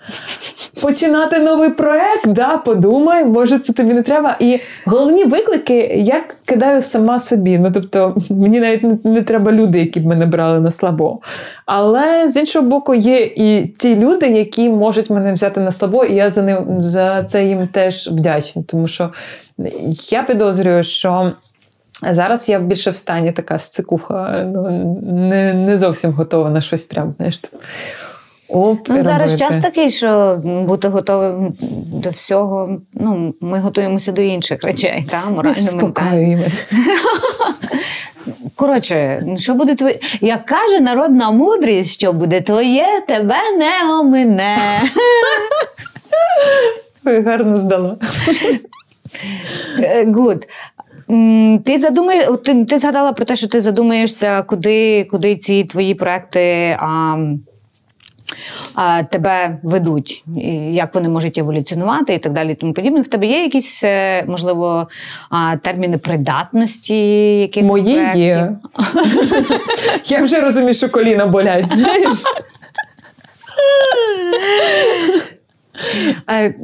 починати 0.82 1.38
новий 1.38 1.70
проект, 1.70 2.26
да, 2.26 2.58
подумай, 2.58 3.24
може, 3.24 3.58
це 3.58 3.72
тобі 3.72 3.94
не 3.94 4.02
треба. 4.02 4.36
І 4.40 4.60
головні 4.86 5.24
виклики 5.24 5.76
я 5.96 6.24
кидаю 6.44 6.82
сама 6.82 7.18
собі. 7.18 7.58
Ну, 7.58 7.70
тобто, 7.74 8.16
мені 8.30 8.60
навіть 8.60 8.82
не, 8.82 8.98
не 9.04 9.22
треба 9.22 9.52
люди, 9.52 9.78
які 9.78 10.00
б 10.00 10.06
мене 10.06 10.26
брали 10.26 10.60
на 10.60 10.70
слабо. 10.70 11.20
Але 11.66 12.28
з 12.28 12.36
іншого 12.36 12.68
боку, 12.68 12.94
є 12.94 13.22
і 13.36 13.66
ті 13.78 13.96
люди, 13.96 14.26
які 14.26 14.68
можуть 14.68 15.10
мене 15.10 15.32
взяти 15.32 15.60
на 15.60 15.72
слабо, 15.72 16.04
і 16.04 16.14
я 16.14 16.30
за 16.30 16.42
ним 16.42 16.80
за 16.80 17.24
це 17.24 17.44
їм 17.44 17.68
теж 17.68 18.08
вдячна. 18.08 18.62
Тому 18.66 18.86
що 18.86 19.10
я 20.10 20.22
підозрюю, 20.22 20.82
що. 20.82 21.32
Зараз 22.10 22.48
я 22.48 22.58
більше 22.58 22.90
в 22.90 22.94
стані 22.94 23.32
така 23.32 23.58
сцикуха, 23.58 24.50
ну, 24.54 24.70
не 25.02 25.54
не 25.54 25.78
зовсім 25.78 26.12
готова 26.12 26.50
на 26.50 26.60
щось 26.60 26.84
прям, 26.84 27.14
знаєш. 27.16 27.40
Оп, 28.48 28.88
ну, 28.88 29.02
Зараз 29.02 29.38
час 29.38 29.56
такий, 29.62 29.90
що 29.90 30.40
бути 30.44 30.88
готовим 30.88 31.54
до 32.02 32.10
всього. 32.10 32.78
Ну, 32.92 33.34
Ми 33.40 33.60
готуємося 33.60 34.12
до 34.12 34.22
інших 34.22 34.64
речей, 34.64 35.06
та, 35.10 35.30
морально 35.30 35.72
ментально. 35.72 36.44
Коротше, 38.54 39.26
що 39.38 39.54
буде 39.54 39.74
твоє. 39.74 39.98
Як 40.20 40.46
каже 40.46 40.80
народна 40.80 41.30
мудрість, 41.30 41.92
що 41.92 42.12
буде 42.12 42.40
твоє, 42.40 42.86
тебе 43.08 43.36
не 43.58 43.94
омине. 44.00 44.58
Гарно 47.04 47.56
здала. 47.56 47.96
Гуд. 50.06 50.46
Ти 51.64 51.78
задумаєш, 51.78 52.28
ти, 52.44 52.64
ти 52.64 52.78
згадала 52.78 53.12
про 53.12 53.24
те, 53.24 53.36
що 53.36 53.48
ти 53.48 53.60
задумаєшся, 53.60 54.42
куди 54.42 55.04
куди 55.10 55.36
ці 55.36 55.64
твої 55.64 55.94
проекти 55.94 56.76
а, 56.80 57.16
тебе 59.10 59.58
ведуть, 59.62 60.24
як 60.70 60.94
вони 60.94 61.08
можуть 61.08 61.38
еволюціонувати 61.38 62.14
і 62.14 62.18
так 62.18 62.32
далі. 62.32 62.54
Тому 62.54 62.72
подібне. 62.72 63.00
В 63.00 63.08
тебе 63.08 63.26
є 63.26 63.42
якісь, 63.42 63.84
е, 63.84 64.24
можливо, 64.26 64.88
терміни 65.62 65.98
придатності? 65.98 66.96
якихось 67.40 67.68
Мої 67.68 67.84
проєктів? 67.84 68.20
є. 68.20 68.56
Я 70.06 70.22
вже 70.22 70.40
розумію, 70.40 70.74
що 70.74 70.88
коліна 70.88 71.26
болять, 71.26 71.66
знаєш. 71.66 72.22
Е, 76.30 76.54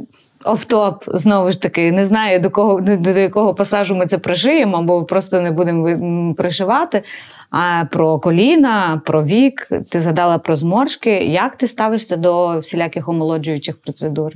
офтоп, 0.45 1.03
знову 1.07 1.51
ж 1.51 1.61
таки, 1.61 1.91
не 1.91 2.05
знаю, 2.05 2.39
до 2.39 2.49
кого 2.49 2.81
до, 2.81 2.97
до 2.97 3.09
якого 3.09 3.53
пасажу 3.53 3.95
ми 3.95 4.05
це 4.05 4.17
пришиємо, 4.17 4.77
або 4.77 5.03
просто 5.05 5.41
не 5.41 5.51
будемо 5.51 6.33
пришивати. 6.33 7.03
А 7.51 7.85
про 7.91 8.19
коліна, 8.19 9.01
про 9.05 9.23
вік, 9.23 9.69
ти 9.89 10.01
згадала 10.01 10.37
про 10.37 10.55
зморшки. 10.55 11.09
Як 11.11 11.55
ти 11.55 11.67
ставишся 11.67 12.17
до 12.17 12.59
всіляких 12.59 13.09
омолоджуючих 13.09 13.81
процедур? 13.81 14.33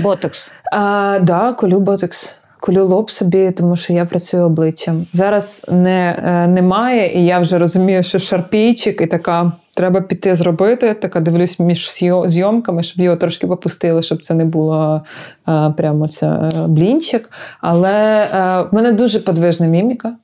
Ботокс? 0.00 0.50
Так, 0.72 1.24
да, 1.24 1.52
колю 1.52 1.80
ботокс. 1.80 2.38
Колю 2.60 2.84
лоб 2.84 3.10
собі, 3.10 3.50
тому 3.50 3.76
що 3.76 3.92
я 3.92 4.04
працюю 4.04 4.44
обличчям. 4.44 5.06
Зараз 5.12 5.66
не, 5.68 6.22
е, 6.24 6.46
немає, 6.46 7.18
і 7.18 7.24
я 7.24 7.38
вже 7.38 7.58
розумію, 7.58 8.02
що 8.02 8.18
шарпійчик 8.18 9.00
і 9.00 9.06
така. 9.06 9.52
Треба 9.74 10.00
піти 10.00 10.34
зробити. 10.34 10.94
Така 10.94 11.20
дивлюсь 11.20 11.58
між 11.58 11.90
зйомками, 12.26 12.82
щоб 12.82 13.00
його 13.00 13.16
трошки 13.16 13.46
попустили, 13.46 14.02
щоб 14.02 14.22
це 14.22 14.34
не 14.34 14.44
було 14.44 15.02
е, 15.48 15.74
прямо 15.76 16.08
це 16.08 16.26
е, 16.26 16.50
блінчик. 16.68 17.30
Але 17.60 18.28
а, 18.32 18.62
в 18.62 18.74
мене 18.74 18.92
дуже 18.92 19.20
подвижна 19.20 19.66
міміка. 19.66 20.16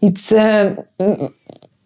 І 0.00 0.10
це 0.10 0.72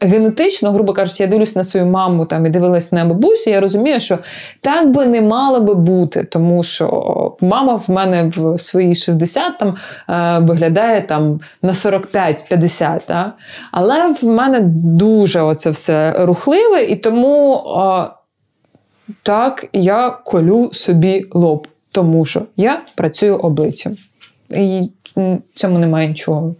генетично, 0.00 0.72
грубо 0.72 0.92
кажучи, 0.92 1.22
я 1.22 1.28
дивлюсь 1.28 1.56
на 1.56 1.64
свою 1.64 1.86
маму 1.86 2.26
там 2.26 2.46
і 2.46 2.50
дивилась 2.50 2.92
на 2.92 3.04
бабусю, 3.04 3.50
я 3.50 3.60
розумію, 3.60 4.00
що 4.00 4.18
так 4.60 4.90
би 4.90 5.06
не 5.06 5.22
мало 5.22 5.60
би 5.60 5.74
бути, 5.74 6.24
тому 6.24 6.62
що 6.62 7.36
мама 7.40 7.74
в 7.74 7.90
мене 7.90 8.30
в 8.36 8.58
свої 8.58 8.94
60 8.94 9.58
там 9.58 9.74
е, 10.10 10.38
виглядає 10.38 11.02
там 11.02 11.40
на 11.62 11.72
45-50. 11.72 13.00
Та? 13.06 13.32
Але 13.72 14.12
в 14.12 14.24
мене 14.24 14.60
дуже 14.84 15.40
оце 15.40 15.70
все 15.70 16.14
рухливе, 16.18 16.82
і 16.82 16.96
тому 16.96 17.56
е, 17.56 18.10
так 19.22 19.66
я 19.72 20.10
колю 20.10 20.70
собі 20.72 21.26
лоб, 21.32 21.68
тому 21.92 22.24
що 22.24 22.42
я 22.56 22.82
працюю 22.94 23.36
обличчям. 23.36 23.96
І 24.50 24.90
цьому 25.54 25.78
немає 25.78 26.08
нічого. 26.08 26.54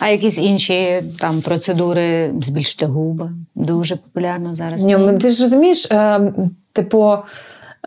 А 0.00 0.08
якісь 0.08 0.38
інші 0.38 1.02
там 1.20 1.42
процедури 1.42 2.34
збільшити 2.42 2.86
губи 2.86 3.30
дуже 3.54 3.96
популярно 3.96 4.56
зараз. 4.56 4.82
Ні, 4.82 4.96
ну, 4.96 5.18
Ти 5.18 5.28
ж 5.28 5.42
розумієш, 5.42 5.86
е, 5.90 6.32
типу, 6.72 7.18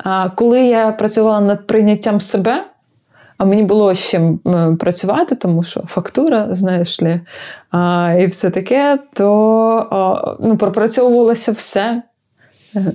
е, 0.05 0.31
коли 0.35 0.61
я 0.61 0.91
працювала 0.91 1.39
над 1.39 1.67
прийняттям 1.67 2.19
себе, 2.19 2.65
а 3.37 3.45
мені 3.45 3.63
було 3.63 3.93
з 3.93 4.09
чим 4.09 4.39
е, 4.47 4.75
працювати, 4.79 5.35
тому 5.35 5.63
що 5.63 5.83
фактура, 5.87 6.47
знаєш 6.51 7.01
ли, 7.01 7.21
а, 7.71 8.13
і 8.19 8.27
все 8.27 8.49
таке, 8.49 8.99
то 9.13 10.37
ну, 10.41 10.57
пропрацьовувалося 10.57 11.51
все. 11.51 12.01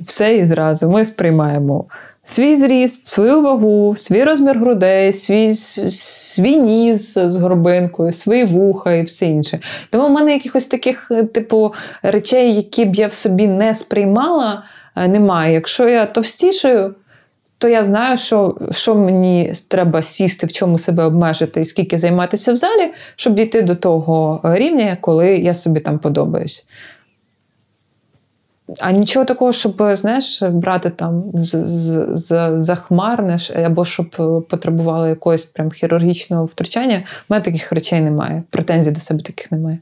Все 0.06 0.36
і 0.36 0.44
зразу. 0.44 0.88
Ми 0.88 1.04
сприймаємо 1.04 1.84
свій 2.24 2.56
зріст, 2.56 3.06
свою 3.06 3.42
вагу, 3.42 3.96
свій 3.96 4.24
розмір 4.24 4.58
грудей, 4.58 5.12
свій 5.12 5.54
свій 5.54 6.56
ніс 6.56 7.18
з 7.18 7.36
горбинкою, 7.36 8.12
свої 8.12 8.44
вуха 8.44 8.92
і 8.92 9.02
все 9.02 9.26
інше. 9.26 9.60
Тому 9.90 10.08
в 10.08 10.10
мене 10.10 10.32
якихось 10.32 10.66
таких, 10.66 11.10
е, 11.10 11.22
типу, 11.24 11.72
речей, 12.02 12.54
які 12.54 12.84
б 12.84 12.94
я 12.94 13.06
в 13.06 13.12
собі 13.12 13.46
не 13.46 13.74
сприймала, 13.74 14.62
е, 14.96 15.08
немає. 15.08 15.54
Якщо 15.54 15.88
я 15.88 16.06
товстішою, 16.06 16.94
то 17.58 17.68
я 17.68 17.84
знаю, 17.84 18.16
що 18.16 18.56
що 18.70 18.94
мені 18.94 19.52
треба 19.68 20.02
сісти, 20.02 20.46
в 20.46 20.52
чому 20.52 20.78
себе 20.78 21.04
обмежити 21.04 21.60
і 21.60 21.64
скільки 21.64 21.98
займатися 21.98 22.52
в 22.52 22.56
залі, 22.56 22.92
щоб 23.16 23.34
дійти 23.34 23.62
до 23.62 23.74
того 23.74 24.40
рівня, 24.44 24.96
коли 25.00 25.36
я 25.36 25.54
собі 25.54 25.80
там 25.80 25.98
подобаюсь. 25.98 26.64
А 28.80 28.92
нічого 28.92 29.24
такого, 29.24 29.52
щоб 29.52 29.82
знаєш, 29.92 30.42
брати 30.42 30.90
там 30.90 31.24
захмарне, 32.52 33.38
або 33.64 33.84
щоб 33.84 34.10
потребувало 34.48 35.08
якогось 35.08 35.46
прям 35.46 35.70
хірургічного 35.70 36.44
втручання. 36.44 36.96
У 36.96 37.24
мене 37.28 37.44
таких 37.44 37.72
речей 37.72 38.00
немає. 38.00 38.42
Претензій 38.50 38.90
до 38.90 39.00
себе 39.00 39.22
таких 39.22 39.52
немає. 39.52 39.78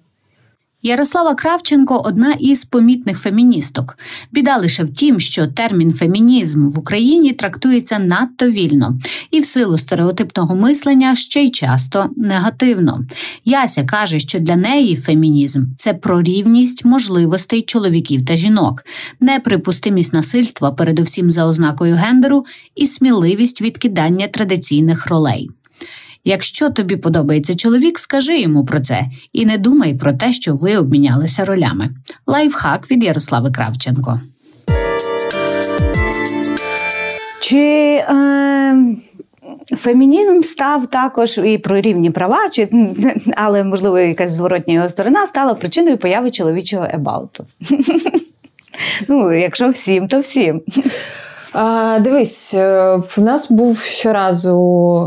Ярослава 0.83 1.35
Кравченко 1.35 2.03
одна 2.05 2.33
із 2.33 2.65
помітних 2.65 3.19
феміністок. 3.19 3.99
Біда 4.33 4.57
лише 4.57 4.85
в 4.85 4.93
тім, 4.93 5.21
що 5.21 5.47
термін 5.47 5.93
фемінізм 5.93 6.67
в 6.67 6.79
Україні 6.79 7.33
трактується 7.33 7.99
надто 7.99 8.51
вільно 8.51 8.99
і 9.31 9.41
в 9.41 9.45
силу 9.45 9.79
стереотипного 9.79 10.57
мислення 10.57 11.15
ще 11.15 11.43
й 11.43 11.51
часто 11.51 12.11
негативно. 12.17 13.05
Яся 13.45 13.85
каже, 13.85 14.19
що 14.19 14.39
для 14.39 14.57
неї 14.57 14.97
фемінізм 14.97 15.65
це 15.77 15.95
про 15.95 16.23
рівність 16.23 16.85
можливостей 16.85 17.63
чоловіків 17.63 18.25
та 18.27 18.37
жінок, 18.37 18.85
неприпустимість 19.21 20.13
насильства, 20.13 20.73
передусім 20.73 21.31
за 21.31 21.47
ознакою 21.47 21.97
гендеру, 21.97 22.45
і 22.75 22.87
сміливість 22.87 23.63
відкидання 23.63 24.29
традиційних 24.29 25.07
ролей. 25.07 25.51
Якщо 26.25 26.71
тобі 26.71 26.97
подобається 26.97 27.55
чоловік, 27.57 27.99
скажи 27.99 28.41
йому 28.41 28.65
про 28.65 28.81
це 28.81 29.05
і 29.33 29.47
не 29.47 29.59
думай 29.59 29.95
про 29.95 30.13
те, 30.13 30.33
що 30.33 30.55
ви 30.55 30.77
обмінялися 30.77 31.45
ролями. 31.45 31.89
Лайфхак 32.27 32.91
від 32.91 33.05
Ярослави 33.05 33.51
Кравченко. 33.51 34.21
Чи 37.41 37.59
е, 37.59 38.97
фемінізм 39.77 40.43
став 40.43 40.87
також 40.87 41.39
і 41.39 41.59
про 41.59 41.81
рівні 41.81 42.11
права, 42.11 42.49
чи, 42.53 42.69
але, 43.37 43.65
можливо, 43.65 43.99
якась 43.99 44.33
зворотня 44.33 44.75
його 44.75 44.89
сторона 44.89 45.27
стала 45.27 45.55
причиною 45.55 45.99
появи 45.99 46.31
чоловічого 46.31 46.87
ебауту? 46.91 47.47
Ну, 49.09 49.33
якщо 49.33 49.69
всім, 49.69 50.07
то 50.09 50.21
всім. 50.21 50.63
А, 51.53 51.99
Дивись, 52.01 52.55
е, 52.55 52.97
в 52.97 53.21
нас 53.21 53.51
був 53.51 53.79
щоразу 53.79 54.57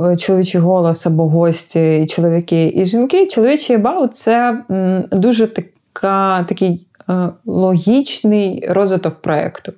е, 0.05 0.17
чоловічий 0.17 0.61
голос 0.61 1.05
або 1.05 1.27
гості, 1.27 2.01
і 2.01 2.07
чоловіки 2.07 2.73
і 2.75 2.85
жінки. 2.85 3.27
Чоловічий 3.27 3.77
баут 3.77 4.15
це 4.15 4.63
дуже 5.11 5.47
така, 5.47 6.43
такий 6.43 6.87
е, 7.09 7.29
логічний 7.45 8.67
розвиток 8.69 9.15
проєкту. 9.21 9.73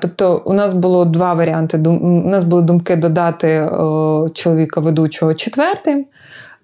Тобто, 0.00 0.42
у 0.44 0.52
нас 0.52 0.74
було 0.74 1.04
два 1.04 1.34
варіанти. 1.34 1.78
У 1.78 2.28
нас 2.28 2.44
були 2.44 2.62
думки 2.62 2.96
додати 2.96 3.70
чоловіка 4.34 4.80
ведучого 4.80 5.34
четвертим. 5.34 6.06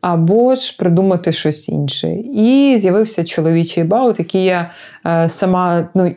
Або 0.00 0.54
ж 0.54 0.76
придумати 0.78 1.32
щось 1.32 1.68
інше. 1.68 2.12
І 2.34 2.76
з'явився 2.78 3.24
чоловічий 3.24 3.84
баут, 3.84 4.18
який 4.18 4.44
я 4.44 4.70
сама 5.28 5.88
ну, 5.94 6.14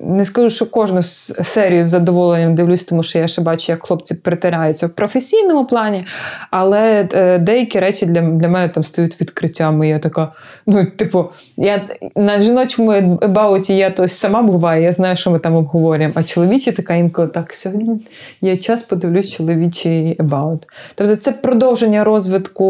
не 0.00 0.24
скажу, 0.24 0.50
що 0.50 0.70
кожну 0.70 1.02
серію 1.02 1.84
з 1.84 1.88
задоволенням 1.88 2.54
дивлюсь, 2.54 2.84
тому 2.84 3.02
що 3.02 3.18
я 3.18 3.28
ще 3.28 3.42
бачу, 3.42 3.72
як 3.72 3.82
хлопці 3.86 4.14
притираються 4.14 4.86
в 4.86 4.90
професійному 4.90 5.66
плані, 5.66 6.04
але 6.50 7.08
е, 7.12 7.38
деякі 7.38 7.80
речі 7.80 8.06
для 8.06 8.20
для 8.20 8.48
мене 8.48 8.68
там 8.68 8.84
стають 8.84 9.20
відкриттями. 9.20 9.88
Я 9.88 9.98
така, 9.98 10.32
ну, 10.66 10.84
типу, 10.84 11.24
я 11.56 11.84
на 12.16 12.38
жіночому 12.38 12.92
ебауті 13.22 13.76
я 13.76 13.90
то 13.90 14.08
сама 14.08 14.42
буваю, 14.42 14.82
я 14.82 14.92
знаю, 14.92 15.16
що 15.16 15.30
ми 15.30 15.38
там 15.38 15.54
обговорюємо. 15.54 16.14
А 16.16 16.22
чоловічі 16.22 16.72
така 16.72 16.94
інколи 16.94 17.28
так, 17.28 17.54
сьогодні 17.54 18.00
є 18.40 18.56
час 18.56 18.82
подивлюсь 18.82 19.32
чоловічий 19.32 20.16
ебаут. 20.20 20.66
Тобто 20.94 21.16
це 21.16 21.32
продовження 21.32 22.04
розвитку 22.04 22.64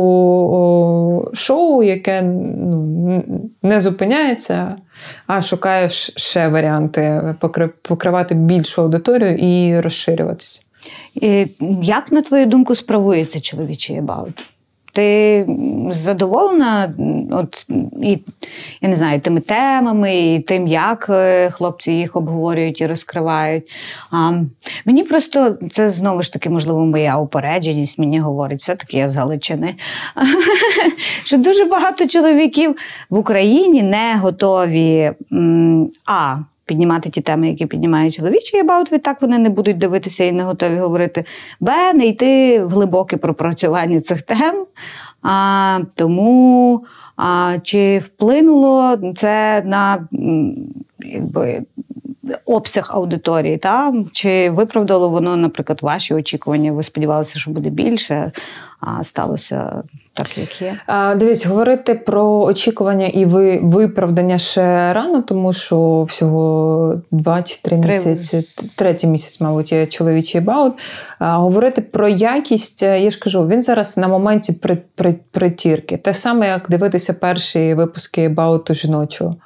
шоу, 1.32 1.82
яке 1.82 2.22
ну, 2.22 3.22
не 3.62 3.80
зупиняється 3.80 4.76
а 5.26 5.42
шукаєш 5.42 6.12
ще 6.16 6.48
варіанти 6.48 7.34
покривати 7.82 8.34
більшу 8.34 8.82
аудиторію 8.82 9.36
і 9.36 9.80
розширюватися. 9.80 10.62
Як, 11.82 12.12
на 12.12 12.22
твою 12.22 12.46
думку, 12.46 12.74
справується 12.74 13.40
чоловічий 13.40 13.96
ебаут? 13.96 14.42
Ти 14.94 15.46
задоволена 15.90 16.94
от, 17.30 17.66
і, 18.02 18.18
я 18.80 18.88
не 18.88 18.96
знаю, 18.96 19.20
тими 19.20 19.40
темами, 19.40 20.16
і 20.16 20.40
тим, 20.40 20.66
як 20.66 21.06
е, 21.10 21.50
хлопці 21.50 21.92
їх 21.92 22.16
обговорюють 22.16 22.80
і 22.80 22.86
розкривають. 22.86 23.64
А, 24.10 24.32
Мені 24.84 25.04
просто 25.04 25.56
це 25.70 25.90
знову 25.90 26.22
ж 26.22 26.32
таки, 26.32 26.50
можливо, 26.50 26.86
моя 26.86 27.18
упередженість 27.18 27.98
мені 27.98 28.20
говорить, 28.20 28.60
все-таки 28.60 28.96
я 28.96 29.08
з 29.08 29.16
Галичини. 29.16 29.74
Що 31.24 31.38
дуже 31.38 31.64
багато 31.64 32.06
чоловіків 32.06 32.76
в 33.10 33.18
Україні 33.18 33.82
не 33.82 34.16
готові 34.16 35.12
а 36.06 36.36
піднімати 36.64 37.10
ті 37.10 37.20
теми, 37.20 37.48
які 37.48 37.66
піднімає 37.66 38.10
чоловічий 38.10 38.60
ебаут, 38.60 38.92
відтак 38.92 39.22
вони 39.22 39.38
не 39.38 39.50
будуть 39.50 39.78
дивитися 39.78 40.24
і 40.24 40.32
не 40.32 40.42
готові 40.42 40.78
говорити, 40.78 41.24
б, 41.60 41.92
не 41.92 42.06
йти 42.06 42.64
в 42.64 42.68
глибоке 42.68 43.16
пропрацювання 43.16 44.00
цих 44.00 44.22
тем. 44.22 44.66
А, 45.22 45.80
Тому 45.94 46.84
а, 47.16 47.58
чи 47.62 47.98
вплинуло 47.98 48.98
це 49.14 49.62
на 49.66 50.08
якби. 50.98 51.62
Обсяг 52.44 52.90
аудиторії, 52.94 53.56
та? 53.56 53.94
чи 54.12 54.50
виправдало 54.50 55.08
воно, 55.08 55.36
наприклад, 55.36 55.78
ваші 55.82 56.14
очікування? 56.14 56.72
Ви 56.72 56.82
сподівалися, 56.82 57.38
що 57.38 57.50
буде 57.50 57.70
більше, 57.70 58.32
а 58.80 59.04
сталося 59.04 59.82
так, 60.14 60.38
як 60.38 60.62
є? 60.62 60.74
А, 60.86 61.14
Дивіться, 61.14 61.48
говорити 61.48 61.94
про 61.94 62.40
очікування 62.40 63.06
і 63.06 63.24
ви, 63.24 63.60
виправдання 63.62 64.38
ще 64.38 64.92
рано, 64.92 65.22
тому 65.22 65.52
що 65.52 66.02
всього 66.02 66.94
два 67.10 67.42
чи 67.42 67.58
три 67.62 67.76
місяці, 67.76 68.42
третій 68.76 69.06
місяць, 69.06 69.40
мабуть, 69.40 69.72
є 69.72 69.86
чоловічий 69.86 70.40
баут. 70.40 70.74
А, 71.18 71.36
Говорити 71.36 71.82
про 71.82 72.08
якість, 72.08 72.82
я 72.82 73.10
ж 73.10 73.18
кажу, 73.18 73.48
він 73.48 73.62
зараз 73.62 73.96
на 73.96 74.08
моменті 74.08 74.52
при, 74.52 74.78
при, 74.94 75.14
притірки. 75.30 75.96
Те 75.96 76.14
саме, 76.14 76.48
як 76.48 76.70
дивитися 76.70 77.14
перші 77.14 77.74
випуски 77.74 78.28
бауту 78.28 78.74
жіночого. 78.74 79.36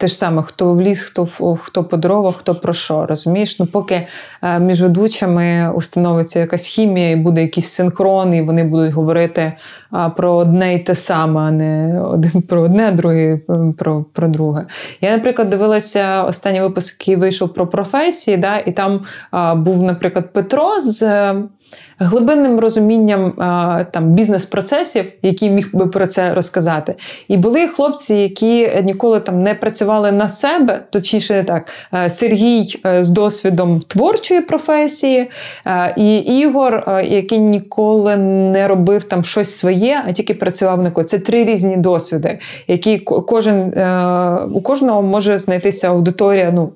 Те 0.00 0.08
ж 0.08 0.14
саме, 0.14 0.42
хто 0.42 0.74
в 0.74 0.80
ліс, 0.80 1.02
хто 1.02 1.26
хто 1.56 1.84
по 1.84 1.96
дровах, 1.96 2.36
хто 2.36 2.54
про 2.54 2.72
що. 2.72 3.06
Розумієш? 3.06 3.58
Ну, 3.58 3.66
поки 3.66 4.06
е, 4.42 4.60
між 4.60 4.82
ведучими 4.82 5.72
установиться 5.74 6.40
якась 6.40 6.64
хімія, 6.64 7.10
і 7.10 7.16
буде 7.16 7.42
якийсь 7.42 7.68
синхрон, 7.68 8.34
і 8.34 8.42
вони 8.42 8.64
будуть 8.64 8.92
говорити 8.92 9.52
про 10.16 10.34
одне 10.34 10.74
і 10.74 10.78
те 10.78 10.94
саме, 10.94 11.40
а 11.40 11.50
не 11.50 12.00
один 12.02 12.42
про 12.42 12.62
одне, 12.62 12.88
а 12.88 12.92
другий 12.92 13.36
про 13.78 14.04
про 14.12 14.28
друге. 14.28 14.66
Я, 15.00 15.16
наприклад, 15.16 15.50
дивилася 15.50 16.22
останній 16.22 16.60
випуск, 16.60 17.00
який 17.00 17.16
вийшов 17.16 17.54
про 17.54 17.66
професії, 17.66 18.36
да, 18.36 18.58
і 18.58 18.72
там 18.72 19.00
був, 19.56 19.82
наприклад, 19.82 20.32
Петро 20.32 20.80
з 20.80 21.32
глибинним 21.98 22.60
розумінням 22.60 23.32
там 23.90 24.04
бізнес-процесів, 24.04 25.04
який 25.22 25.50
міг 25.50 25.70
би 25.72 25.86
про 25.86 26.06
це 26.06 26.34
розказати. 26.34 26.94
І 27.28 27.36
були 27.36 27.68
хлопці, 27.68 28.14
які 28.14 28.82
ніколи 28.82 29.20
там 29.20 29.42
не 29.42 29.54
працювали 29.54 30.12
на 30.12 30.28
себе, 30.28 30.80
точніше 30.90 31.44
так. 31.44 31.68
Е, 31.94 32.10
Сергій 32.10 32.80
е, 32.86 33.04
з 33.04 33.08
досвідом 33.08 33.80
творчої 33.80 34.40
професії, 34.40 35.30
е, 35.66 35.94
і 35.96 36.16
Ігор, 36.16 36.84
який 37.04 37.38
ніколи 37.38 38.16
не 38.16 38.68
робив 38.68 39.04
там 39.04 39.24
щось 39.24 39.56
своє, 39.56 40.02
а 40.06 40.12
тільки 40.12 40.34
працював 40.34 40.82
на 40.82 40.90
ко. 40.90 41.02
Це 41.02 41.18
три 41.18 41.44
різні 41.44 41.76
досвіди, 41.76 42.38
які 42.68 42.98
кожен 42.98 43.72
у 44.54 44.60
кожного 44.60 45.02
може 45.02 45.38
знайтися 45.38 45.88
аудиторія, 45.88 46.52
ну, 46.52 46.72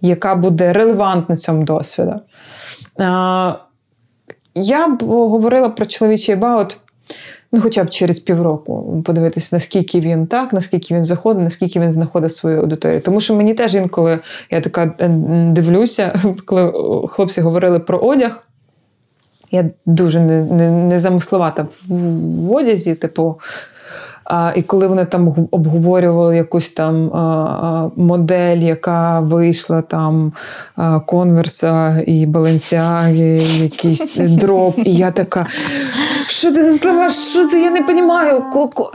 яка 0.00 0.34
буде 0.34 0.72
релевантна 0.72 1.36
цьому 1.36 1.64
досвіду. 1.64 2.14
Я 4.60 4.88
б 4.88 5.02
говорила 5.02 5.68
про 5.68 5.86
чоловічий 5.86 6.36
баут, 6.36 6.78
ну, 7.52 7.60
хоча 7.60 7.84
б 7.84 7.90
через 7.90 8.18
півроку, 8.18 9.02
подивитися, 9.04 9.56
наскільки 9.56 10.00
він 10.00 10.26
так, 10.26 10.52
наскільки 10.52 10.94
він 10.94 11.04
заходить, 11.04 11.42
наскільки 11.42 11.80
він 11.80 11.90
знаходить 11.90 12.32
свою 12.32 12.60
аудиторію. 12.60 13.00
Тому 13.00 13.20
що 13.20 13.34
мені 13.34 13.54
теж 13.54 13.74
інколи 13.74 14.18
я 14.50 14.60
така 14.60 14.94
е, 15.00 15.08
дивлюся, 15.52 16.20
коли 16.44 16.72
хлопці 17.08 17.40
говорили 17.40 17.78
про 17.78 17.98
одяг. 17.98 18.44
Я 19.50 19.70
дуже 19.86 20.20
не, 20.20 20.42
не, 20.42 20.70
не 20.70 20.98
в 21.88 22.52
одязі, 22.52 22.94
типу, 22.94 23.40
І 24.56 24.62
коли 24.62 24.86
вони 24.86 25.04
там 25.04 25.34
обговорювали 25.50 26.36
якусь 26.36 26.70
там 26.70 27.10
модель, 27.96 28.56
яка 28.56 29.20
вийшла 29.20 29.82
там 29.82 30.32
конверса 31.06 32.04
і 32.06 32.26
Баленсіаги, 32.26 33.42
якийсь 33.62 34.16
дроп, 34.16 34.78
і 34.78 34.94
я 34.94 35.10
така. 35.10 35.46
Що 36.26 36.50
це 36.50 36.72
за 36.72 36.78
слова? 36.78 37.10
Що 37.10 37.48
це? 37.48 37.62
Я 37.62 37.70
не 37.70 37.80
розумію. 37.80 38.44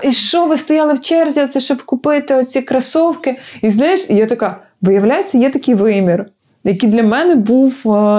І 0.03 0.11
що 0.11 0.45
ви 0.45 0.57
стояли 0.57 0.93
в 0.93 1.01
черзі, 1.01 1.47
це 1.47 1.59
щоб 1.59 1.83
купити 1.83 2.35
оці 2.35 2.61
кросовки? 2.61 3.37
І 3.61 3.69
знаєш, 3.69 4.09
я 4.09 4.25
така, 4.25 4.59
виявляється, 4.81 5.37
є 5.37 5.49
такий 5.49 5.75
вимір, 5.75 6.25
який 6.63 6.89
для 6.89 7.03
мене 7.03 7.35
був 7.35 7.73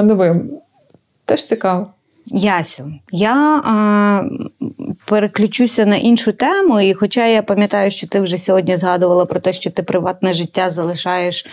новим. 0.05 0.51
Теж 1.25 1.45
цікаво. 1.45 1.87
Ясю, 2.27 2.93
я 3.13 3.63
а, 3.65 4.23
переключуся 5.15 5.87
на 5.87 5.97
іншу 5.97 6.33
тему, 6.33 6.81
і 6.81 6.95
хоча 6.95 7.27
я 7.27 7.43
пам'ятаю, 7.43 7.91
що 7.91 8.07
ти 8.07 8.21
вже 8.21 8.37
сьогодні 8.37 8.77
згадувала 8.77 9.25
про 9.25 9.41
те, 9.41 9.53
що 9.53 9.71
ти 9.71 9.83
приватне 9.83 10.33
життя 10.33 10.71
залишаєш 10.71 11.47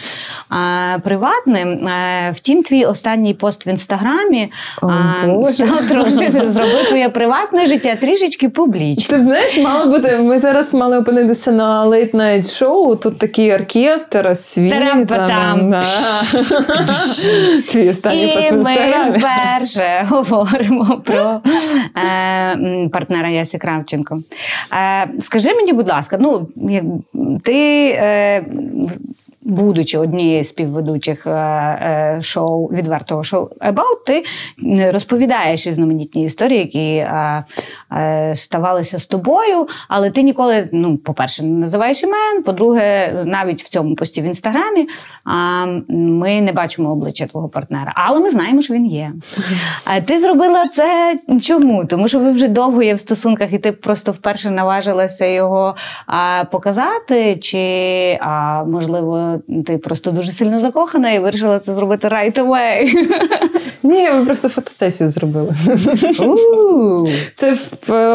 а, 0.50 0.98
приватним. 1.04 1.88
А, 1.88 1.90
е, 1.92 2.32
втім, 2.32 2.64
твій 2.64 2.86
останній 2.86 3.34
пост 3.34 3.66
в 3.66 3.70
інстаграмі 3.70 4.52
О, 4.82 5.44
став 5.44 5.88
трошки 5.90 6.32
зробив 6.32 6.88
твоє 6.88 7.10
приватне 7.10 7.66
життя 7.66 7.96
трішечки 7.96 8.50
публічне. 8.50 9.18
Ти 9.18 9.24
знаєш, 9.24 9.58
мало 9.58 9.92
бути. 9.92 10.18
Ми 10.18 10.40
зараз 10.40 10.74
мали 10.74 10.98
опинитися 10.98 11.52
на 11.52 11.86
Late 11.86 12.16
Night 12.16 12.58
шоу. 12.58 12.96
Тут 12.96 13.18
такий 13.18 13.54
оркестр, 13.54 14.38
світ. 14.38 14.74
Твій 17.70 17.90
останній 17.90 18.34
пост 18.36 18.52
в 18.52 18.54
інстаграмі. 18.54 19.08
І 19.08 19.12
ми 19.12 19.18
вперше 19.18 20.06
говоримо 20.10 20.72
говоримо 20.82 21.02
про 21.02 21.42
е, 21.98 22.90
партнера 22.94 23.30
Ясі 23.52 23.58
Кравченко. 23.58 24.22
Е, 24.74 25.10
Скажи 25.20 25.54
мені, 25.54 25.74
будь 25.74 25.90
ласка, 25.90 26.18
ну 26.22 26.48
ти. 27.44 27.94
Будучи 29.44 29.98
однією 29.98 30.44
з 30.44 30.48
співведучих 30.48 31.28
е, 31.28 31.32
е, 31.32 32.20
шоу 32.22 32.68
відвертого 32.68 33.24
шоу 33.24 33.50
About, 33.62 34.06
ти 34.06 34.24
розповідаєш 34.92 35.68
різноманітні 35.68 36.24
історії, 36.24 36.60
які 36.60 36.96
е, 36.96 37.46
ставалися 38.36 39.00
з 39.00 39.08
тобою, 39.08 39.68
але 39.88 40.12
ти 40.12 40.24
ніколи, 40.24 40.70
ну, 40.72 40.98
по-перше, 40.98 41.44
не 41.44 41.60
називаєш 41.60 42.04
імен. 42.04 42.44
По-друге, 42.46 43.14
навіть 43.26 43.64
в 43.64 43.70
цьому 43.70 43.96
пості 43.96 44.22
в 44.22 44.24
інстаграмі 44.24 44.88
ми 45.88 46.42
не 46.42 46.52
бачимо 46.52 46.92
обличчя 46.92 47.26
твого 47.26 47.50
партнера, 47.50 47.94
але 47.96 48.20
ми 48.20 48.30
знаємо, 48.30 48.62
що 48.62 48.74
він 48.74 48.86
є. 48.86 49.12
Ти 50.06 50.20
зробила 50.20 50.68
це 50.68 51.20
чому? 51.42 51.86
Тому 51.86 52.08
що 52.08 52.20
ви 52.20 52.32
вже 52.32 52.48
довго 52.48 52.84
є 52.84 52.94
в 52.94 53.00
стосунках, 53.00 53.54
і 53.54 53.58
ти 53.60 53.72
просто 53.72 54.12
вперше 54.12 54.52
наважилася 54.52 55.26
його 55.26 55.76
показати, 56.52 57.36
чи 57.36 58.20
можливо 58.68 59.31
ти 59.66 59.78
просто 59.78 60.12
дуже 60.12 60.32
сильно 60.32 60.60
закохана 60.60 61.12
і 61.12 61.20
вирішила 61.20 61.60
це 61.60 61.74
зробити 61.74 62.08
right 62.08 62.40
away. 62.40 62.94
Ні, 63.84 64.10
ми 64.12 64.26
просто 64.26 64.50
фотосесію 64.50 65.10
зробили. 65.10 65.56
Це 67.34 67.58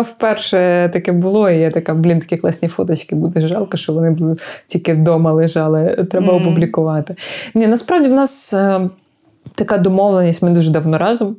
вперше 0.03 0.91
таке 0.93 1.12
було, 1.12 1.51
і 1.51 1.59
я 1.59 1.71
така, 1.71 1.95
блін, 1.95 2.21
такі 2.21 2.37
класні 2.37 2.69
фоточки, 2.69 3.14
буде 3.14 3.49
жалко, 3.49 3.77
що 3.77 3.93
вони 3.93 4.37
тільки 4.67 4.95
вдома 4.95 5.33
лежали. 5.33 6.07
Треба 6.11 6.33
опублікувати. 6.33 7.17
Ні, 7.55 7.67
насправді 7.67 8.09
в 8.09 8.12
нас 8.12 8.55
е, 8.55 8.91
така 9.55 9.79
домовленість, 9.79 10.43
ми 10.43 10.51
дуже 10.51 10.71
давно 10.71 10.99
разом. 10.99 11.37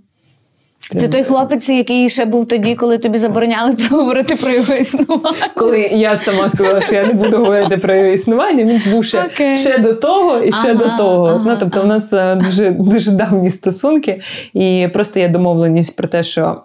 Це 0.96 1.08
той 1.08 1.24
хлопець, 1.24 1.70
який 1.70 2.10
ще 2.10 2.26
був 2.26 2.48
тоді, 2.48 2.76
коли 2.76 2.98
тобі 2.98 3.18
забороняли 3.18 3.78
говорити 3.90 4.36
про 4.36 4.52
його 4.52 4.74
існування. 4.74 5.50
Коли 5.56 5.80
я 5.82 6.18
сама 6.18 6.50
сказала, 6.50 6.82
що 6.82 6.96
я 6.96 7.06
не 7.06 7.14
буду 7.14 7.38
говорити 7.38 7.78
про 7.78 7.96
його 7.96 8.10
існування, 8.10 8.64
він 8.64 8.92
був 8.92 9.06
ще 9.06 9.18
okay. 9.18 9.58
ще 9.58 9.78
до 9.78 9.94
того 9.94 10.40
і 10.40 10.52
ще 10.52 10.72
ага, 10.72 10.74
до 10.74 10.98
того. 10.98 11.28
Ага, 11.28 11.44
ну, 11.48 11.58
Тобто, 11.60 11.80
ага. 11.80 11.88
у 11.88 11.90
нас 11.90 12.14
е, 12.14 12.36
дуже 12.36 12.72
дуже 12.72 13.12
давні 13.12 13.52
стосунки, 13.52 14.22
і 14.54 14.90
просто 14.94 15.20
є 15.20 15.30
домовленість 15.30 15.96
про 15.96 16.08
те, 16.08 16.24
що 16.24 16.62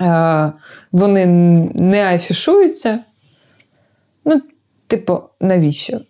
е, 0.00 0.52
вони 0.92 1.26
не 1.74 2.14
афішуються. 2.14 2.98
Ну, 4.24 4.42
типу, 4.86 5.20
навіщо? 5.40 6.00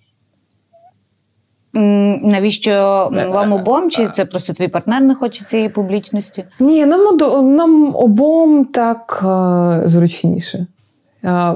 Навіщо 1.75 2.73
вам 3.13 3.53
обом? 3.53 3.91
Чи 3.91 4.09
це 4.09 4.25
просто 4.25 4.53
твій 4.53 4.69
партнер 4.69 5.03
не 5.03 5.15
хоче 5.15 5.45
цієї 5.45 5.69
публічності? 5.69 6.45
Ні, 6.61 6.87
нам 6.87 7.17
нам 7.57 7.97
обом 7.97 8.65
так 8.65 9.25
е, 9.25 9.89
зручніше. 9.89 10.67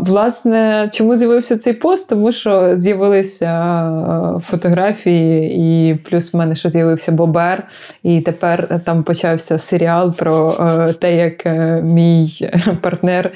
Власне, 0.01 0.89
чому 0.93 1.17
з'явився 1.17 1.59
цей 1.59 1.73
пост? 1.73 2.09
Тому 2.09 2.33
що 2.33 2.77
з'явилися 2.77 3.47
е, 3.47 4.41
фотографії, 4.41 5.55
і 5.59 5.95
плюс 5.95 6.35
в 6.35 6.37
мене 6.37 6.55
ще 6.55 6.71
з'явився 6.71 7.13
Бобер, 7.13 7.63
і 8.03 8.21
тепер 8.21 8.81
там 8.85 9.03
почався 9.03 9.59
серіал 9.59 10.17
про 10.17 10.55
е, 10.61 10.93
те, 10.93 11.17
як 11.17 11.47
мій 11.85 12.51
партнер 12.81 13.33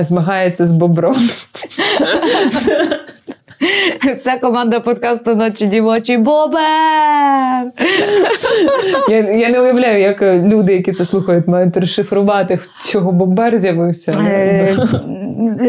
змагається 0.00 0.66
з 0.66 0.72
бобром. 0.72 1.16
Вся 4.16 4.38
команда 4.38 4.80
подкасту 4.80 5.36
ночі 5.36 5.66
дівочі 5.66 6.16
Бобер! 6.16 6.60
Я 9.08 9.16
я 9.16 9.48
не 9.48 9.60
уявляю, 9.60 10.00
як 10.00 10.22
люди, 10.22 10.72
які 10.72 10.92
це 10.92 11.04
слухають, 11.04 11.48
мають 11.48 11.76
розшифрувати, 11.76 12.58
чого 12.92 13.12
Бобер 13.12 13.58
з'явився. 13.58 14.12
Е, 14.12 14.74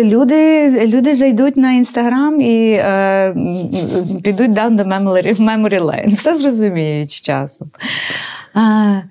люди 0.04 0.70
люди 0.88 1.16
зайдуть 1.16 1.58
на 1.58 1.72
інстаграм 1.72 2.42
і 2.42 2.72
е, 2.72 3.36
підуть 4.24 4.52
down 4.52 4.76
the 4.76 4.88
memory, 4.88 5.42
memory 5.42 5.82
lane. 5.82 6.16
Все 6.16 6.34
зрозуміють 6.34 7.12
з 7.12 7.22
часом. 7.22 7.72
Е, 8.56 9.04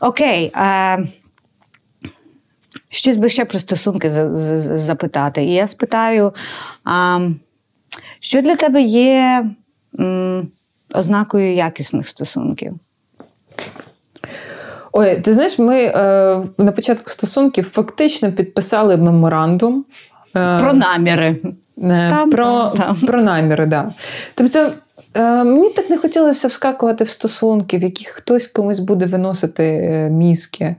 окей. 0.00 0.52
Е, 0.56 0.98
Щось 2.96 3.16
би 3.16 3.28
ще 3.28 3.44
про 3.44 3.58
стосунки 3.58 4.10
запитати. 4.74 5.44
І 5.44 5.54
я 5.54 5.66
спитаю, 5.66 6.34
а, 6.84 7.20
що 8.20 8.42
для 8.42 8.56
тебе 8.56 8.82
є 8.82 9.46
м, 10.00 10.48
ознакою 10.94 11.54
якісних 11.54 12.08
стосунків? 12.08 12.74
Ой, 14.92 15.20
ти 15.20 15.32
знаєш, 15.32 15.58
ми 15.58 15.82
е, 15.82 15.92
на 16.58 16.72
початку 16.72 17.10
стосунків 17.10 17.64
фактично 17.64 18.32
підписали 18.32 18.96
меморандум. 18.96 19.84
Е, 20.36 20.58
про 20.58 20.72
наміри. 20.72 21.36
Е, 21.82 22.10
там, 22.10 22.30
про 22.30 22.72
там. 22.76 22.96
про 22.96 23.22
наміри, 23.22 23.66
да. 23.66 23.92
Тобто 24.34 24.72
е, 25.14 25.44
мені 25.44 25.70
так 25.70 25.90
не 25.90 25.98
хотілося 25.98 26.48
вскакувати 26.48 27.04
в 27.04 27.08
стосунки, 27.08 27.78
в 27.78 27.82
яких 27.82 28.08
хтось 28.08 28.46
комусь 28.46 28.78
буде 28.78 29.06
виносити 29.06 29.64
е, 29.64 30.10
мізки. 30.10 30.76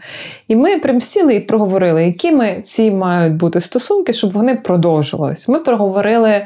І 0.47 0.55
ми 0.55 0.79
прям 0.79 1.01
сіли 1.01 1.35
і 1.35 1.39
проговорили, 1.39 2.05
якими 2.05 2.61
ці 2.61 2.91
мають 2.91 3.35
бути 3.35 3.61
стосунки, 3.61 4.13
щоб 4.13 4.31
вони 4.31 4.55
продовжувалися. 4.55 5.51
Ми 5.51 5.59
проговорили 5.59 6.29
е, 6.29 6.45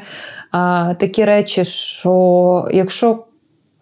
такі 0.94 1.24
речі, 1.24 1.64
що 1.64 2.68
якщо 2.72 3.24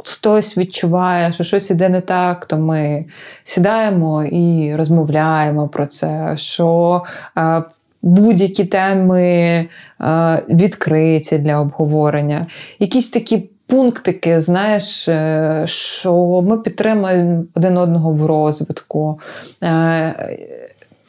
хтось 0.05 0.59
відчуває, 0.59 1.33
що 1.33 1.45
щось 1.45 1.71
іде 1.71 1.89
не 1.89 2.01
так, 2.01 2.47
то 2.47 2.59
ми 2.59 3.05
сідаємо 3.45 4.25
і 4.25 4.75
розмовляємо 4.77 5.69
про 5.69 5.87
це. 5.87 6.33
що 6.37 7.03
е, 7.39 7.63
Будь-які 8.03 8.65
теми 8.65 9.23
е, 10.01 10.43
відкриті 10.49 11.39
для 11.39 11.61
обговорення. 11.61 12.47
Якісь 12.79 13.11
такі 13.11 13.51
пунктики, 13.71 14.41
знаєш, 14.41 15.09
е, 15.09 15.63
що 15.67 16.43
ми 16.47 16.59
підтримуємо 16.59 17.45
один 17.55 17.77
одного 17.77 18.13
в 18.13 18.27
розвитку, 18.27 19.21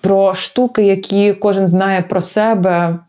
про 0.01 0.33
штуки, 0.33 0.83
які 0.83 1.33
кожен 1.33 1.67
знає 1.67 2.01
про 2.01 2.21
себе 2.21 2.99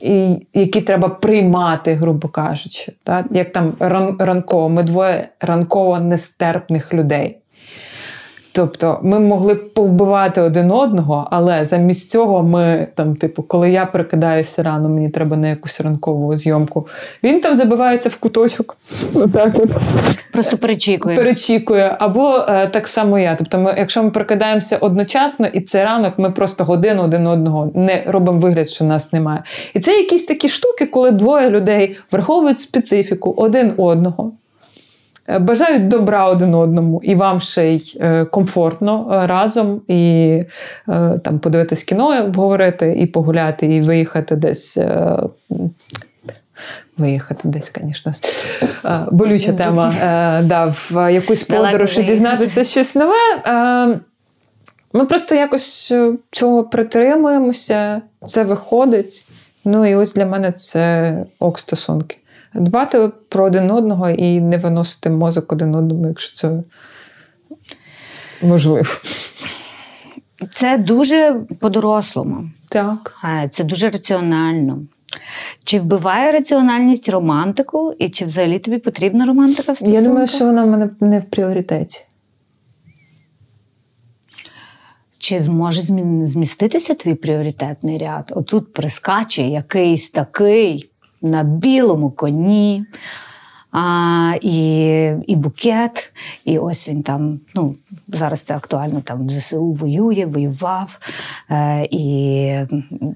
і 0.00 0.46
які 0.54 0.80
треба 0.80 1.08
приймати, 1.08 1.94
грубо 1.94 2.28
кажучи. 2.28 2.92
Так? 3.02 3.26
Як 3.30 3.52
там 3.52 3.72
ран, 3.78 4.16
ранково, 4.18 4.68
ми 4.68 4.82
двоє 4.82 5.28
ранково 5.40 5.98
нестерпних 5.98 6.94
людей. 6.94 7.38
Тобто 8.56 9.00
ми 9.02 9.20
могли 9.20 9.54
б 9.54 9.74
повбивати 9.74 10.40
один 10.40 10.70
одного, 10.70 11.28
але 11.30 11.64
замість 11.64 12.10
цього 12.10 12.42
ми 12.42 12.86
там, 12.94 13.16
типу, 13.16 13.42
коли 13.42 13.70
я 13.70 13.86
прикидаюся 13.86 14.62
рано, 14.62 14.88
мені 14.88 15.08
треба 15.08 15.36
на 15.36 15.48
якусь 15.48 15.80
ранкову 15.80 16.36
зйомку. 16.36 16.86
Він 17.22 17.40
там 17.40 17.56
забивається 17.56 18.08
в 18.08 18.16
куточок. 18.16 18.76
Отак 19.14 19.54
от. 19.54 19.70
Просто 20.32 20.58
перечікує. 20.58 21.16
Перечікує. 21.16 21.96
Або 21.98 22.46
е, 22.48 22.66
так 22.66 22.88
само 22.88 23.18
я. 23.18 23.34
Тобто, 23.34 23.58
ми, 23.58 23.74
якщо 23.78 24.02
ми 24.02 24.10
прокидаємося 24.10 24.76
одночасно, 24.76 25.46
і 25.46 25.60
це 25.60 25.84
ранок, 25.84 26.18
ми 26.18 26.30
просто 26.30 26.64
годину 26.64 27.02
один 27.02 27.26
одного 27.26 27.70
не 27.74 28.04
робимо 28.06 28.38
вигляд, 28.38 28.68
що 28.68 28.84
нас 28.84 29.12
немає. 29.12 29.42
І 29.74 29.80
це 29.80 29.92
якісь 29.92 30.24
такі 30.24 30.48
штуки, 30.48 30.86
коли 30.86 31.10
двоє 31.10 31.50
людей 31.50 31.96
враховують 32.12 32.60
специфіку 32.60 33.34
один 33.36 33.72
одного. 33.76 34.32
Е, 35.28 35.38
бажають 35.38 35.88
добра 35.88 36.28
один 36.28 36.54
одному, 36.54 37.00
і 37.04 37.14
вам 37.14 37.40
ще 37.40 37.66
й 37.66 37.96
е, 38.00 38.24
комфортно 38.24 39.10
е, 39.12 39.26
разом. 39.26 39.80
І 39.88 40.42
там 41.22 41.38
подивитись 41.38 41.84
кіно, 41.84 42.24
обговорити, 42.24 42.94
і 42.98 43.06
погуляти, 43.06 43.66
і 43.66 43.82
виїхати 43.82 44.36
десь. 44.36 44.78
Виїхати 46.98 47.48
десь, 47.48 47.72
звісно, 47.82 48.12
болюча 49.12 49.52
тема. 49.52 49.94
Да, 50.44 50.74
в 50.90 51.12
якусь 51.12 51.42
подорож 51.42 51.98
і 51.98 52.02
дізнатися 52.02 52.64
щось 52.64 52.96
нове. 52.96 53.14
Ми 54.92 55.04
просто 55.04 55.34
якось 55.34 55.94
цього 56.30 56.64
притримуємося, 56.64 58.02
це 58.26 58.44
виходить. 58.44 59.26
Ну 59.64 59.86
і 59.86 59.94
ось 59.94 60.14
для 60.14 60.26
мене 60.26 60.52
це 60.52 61.16
ок 61.38 61.58
стосунки 61.58 62.16
дбати 62.54 63.10
про 63.28 63.44
один 63.44 63.70
одного 63.70 64.10
і 64.10 64.40
не 64.40 64.58
виносити 64.58 65.10
мозок 65.10 65.52
один 65.52 65.74
одному, 65.74 66.08
якщо 66.08 66.34
це 66.34 66.62
можливо. 68.42 68.88
Це 70.54 70.78
дуже 70.78 71.40
по-дорослому. 71.60 72.50
Так. 72.68 73.14
Це 73.50 73.64
дуже 73.64 73.90
раціонально. 73.90 74.78
Чи 75.64 75.80
вбиває 75.80 76.32
раціональність 76.32 77.08
романтику, 77.08 77.94
і 77.98 78.08
чи 78.08 78.24
взагалі 78.24 78.58
тобі 78.58 78.78
потрібна 78.78 79.26
романтика 79.26 79.72
в 79.72 79.76
стосунках? 79.76 80.02
Я 80.02 80.08
думаю, 80.08 80.26
що 80.26 80.44
вона 80.44 80.64
в 80.64 80.66
мене 80.66 80.90
не 81.00 81.18
в 81.18 81.30
пріоритеті. 81.30 82.00
Чи 85.18 85.40
зможе 85.40 85.82
зміститися 86.22 86.94
твій 86.94 87.14
пріоритетний 87.14 87.98
ряд? 87.98 88.32
Отут 88.36 88.72
прискаче 88.72 89.42
якийсь 89.42 90.10
такий 90.10 90.90
на 91.24 91.42
білому 91.42 92.10
коні. 92.10 92.84
А, 93.76 94.34
І 94.40 94.56
і 95.26 95.36
букет, 95.36 96.12
і 96.44 96.58
ось 96.58 96.88
він 96.88 97.02
там. 97.02 97.40
Ну 97.54 97.74
зараз 98.08 98.40
це 98.40 98.56
актуально 98.56 99.00
там 99.00 99.26
в 99.26 99.30
ЗСУ 99.30 99.72
воює, 99.72 100.26
воював, 100.26 100.98
е, 101.50 101.88
і 101.90 102.06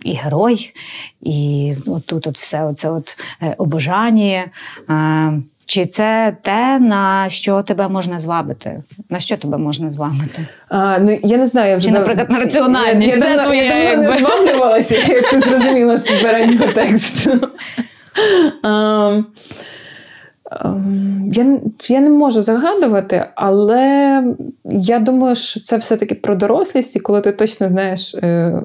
і 0.04 0.12
герой, 0.12 0.74
і 1.20 1.74
отут 1.86 2.26
от 2.26 2.36
все 2.36 2.64
оце 2.64 2.90
от 2.90 3.16
е, 3.42 3.54
обожання. 3.58 4.44
Е, 4.90 5.42
чи 5.66 5.86
це 5.86 6.36
те, 6.42 6.78
на 6.78 7.28
що 7.28 7.62
тебе 7.62 7.88
можна 7.88 8.20
звабити? 8.20 8.82
На 9.10 9.20
що 9.20 9.36
тебе 9.36 9.58
можна 9.58 9.90
звабити? 9.90 10.46
А, 10.68 10.98
ну, 10.98 11.18
Я 11.22 11.36
не 11.36 11.46
знаю. 11.46 11.70
Я 11.70 11.76
вже 11.76 11.88
Чи, 11.88 11.94
наприклад, 11.94 12.30
на 12.30 12.38
раціональність? 12.38 13.16
Я, 13.16 13.28
я, 13.30 13.36
це 13.36 13.44
твоє, 13.44 13.64
я 13.64 13.96
давно 13.96 14.10
не 14.10 14.18
зваблювалася, 14.18 14.96
як 14.96 15.30
ти 15.30 15.40
зрозуміла 15.40 15.98
з 15.98 16.04
попереднього 16.04 16.72
тексту. 16.72 17.48
Ем, 18.64 19.26
ем, 20.50 21.30
я 21.32 21.60
я 21.88 22.00
не 22.00 22.10
можу 22.10 22.42
загадувати, 22.42 23.26
але 23.34 24.24
я 24.64 24.98
думаю, 24.98 25.34
що 25.34 25.60
це 25.60 25.76
все-таки 25.76 26.14
про 26.14 26.34
дорослість, 26.34 26.96
і 26.96 27.00
коли 27.00 27.20
ти 27.20 27.32
точно 27.32 27.68
знаєш, 27.68 28.14
е, 28.14 28.62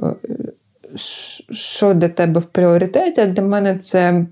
що 1.49 1.93
для 1.93 2.09
тебе 2.09 2.39
в 2.39 2.45
пріоритеті. 2.45 3.21
А 3.21 3.25
для 3.25 3.43
мене 3.43 3.77
це 3.77 4.25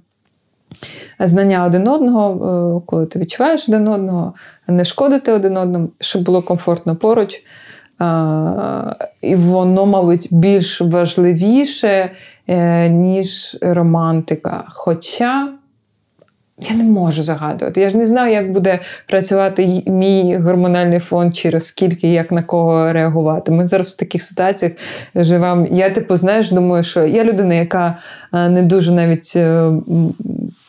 знання 1.19 1.65
один 1.65 1.87
одного, 1.87 2.77
е, 2.77 2.81
коли 2.85 3.05
ти 3.05 3.19
відчуваєш 3.19 3.69
один 3.69 3.87
одного, 3.87 4.33
не 4.67 4.85
шкодити 4.85 5.31
один 5.31 5.57
одному, 5.57 5.89
щоб 5.99 6.23
було 6.23 6.41
комфортно 6.41 6.95
поруч. 6.95 7.43
І 9.21 9.35
воно, 9.35 9.85
мабуть, 9.85 10.27
більш 10.31 10.81
важливіше, 10.81 12.11
ніж 12.89 13.57
романтика. 13.61 14.63
Хоча 14.69 15.49
я 16.69 16.75
не 16.75 16.83
можу 16.83 17.21
загадувати. 17.21 17.81
Я 17.81 17.89
ж 17.89 17.97
не 17.97 18.05
знаю, 18.05 18.33
як 18.33 18.51
буде 18.51 18.79
працювати 19.07 19.83
мій 19.87 20.37
гормональний 20.37 20.99
фон, 20.99 21.33
через 21.33 21.65
скільки, 21.65 22.07
як 22.07 22.31
на 22.31 22.41
кого 22.41 22.93
реагувати. 22.93 23.51
Ми 23.51 23.65
зараз 23.65 23.93
в 23.93 23.97
таких 23.97 24.23
ситуаціях 24.23 24.73
живемо. 25.15 25.67
Я, 25.71 25.89
типу, 25.89 26.15
знаєш, 26.15 26.51
думаю, 26.51 26.83
що 26.83 27.05
я 27.05 27.23
людина, 27.23 27.53
яка 27.53 27.97
е, 28.33 28.49
не 28.49 28.61
дуже 28.61 28.91
навіть. 28.91 29.33
Е, 29.35 29.71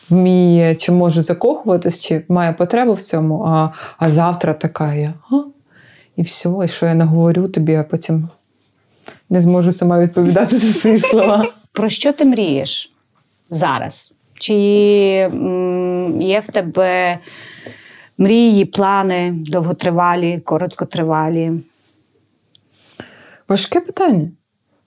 вміє 0.09 0.75
чи 0.75 0.91
може 0.91 1.21
закохуватись, 1.21 1.99
чи 1.99 2.21
має 2.27 2.53
потребу 2.53 2.93
в 2.93 3.01
цьому, 3.01 3.43
а 3.47 3.69
а 3.97 4.11
завтра 4.11 4.53
така 4.53 4.93
я. 4.93 5.13
А? 5.31 5.35
І 6.15 6.21
все, 6.21 6.49
і 6.65 6.67
що 6.67 6.85
я 6.85 6.93
наговорю 6.93 7.47
тобі, 7.47 7.75
а 7.75 7.83
потім 7.83 8.29
не 9.29 9.41
зможу 9.41 9.71
сама 9.71 9.99
відповідати 9.99 10.57
за 10.57 10.73
свої 10.73 10.99
слова. 10.99 11.45
Про 11.73 11.89
що 11.89 12.13
ти 12.13 12.25
мрієш 12.25 12.93
зараз? 13.49 14.13
Чи 14.33 14.53
є 16.19 16.39
в 16.39 16.47
тебе 16.51 17.19
мрії, 18.17 18.65
плани 18.65 19.31
довготривалі, 19.31 20.39
короткотривалі? 20.39 21.51
Важке 23.47 23.79
питання. 23.79 24.31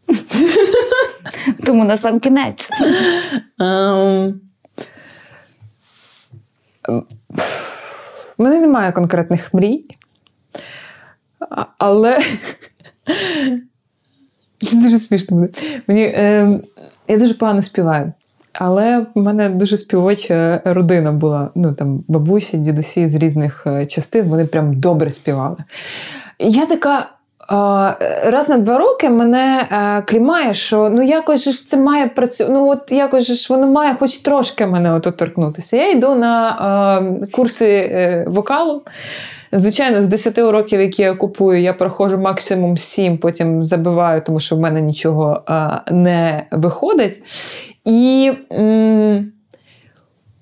Тому 1.66 1.84
на 1.84 1.99
сам 1.99 2.20
кінець. 2.20 2.68
Um, 3.59 4.34
у 8.37 8.43
мене 8.43 8.61
немає 8.61 8.93
конкретних 8.93 9.55
мрій. 9.55 9.84
Але 11.78 12.18
це 14.66 14.76
дуже 14.76 14.99
смішно 14.99 15.37
буде. 15.37 15.53
Мені, 15.87 16.03
е, 16.03 16.61
Я 17.09 17.18
дуже 17.18 17.34
погано 17.34 17.62
співаю. 17.62 18.12
Але 18.52 19.07
в 19.14 19.22
мене 19.22 19.48
дуже 19.48 19.76
співоча 19.76 20.61
родина 20.64 21.12
була. 21.12 21.50
Ну 21.54 21.72
там 21.72 22.04
бабусі, 22.09 22.59
дідусі 22.59 23.09
з 23.09 23.14
різних 23.14 23.66
е, 23.66 23.86
частин, 23.86 24.24
вони 24.26 24.44
прям 24.46 24.80
добре 24.80 25.11
співали. 25.11 25.57
Я 26.38 26.66
така. 26.66 27.09
Раз 28.24 28.48
на 28.48 28.59
два 28.59 28.78
роки 28.78 29.11
мене 29.11 29.68
е, 29.70 30.02
клімає, 30.02 30.54
що 30.54 30.90
ну 30.90 31.02
якось 31.02 31.48
ж 31.48 31.66
це 31.66 31.76
має 31.76 32.07
працювати. 32.07 32.54
Ну 32.54 32.68
от 32.68 32.92
якось 32.92 33.32
ж 33.32 33.54
воно 33.54 33.66
має 33.66 33.94
хоч 33.94 34.18
трошки 34.18 34.66
мене 34.66 34.94
от 34.94 35.02
торкнутися. 35.16 35.76
Я 35.76 35.90
йду 35.90 36.14
на 36.14 36.50
е, 37.22 37.26
курси 37.26 37.68
е, 37.68 38.24
вокалу. 38.28 38.82
Звичайно, 39.53 40.03
з 40.03 40.09
10 40.09 40.38
уроків, 40.38 40.80
які 40.80 41.03
я 41.03 41.14
купую, 41.14 41.61
я 41.61 41.72
проходжу 41.72 42.18
максимум 42.18 42.76
7, 42.76 43.18
потім 43.18 43.64
забиваю, 43.64 44.20
тому 44.26 44.40
що 44.40 44.57
в 44.57 44.61
мене 44.61 44.80
нічого 44.80 45.42
а, 45.47 45.78
не 45.90 46.47
виходить. 46.53 47.22
І 47.84 48.32
м- 48.53 49.32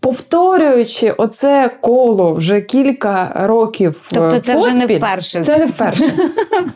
повторюючи 0.01 1.11
оце 1.11 1.71
коло 1.81 2.33
вже 2.33 2.61
кілька 2.61 3.33
років. 3.35 4.11
Тобто 4.15 4.41
це 4.41 4.55
поспіль, 4.55 4.71
вже 4.71 4.87
не 4.87 4.97
вперше. 4.97 5.41
Це 5.45 5.59
не 5.59 5.67
вперше. 5.67 6.13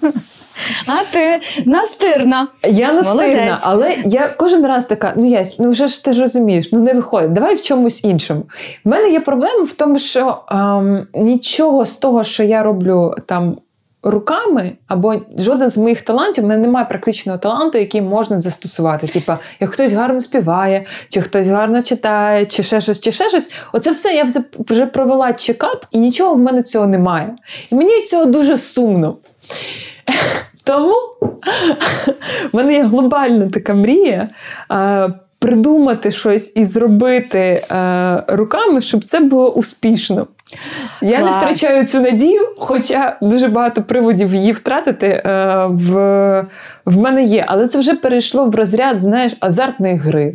А 0.86 1.12
ти 1.12 1.40
настирна. 1.66 2.48
Я 2.64 2.86
Молодець. 2.92 3.14
настирна, 3.14 3.58
але 3.62 3.96
я 4.04 4.28
кожен 4.28 4.66
раз 4.66 4.86
така: 4.86 5.12
ну 5.16 5.26
ясь, 5.26 5.58
ну 5.58 5.70
вже 5.70 5.88
ж 5.88 6.04
ти 6.04 6.12
ж 6.12 6.20
розумієш, 6.20 6.72
ну 6.72 6.80
не 6.80 6.92
виходить. 6.94 7.32
Давай 7.32 7.54
в 7.54 7.62
чомусь 7.62 8.04
іншому. 8.04 8.42
В 8.84 8.88
мене 8.88 9.10
є 9.10 9.20
проблема 9.20 9.64
в 9.64 9.72
тому, 9.72 9.98
що 9.98 10.38
ем, 10.50 11.06
нічого 11.14 11.86
з 11.86 11.96
того, 11.96 12.24
що 12.24 12.42
я 12.44 12.62
роблю 12.62 13.14
там. 13.26 13.56
Руками 14.02 14.72
або 14.86 15.14
жоден 15.38 15.70
з 15.70 15.78
моїх 15.78 16.02
талантів, 16.02 16.44
в 16.44 16.46
мене 16.46 16.62
немає 16.62 16.86
практичного 16.86 17.38
таланту, 17.38 17.78
який 17.78 18.02
можна 18.02 18.38
застосувати. 18.38 19.06
Типа, 19.08 19.38
як 19.60 19.70
хтось 19.70 19.92
гарно 19.92 20.20
співає, 20.20 20.84
чи 21.08 21.20
хтось 21.22 21.46
гарно 21.46 21.82
читає, 21.82 22.46
чи 22.46 22.62
ще 22.62 22.80
щось, 22.80 23.00
чи 23.00 23.12
ще 23.12 23.28
щось. 23.28 23.52
Оце 23.72 23.90
все 23.90 24.14
я 24.14 24.26
вже 24.68 24.86
провела 24.86 25.32
чекап, 25.32 25.86
і 25.90 25.98
нічого 25.98 26.34
в 26.34 26.38
мене 26.38 26.62
цього 26.62 26.86
немає. 26.86 27.36
І 27.70 27.74
мені 27.74 28.02
цього 28.02 28.24
дуже 28.24 28.58
сумно. 28.58 29.16
Тому 30.64 30.94
в 32.52 32.56
мене 32.56 32.72
є 32.72 32.82
глобальна 32.84 33.48
така 33.48 33.74
мрія. 33.74 34.28
е, 34.72 35.08
Придумати 35.40 36.10
щось 36.10 36.52
і 36.56 36.64
зробити 36.64 37.38
е, 37.38 38.24
руками, 38.28 38.80
щоб 38.80 39.04
це 39.04 39.20
було 39.20 39.50
успішно. 39.50 40.26
Я 41.02 41.18
не 41.18 41.30
втрачаю 41.30 41.86
цю 41.86 42.00
надію, 42.00 42.40
хоча 42.58 43.18
дуже 43.22 43.48
багато 43.48 43.82
приводів 43.82 44.34
її 44.34 44.52
втратити 44.52 45.06
е, 45.06 45.22
в, 45.66 45.92
в 46.84 46.98
мене 46.98 47.22
є. 47.22 47.44
Але 47.48 47.68
це 47.68 47.78
вже 47.78 47.94
перейшло 47.94 48.46
в 48.46 48.54
розряд, 48.54 49.00
знаєш, 49.00 49.36
азартної 49.40 49.96
гри. 49.96 50.34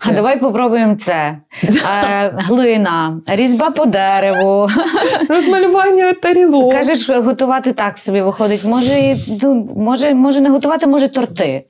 А 0.00 0.12
давай 0.12 0.40
попробуємо 0.40 0.96
це. 0.96 1.38
Е, 1.62 2.32
глина, 2.36 3.20
різьба 3.26 3.70
по 3.70 3.84
дереву. 3.84 4.68
Розмалювання 5.28 6.12
тарілок. 6.12 6.72
Кажеш, 6.72 7.08
готувати 7.08 7.72
так 7.72 7.98
собі 7.98 8.20
виходить. 8.20 8.64
Може, 8.64 9.16
ну, 9.42 9.68
може, 9.76 10.14
може 10.14 10.40
не 10.40 10.50
готувати, 10.50 10.86
може 10.86 11.08
торти. 11.08 11.64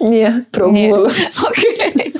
Ні, 0.00 0.28
пробувала. 0.50 1.10
Окей. 1.44 2.12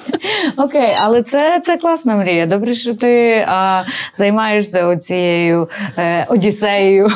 Окей, 0.57 0.97
але 1.01 1.22
це, 1.22 1.61
це 1.64 1.76
класна 1.76 2.16
мрія. 2.16 2.47
Добре, 2.47 2.74
що 2.74 2.95
ти 2.95 3.45
а, 3.49 3.83
займаєшся 4.14 4.87
оцією 4.87 5.68
е, 5.99 6.26
одіссеєю 6.28 7.09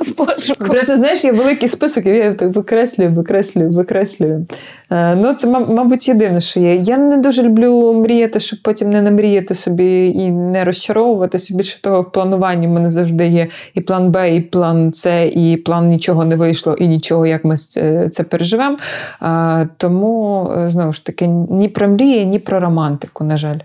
з 0.00 0.08
пошуку. 0.08 0.64
Просто 0.64 0.96
знаєш, 0.96 1.24
є 1.24 1.32
великий 1.32 1.68
список, 1.68 2.06
і 2.06 2.08
я 2.08 2.34
так 2.34 2.56
викреслюю, 2.56 3.10
викреслюю, 3.10 3.70
викреслюю. 3.70 4.46
Е, 4.90 5.14
ну, 5.14 5.34
це, 5.34 5.48
мабуть, 5.48 6.08
єдине, 6.08 6.40
що 6.40 6.60
є. 6.60 6.74
Я 6.74 6.98
не 6.98 7.16
дуже 7.16 7.42
люблю 7.42 7.92
мріяти, 7.92 8.40
щоб 8.40 8.58
потім 8.62 8.90
не 8.90 9.02
намріяти 9.02 9.54
собі 9.54 10.06
і 10.06 10.30
не 10.30 10.64
розчаровуватися. 10.64 11.54
Більше 11.54 11.82
того, 11.82 12.00
в 12.02 12.12
плануванні 12.12 12.66
в 12.66 12.70
мене 12.70 12.90
завжди 12.90 13.26
є 13.26 13.48
і 13.74 13.80
план 13.80 14.10
Б, 14.10 14.36
і 14.36 14.40
план 14.40 14.92
С, 14.94 15.26
і 15.26 15.56
план 15.56 15.88
нічого 15.88 16.24
не 16.24 16.36
вийшло, 16.36 16.74
і 16.74 16.88
нічого, 16.88 17.26
як 17.26 17.44
ми 17.44 17.56
це 17.56 18.08
це 18.08 18.22
переживемо. 18.22 18.76
Е, 19.22 19.68
тому, 19.76 20.50
е, 20.58 20.70
знову 20.70 20.92
ж 20.92 21.04
таки, 21.04 21.26
ні 21.26 21.68
про 21.68 21.88
мрії, 21.88 22.26
ні 22.26 22.38
про 22.38 22.60
романтику, 22.60 23.24
на 23.24 23.36
жаль. 23.36 23.58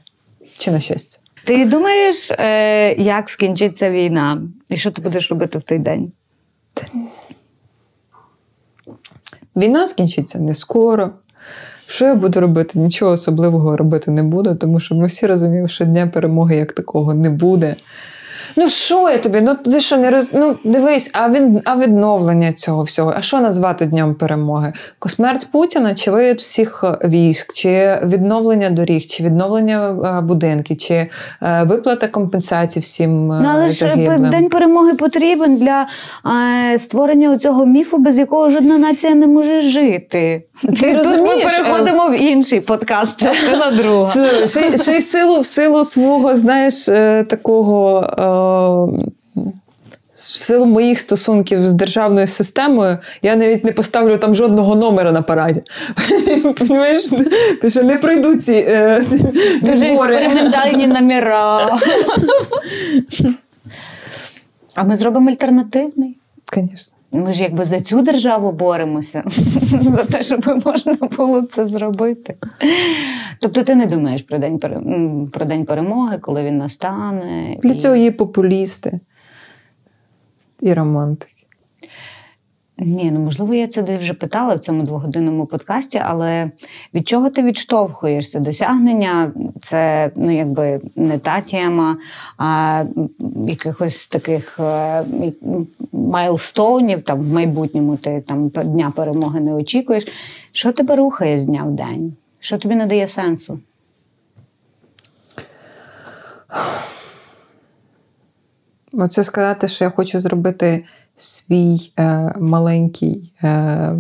Чи 0.58 0.72
на 0.72 0.80
щастя. 0.80 1.18
Ти 1.44 1.66
думаєш, 1.66 2.32
е, 2.32 2.94
як 2.94 3.30
скінчиться 3.30 3.90
війна? 3.90 4.42
І 4.70 4.78
що 4.78 4.92
ти 4.92 5.02
будеш 5.02 5.32
робити 5.32 5.58
в 5.58 5.62
той 5.62 5.80
день? 5.80 6.12
Війна 9.56 9.88
скінчиться 9.88 10.40
не 10.40 10.54
скоро. 10.54 11.10
Що 11.88 12.06
я 12.06 12.16
буду 12.16 12.40
робити? 12.40 12.80
Нічого 12.80 13.12
особливого 13.12 13.78
робити 13.78 14.12
не 14.12 14.24
буду, 14.24 14.56
тому 14.56 14.80
що 14.80 14.96
ми 14.96 15.06
всі 15.08 15.28
розуміємо, 15.28 15.68
що 15.68 15.86
дня 15.86 16.08
перемоги 16.08 16.56
як 16.56 16.72
такого 16.72 17.14
не 17.14 17.30
буде. 17.30 17.76
Ну, 18.56 18.68
що 18.68 19.10
я 19.10 19.18
тобі? 19.18 19.42
Ну 19.42 19.56
ти 19.56 19.82
що 19.82 19.98
не 19.98 20.10
роз... 20.10 20.30
Ну, 20.34 20.58
дивись, 20.64 21.10
а 21.14 21.30
він 21.30 21.62
а 21.66 21.76
відновлення 21.76 22.54
цього 22.54 22.84
всього. 22.84 23.14
А 23.18 23.22
що 23.22 23.40
назвати 23.40 23.86
днем 23.86 24.16
перемоги? 24.16 24.74
Смерть 25.08 25.48
Путіна, 25.52 25.94
чи 25.96 26.12
вивід 26.12 26.38
всіх 26.38 26.84
е, 26.84 27.08
військ, 27.08 27.54
чи 27.54 28.00
відновлення 28.04 28.70
доріг, 28.70 29.06
чи 29.06 29.24
відновлення 29.24 29.90
е, 29.90 30.22
будинків, 30.22 30.78
чи 30.78 30.94
е, 30.94 31.10
виплата 31.64 32.08
компенсацій 32.08 32.80
всім 32.80 33.28
Ну, 33.28 33.50
але 33.54 33.70
ж? 33.70 33.96
День 34.32 34.50
перемоги 34.50 34.94
потрібен 34.94 35.58
для 35.58 35.88
е, 36.74 36.80
створення 36.80 37.38
цього 37.38 37.66
міфу, 37.66 37.98
без 37.98 38.20
якого 38.20 38.50
жодна 38.50 38.78
нація 38.78 39.16
не 39.16 39.28
може 39.28 39.62
жити. 39.62 40.44
Ти 40.80 40.94
розумієш, 40.94 41.58
Ми 41.58 41.64
переходимо 41.64 42.10
в 42.10 42.22
інший 42.22 42.62
подкаст, 42.62 43.20
частина 43.20 43.72
друга. 43.72 44.12
Ще, 44.46 44.62
й- 44.62 45.00
в 45.00 45.04
силу, 45.04 45.40
в 45.40 45.46
силу 45.46 45.84
свого, 45.84 46.36
знаєш, 46.36 46.86
такого. 47.28 48.08
В 50.14 50.20
силу 50.24 50.66
моїх 50.66 51.00
стосунків 51.00 51.66
з 51.66 51.74
державною 51.74 52.28
системою, 52.28 52.98
я 53.22 53.36
навіть 53.36 53.64
не 53.64 53.72
поставлю 53.72 54.18
там 54.18 54.36
жодного 54.36 54.76
номера 54.76 55.12
на 55.12 55.22
параді. 55.22 55.62
Понимаєш? 56.58 57.04
Ти 57.62 57.70
що 57.70 57.84
не 57.84 57.98
пройду 57.98 58.36
ці 58.36 58.54
е, 58.54 59.04
Дуже 59.62 59.86
експериментальні 59.86 60.88
номера. 60.88 61.78
А 64.76 64.84
ми 64.84 64.96
зробимо 64.96 65.30
альтернативний. 65.30 66.18
Звісно. 66.54 66.98
Ми 67.12 67.34
ж 67.34 67.44
якби 67.44 67.64
за 67.64 67.80
цю 67.80 68.02
державу 68.02 68.52
боремося, 68.52 69.24
за 69.28 70.04
те, 70.04 70.24
щоб 70.24 70.62
можна 70.66 70.98
було 71.18 71.42
це 71.42 71.68
зробити. 71.68 72.36
Тобто 73.40 73.64
ти 73.64 73.76
не 73.76 73.86
думаєш 73.86 74.22
про 74.22 74.38
день, 74.40 74.60
про 75.32 75.46
день 75.46 75.66
перемоги, 75.66 76.18
коли 76.18 76.44
він 76.44 76.58
настане? 76.58 77.58
Для 77.62 77.70
і- 77.70 77.74
цього 77.74 77.96
є 77.96 78.12
популісти 78.12 79.00
і 80.62 80.74
романтики. 80.74 81.41
Ні, 82.84 83.12
ну 83.12 83.20
можливо, 83.20 83.54
я 83.54 83.68
це 83.68 83.98
вже 83.98 84.14
питала 84.14 84.56
в 84.56 84.60
цьому 84.60 84.84
двогодинному 84.84 85.46
подкасті, 85.46 86.02
але 86.06 86.52
від 86.94 87.08
чого 87.08 87.30
ти 87.30 87.44
відштовхуєшся? 87.44 88.40
Досягнення 88.40 89.32
це 89.62 90.12
ну 90.16 90.36
якби 90.38 90.82
не 90.96 91.20
та 91.20 91.42
тема, 91.42 91.98
а 92.38 92.84
якихось 93.48 94.08
таких 94.08 94.60
е, 94.60 95.04
майлстоунів 95.92 97.02
там 97.02 97.22
в 97.22 97.34
майбутньому 97.34 97.98
ти 97.98 98.24
там 98.28 98.50
дня 98.50 98.94
перемоги 98.96 99.40
не 99.40 99.54
очікуєш. 99.54 100.08
Що 100.52 100.72
тебе 100.72 100.96
рухає 100.96 101.40
з 101.40 101.46
дня 101.46 101.64
в 101.64 101.72
день? 101.72 102.14
Що 102.40 102.58
тобі 102.58 102.76
не 102.76 102.86
дає 102.86 103.08
сенсу? 103.08 103.60
Оце 108.94 109.24
сказати, 109.24 109.68
що 109.68 109.86
я 109.86 109.92
хочу 109.92 110.20
зробити 110.20 110.86
свій 111.22 111.94
е, 112.00 112.34
маленький 112.40 113.34
е, 113.44 113.96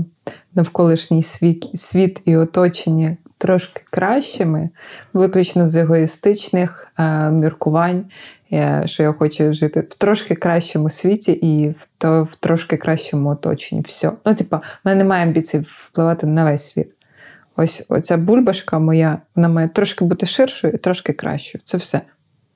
навколишній 0.55 1.23
світ, 1.23 1.69
світ 1.73 2.21
і 2.25 2.37
оточення 2.37 3.17
трошки 3.37 3.81
кращими, 3.89 4.69
виключно 5.13 5.67
з 5.67 5.75
егоїстичних 5.75 6.91
е, 6.99 7.31
міркувань, 7.31 8.05
е, 8.53 8.81
що 8.85 9.03
я 9.03 9.11
хочу 9.11 9.53
жити 9.53 9.79
в 9.89 9.93
трошки 9.93 10.35
кращому 10.35 10.89
світі 10.89 11.31
і 11.31 11.69
в, 11.69 11.89
то, 11.97 12.23
в 12.23 12.35
трошки 12.35 12.77
кращому 12.77 13.29
оточенні. 13.29 13.81
Все. 13.81 14.11
Ну, 14.25 14.35
типа, 14.35 14.57
в 14.57 14.79
мене 14.83 14.97
немає 14.97 15.25
амбіцій 15.25 15.59
впливати 15.65 16.27
на 16.27 16.43
весь 16.43 16.69
світ. 16.69 16.95
Ось 17.55 17.85
оця 17.89 18.17
бульбашка 18.17 18.79
моя, 18.79 19.21
вона 19.35 19.47
має 19.47 19.67
трошки 19.67 20.05
бути 20.05 20.25
ширшою 20.25 20.73
і 20.73 20.77
трошки 20.77 21.13
кращою. 21.13 21.61
Це 21.65 21.77
все. 21.77 22.01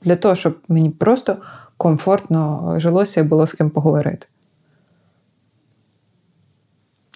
Для 0.01 0.15
того, 0.15 0.35
щоб 0.35 0.57
мені 0.67 0.89
просто 0.89 1.37
комфортно 1.77 2.73
жилося 2.79 3.21
і 3.21 3.23
було 3.23 3.45
з 3.45 3.53
ким 3.53 3.69
поговорити. 3.69 4.27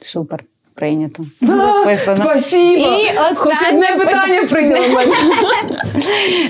Супер, 0.02 0.44
прийнято. 0.76 1.26
Записано. 1.42 2.18
Спасибо! 2.18 2.88
І 2.88 3.10
Хоч 3.36 3.54
одне 3.70 3.88
питання 3.98 4.44
прийняла 4.44 4.88
в 4.88 4.92
мене. 4.92 5.16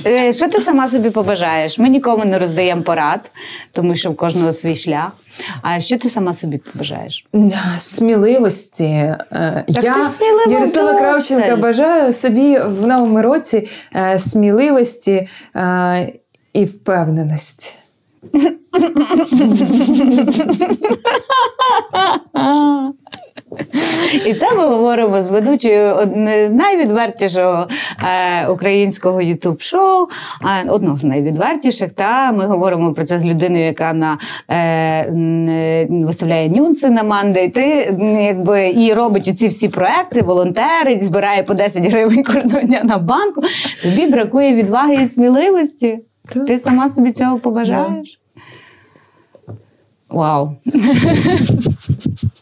Е, 0.06 0.34
Що 0.34 0.50
ти 0.50 0.60
сама 0.60 0.88
собі 0.88 1.10
побажаєш? 1.10 1.80
Ми 1.80 1.90
нікому 1.90 2.26
не 2.26 2.38
роздаємо 2.38 2.82
порад, 2.82 3.32
тому 3.72 3.96
що 3.96 4.12
в 4.12 4.16
кожного 4.16 4.54
свій 4.54 4.76
шлях. 4.76 5.12
А 5.62 5.80
що 5.80 5.98
ти 5.98 6.10
сама 6.10 6.34
собі 6.34 6.58
побажаєш? 6.58 7.26
Сміливості. 7.78 8.84
Е, 8.84 9.64
Так 9.74 9.84
Я 9.84 10.10
Ярослава. 10.48 10.94
Кравченка 10.94 11.56
бажаю 11.56 12.14
собі 12.14 12.60
в 12.60 12.88
новому 12.88 13.22
році 13.22 13.68
е, 13.96 14.20
сміливості 14.20 15.28
і 16.54 16.66
впевненості. 16.66 17.74
І 24.26 24.34
це 24.34 24.56
ми 24.56 24.66
говоримо 24.66 25.22
з 25.22 25.30
ведучою 25.30 25.96
найвідвертішого 26.52 27.68
е, 28.04 28.48
українського 28.48 29.22
ютуб-шоу, 29.22 30.08
одного 30.68 30.98
з 30.98 31.04
найвідвертіших. 31.04 31.92
Та 31.92 32.32
ми 32.32 32.46
говоримо 32.48 32.94
про 32.94 33.04
це 33.04 33.20
з 33.20 33.26
людиною, 33.26 33.66
яка 33.66 33.94
на 33.94 34.18
е, 34.50 35.88
виставляє 35.90 36.50
нюнси 36.50 36.90
на 36.90 37.04
Мандай. 37.04 37.50
Ти 37.50 37.96
якби 38.24 38.70
і 38.70 38.94
робить 38.94 39.40
ці 39.40 39.48
всі 39.48 39.70
проекти, 39.70 40.22
волонтерить, 40.22 41.04
збирає 41.04 41.44
по 41.44 41.54
10 41.54 41.86
гривень 41.86 42.24
кожного 42.24 42.62
дня 42.62 42.82
на 42.84 42.98
банку. 42.98 43.42
Тобі 43.84 44.08
бракує 44.08 44.56
відваги 44.56 44.94
і 44.94 45.08
сміливості. 45.08 46.00
Ти 46.48 46.60
сама 46.60 46.90
собі 46.90 47.12
цього 47.12 47.40
побажаєш? 47.40 48.20
Вау. 50.10 50.50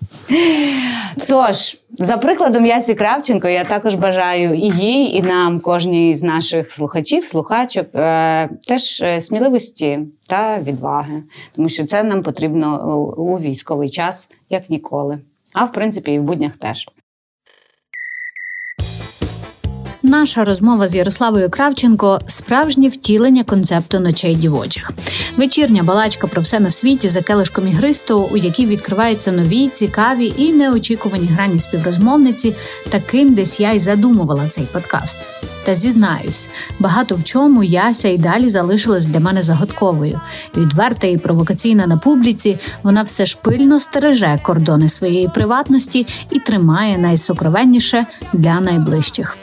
Тож, 1.27 1.77
за 1.91 2.17
прикладом 2.17 2.65
Ясі 2.65 2.95
Кравченко, 2.95 3.47
я 3.47 3.63
також 3.63 3.95
бажаю 3.95 4.53
і 4.53 4.69
їй, 4.69 5.15
і 5.15 5.21
нам, 5.21 5.59
кожній 5.59 6.15
з 6.15 6.23
наших 6.23 6.71
слухачів, 6.71 7.25
слухачок, 7.25 7.87
е, 7.95 8.49
теж 8.67 9.01
е, 9.01 9.21
сміливості 9.21 9.99
та 10.29 10.59
відваги, 10.59 11.23
тому 11.55 11.69
що 11.69 11.85
це 11.85 12.03
нам 12.03 12.23
потрібно 12.23 12.97
у 13.17 13.39
військовий 13.39 13.89
час, 13.89 14.29
як 14.49 14.69
ніколи. 14.69 15.19
А 15.53 15.65
в 15.65 15.71
принципі, 15.71 16.11
і 16.13 16.19
в 16.19 16.23
буднях 16.23 16.53
теж. 16.53 16.87
Наша 20.03 20.43
розмова 20.43 20.87
з 20.87 20.95
Ярославою 20.95 21.49
Кравченко 21.49 22.19
справжнє 22.27 22.89
втілення 22.89 23.43
концепту 23.43 23.99
ночей 23.99 24.35
дівочих. 24.35 24.91
Вечірня 25.37 25.83
балачка 25.83 26.27
про 26.27 26.41
все 26.41 26.59
на 26.59 26.71
світі 26.71 27.09
за 27.09 27.21
келишком 27.21 27.67
ігристу, 27.67 28.29
у 28.31 28.37
якій 28.37 28.65
відкриваються 28.65 29.31
нові, 29.31 29.67
цікаві 29.67 30.33
і 30.37 30.53
неочікувані 30.53 31.27
грані 31.27 31.59
співрозмовниці. 31.59 32.55
Таким 32.89 33.33
десь 33.33 33.59
я 33.59 33.73
й 33.73 33.79
задумувала 33.79 34.47
цей 34.47 34.63
подкаст. 34.63 35.17
Та 35.65 35.75
зізнаюсь, 35.75 36.47
багато 36.79 37.15
в 37.15 37.23
чому 37.23 37.63
яся 37.63 38.07
й 38.07 38.17
далі 38.17 38.49
залишилась 38.49 39.07
для 39.07 39.19
мене 39.19 39.43
загадковою. 39.43 40.21
Відверта 40.57 41.07
і 41.07 41.17
провокаційна 41.17 41.87
на 41.87 41.97
публіці, 41.97 42.57
вона 42.83 43.01
все 43.01 43.25
ж 43.25 43.37
пильно 43.41 43.79
стереже 43.79 44.39
кордони 44.43 44.89
своєї 44.89 45.29
приватності 45.33 46.07
і 46.31 46.39
тримає 46.39 46.97
найсокровенніше 46.97 48.05
для 48.33 48.59
найближчих 48.59 49.37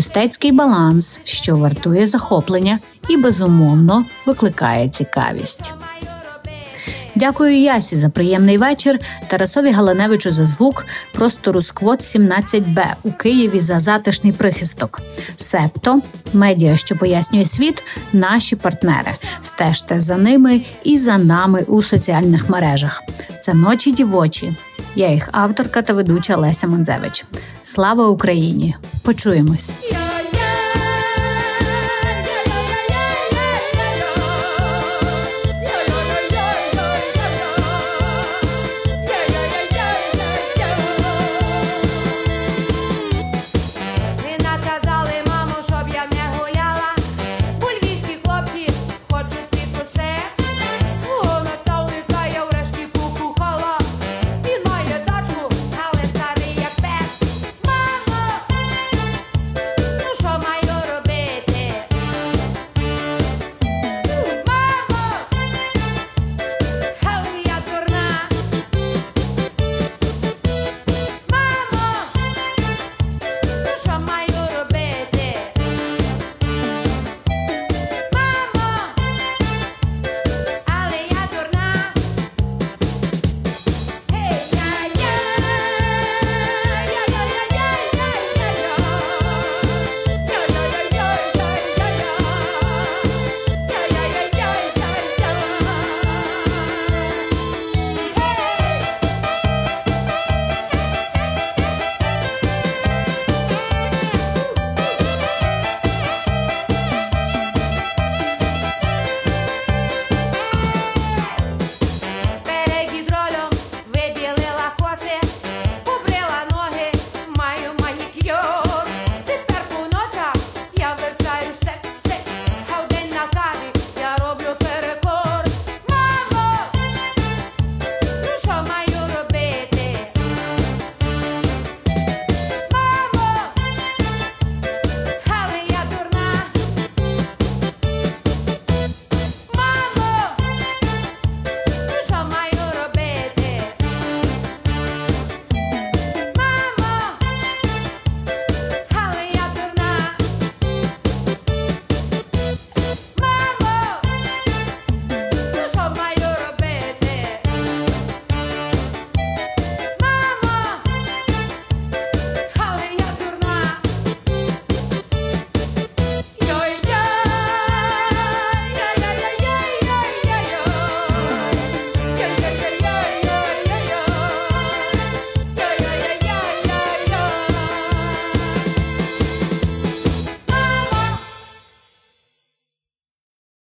мистецький 0.00 0.52
баланс, 0.52 1.20
що 1.24 1.56
вартує 1.56 2.06
захоплення 2.06 2.78
і 3.08 3.16
безумовно 3.16 4.04
викликає 4.26 4.88
цікавість. 4.88 5.72
Дякую 7.20 7.60
Ясі 7.60 7.96
за 7.96 8.08
приємний 8.08 8.58
вечір. 8.58 8.98
Тарасові 9.28 9.70
Галаневичу 9.70 10.32
за 10.32 10.44
звук 10.44 10.86
простору 11.12 11.62
Сквот 11.62 12.00
17Б 12.00 12.86
у 13.02 13.12
Києві 13.12 13.60
за 13.60 13.80
затишний 13.80 14.32
прихисток. 14.32 15.00
Септо 15.36 16.00
медіа, 16.32 16.76
що 16.76 16.96
пояснює 16.96 17.46
світ, 17.46 17.82
наші 18.12 18.56
партнери. 18.56 19.14
Стежте 19.40 20.00
за 20.00 20.16
ними 20.16 20.60
і 20.84 20.98
за 20.98 21.18
нами 21.18 21.64
у 21.66 21.82
соціальних 21.82 22.50
мережах. 22.50 23.02
Це 23.40 23.54
ночі 23.54 23.92
дівочі. 23.92 24.52
Я 24.96 25.10
їх 25.10 25.28
авторка 25.32 25.82
та 25.82 25.92
ведуча 25.92 26.36
Леся 26.36 26.66
Монзевич. 26.66 27.24
Слава 27.62 28.08
Україні! 28.08 28.76
Почуємось. 29.02 29.74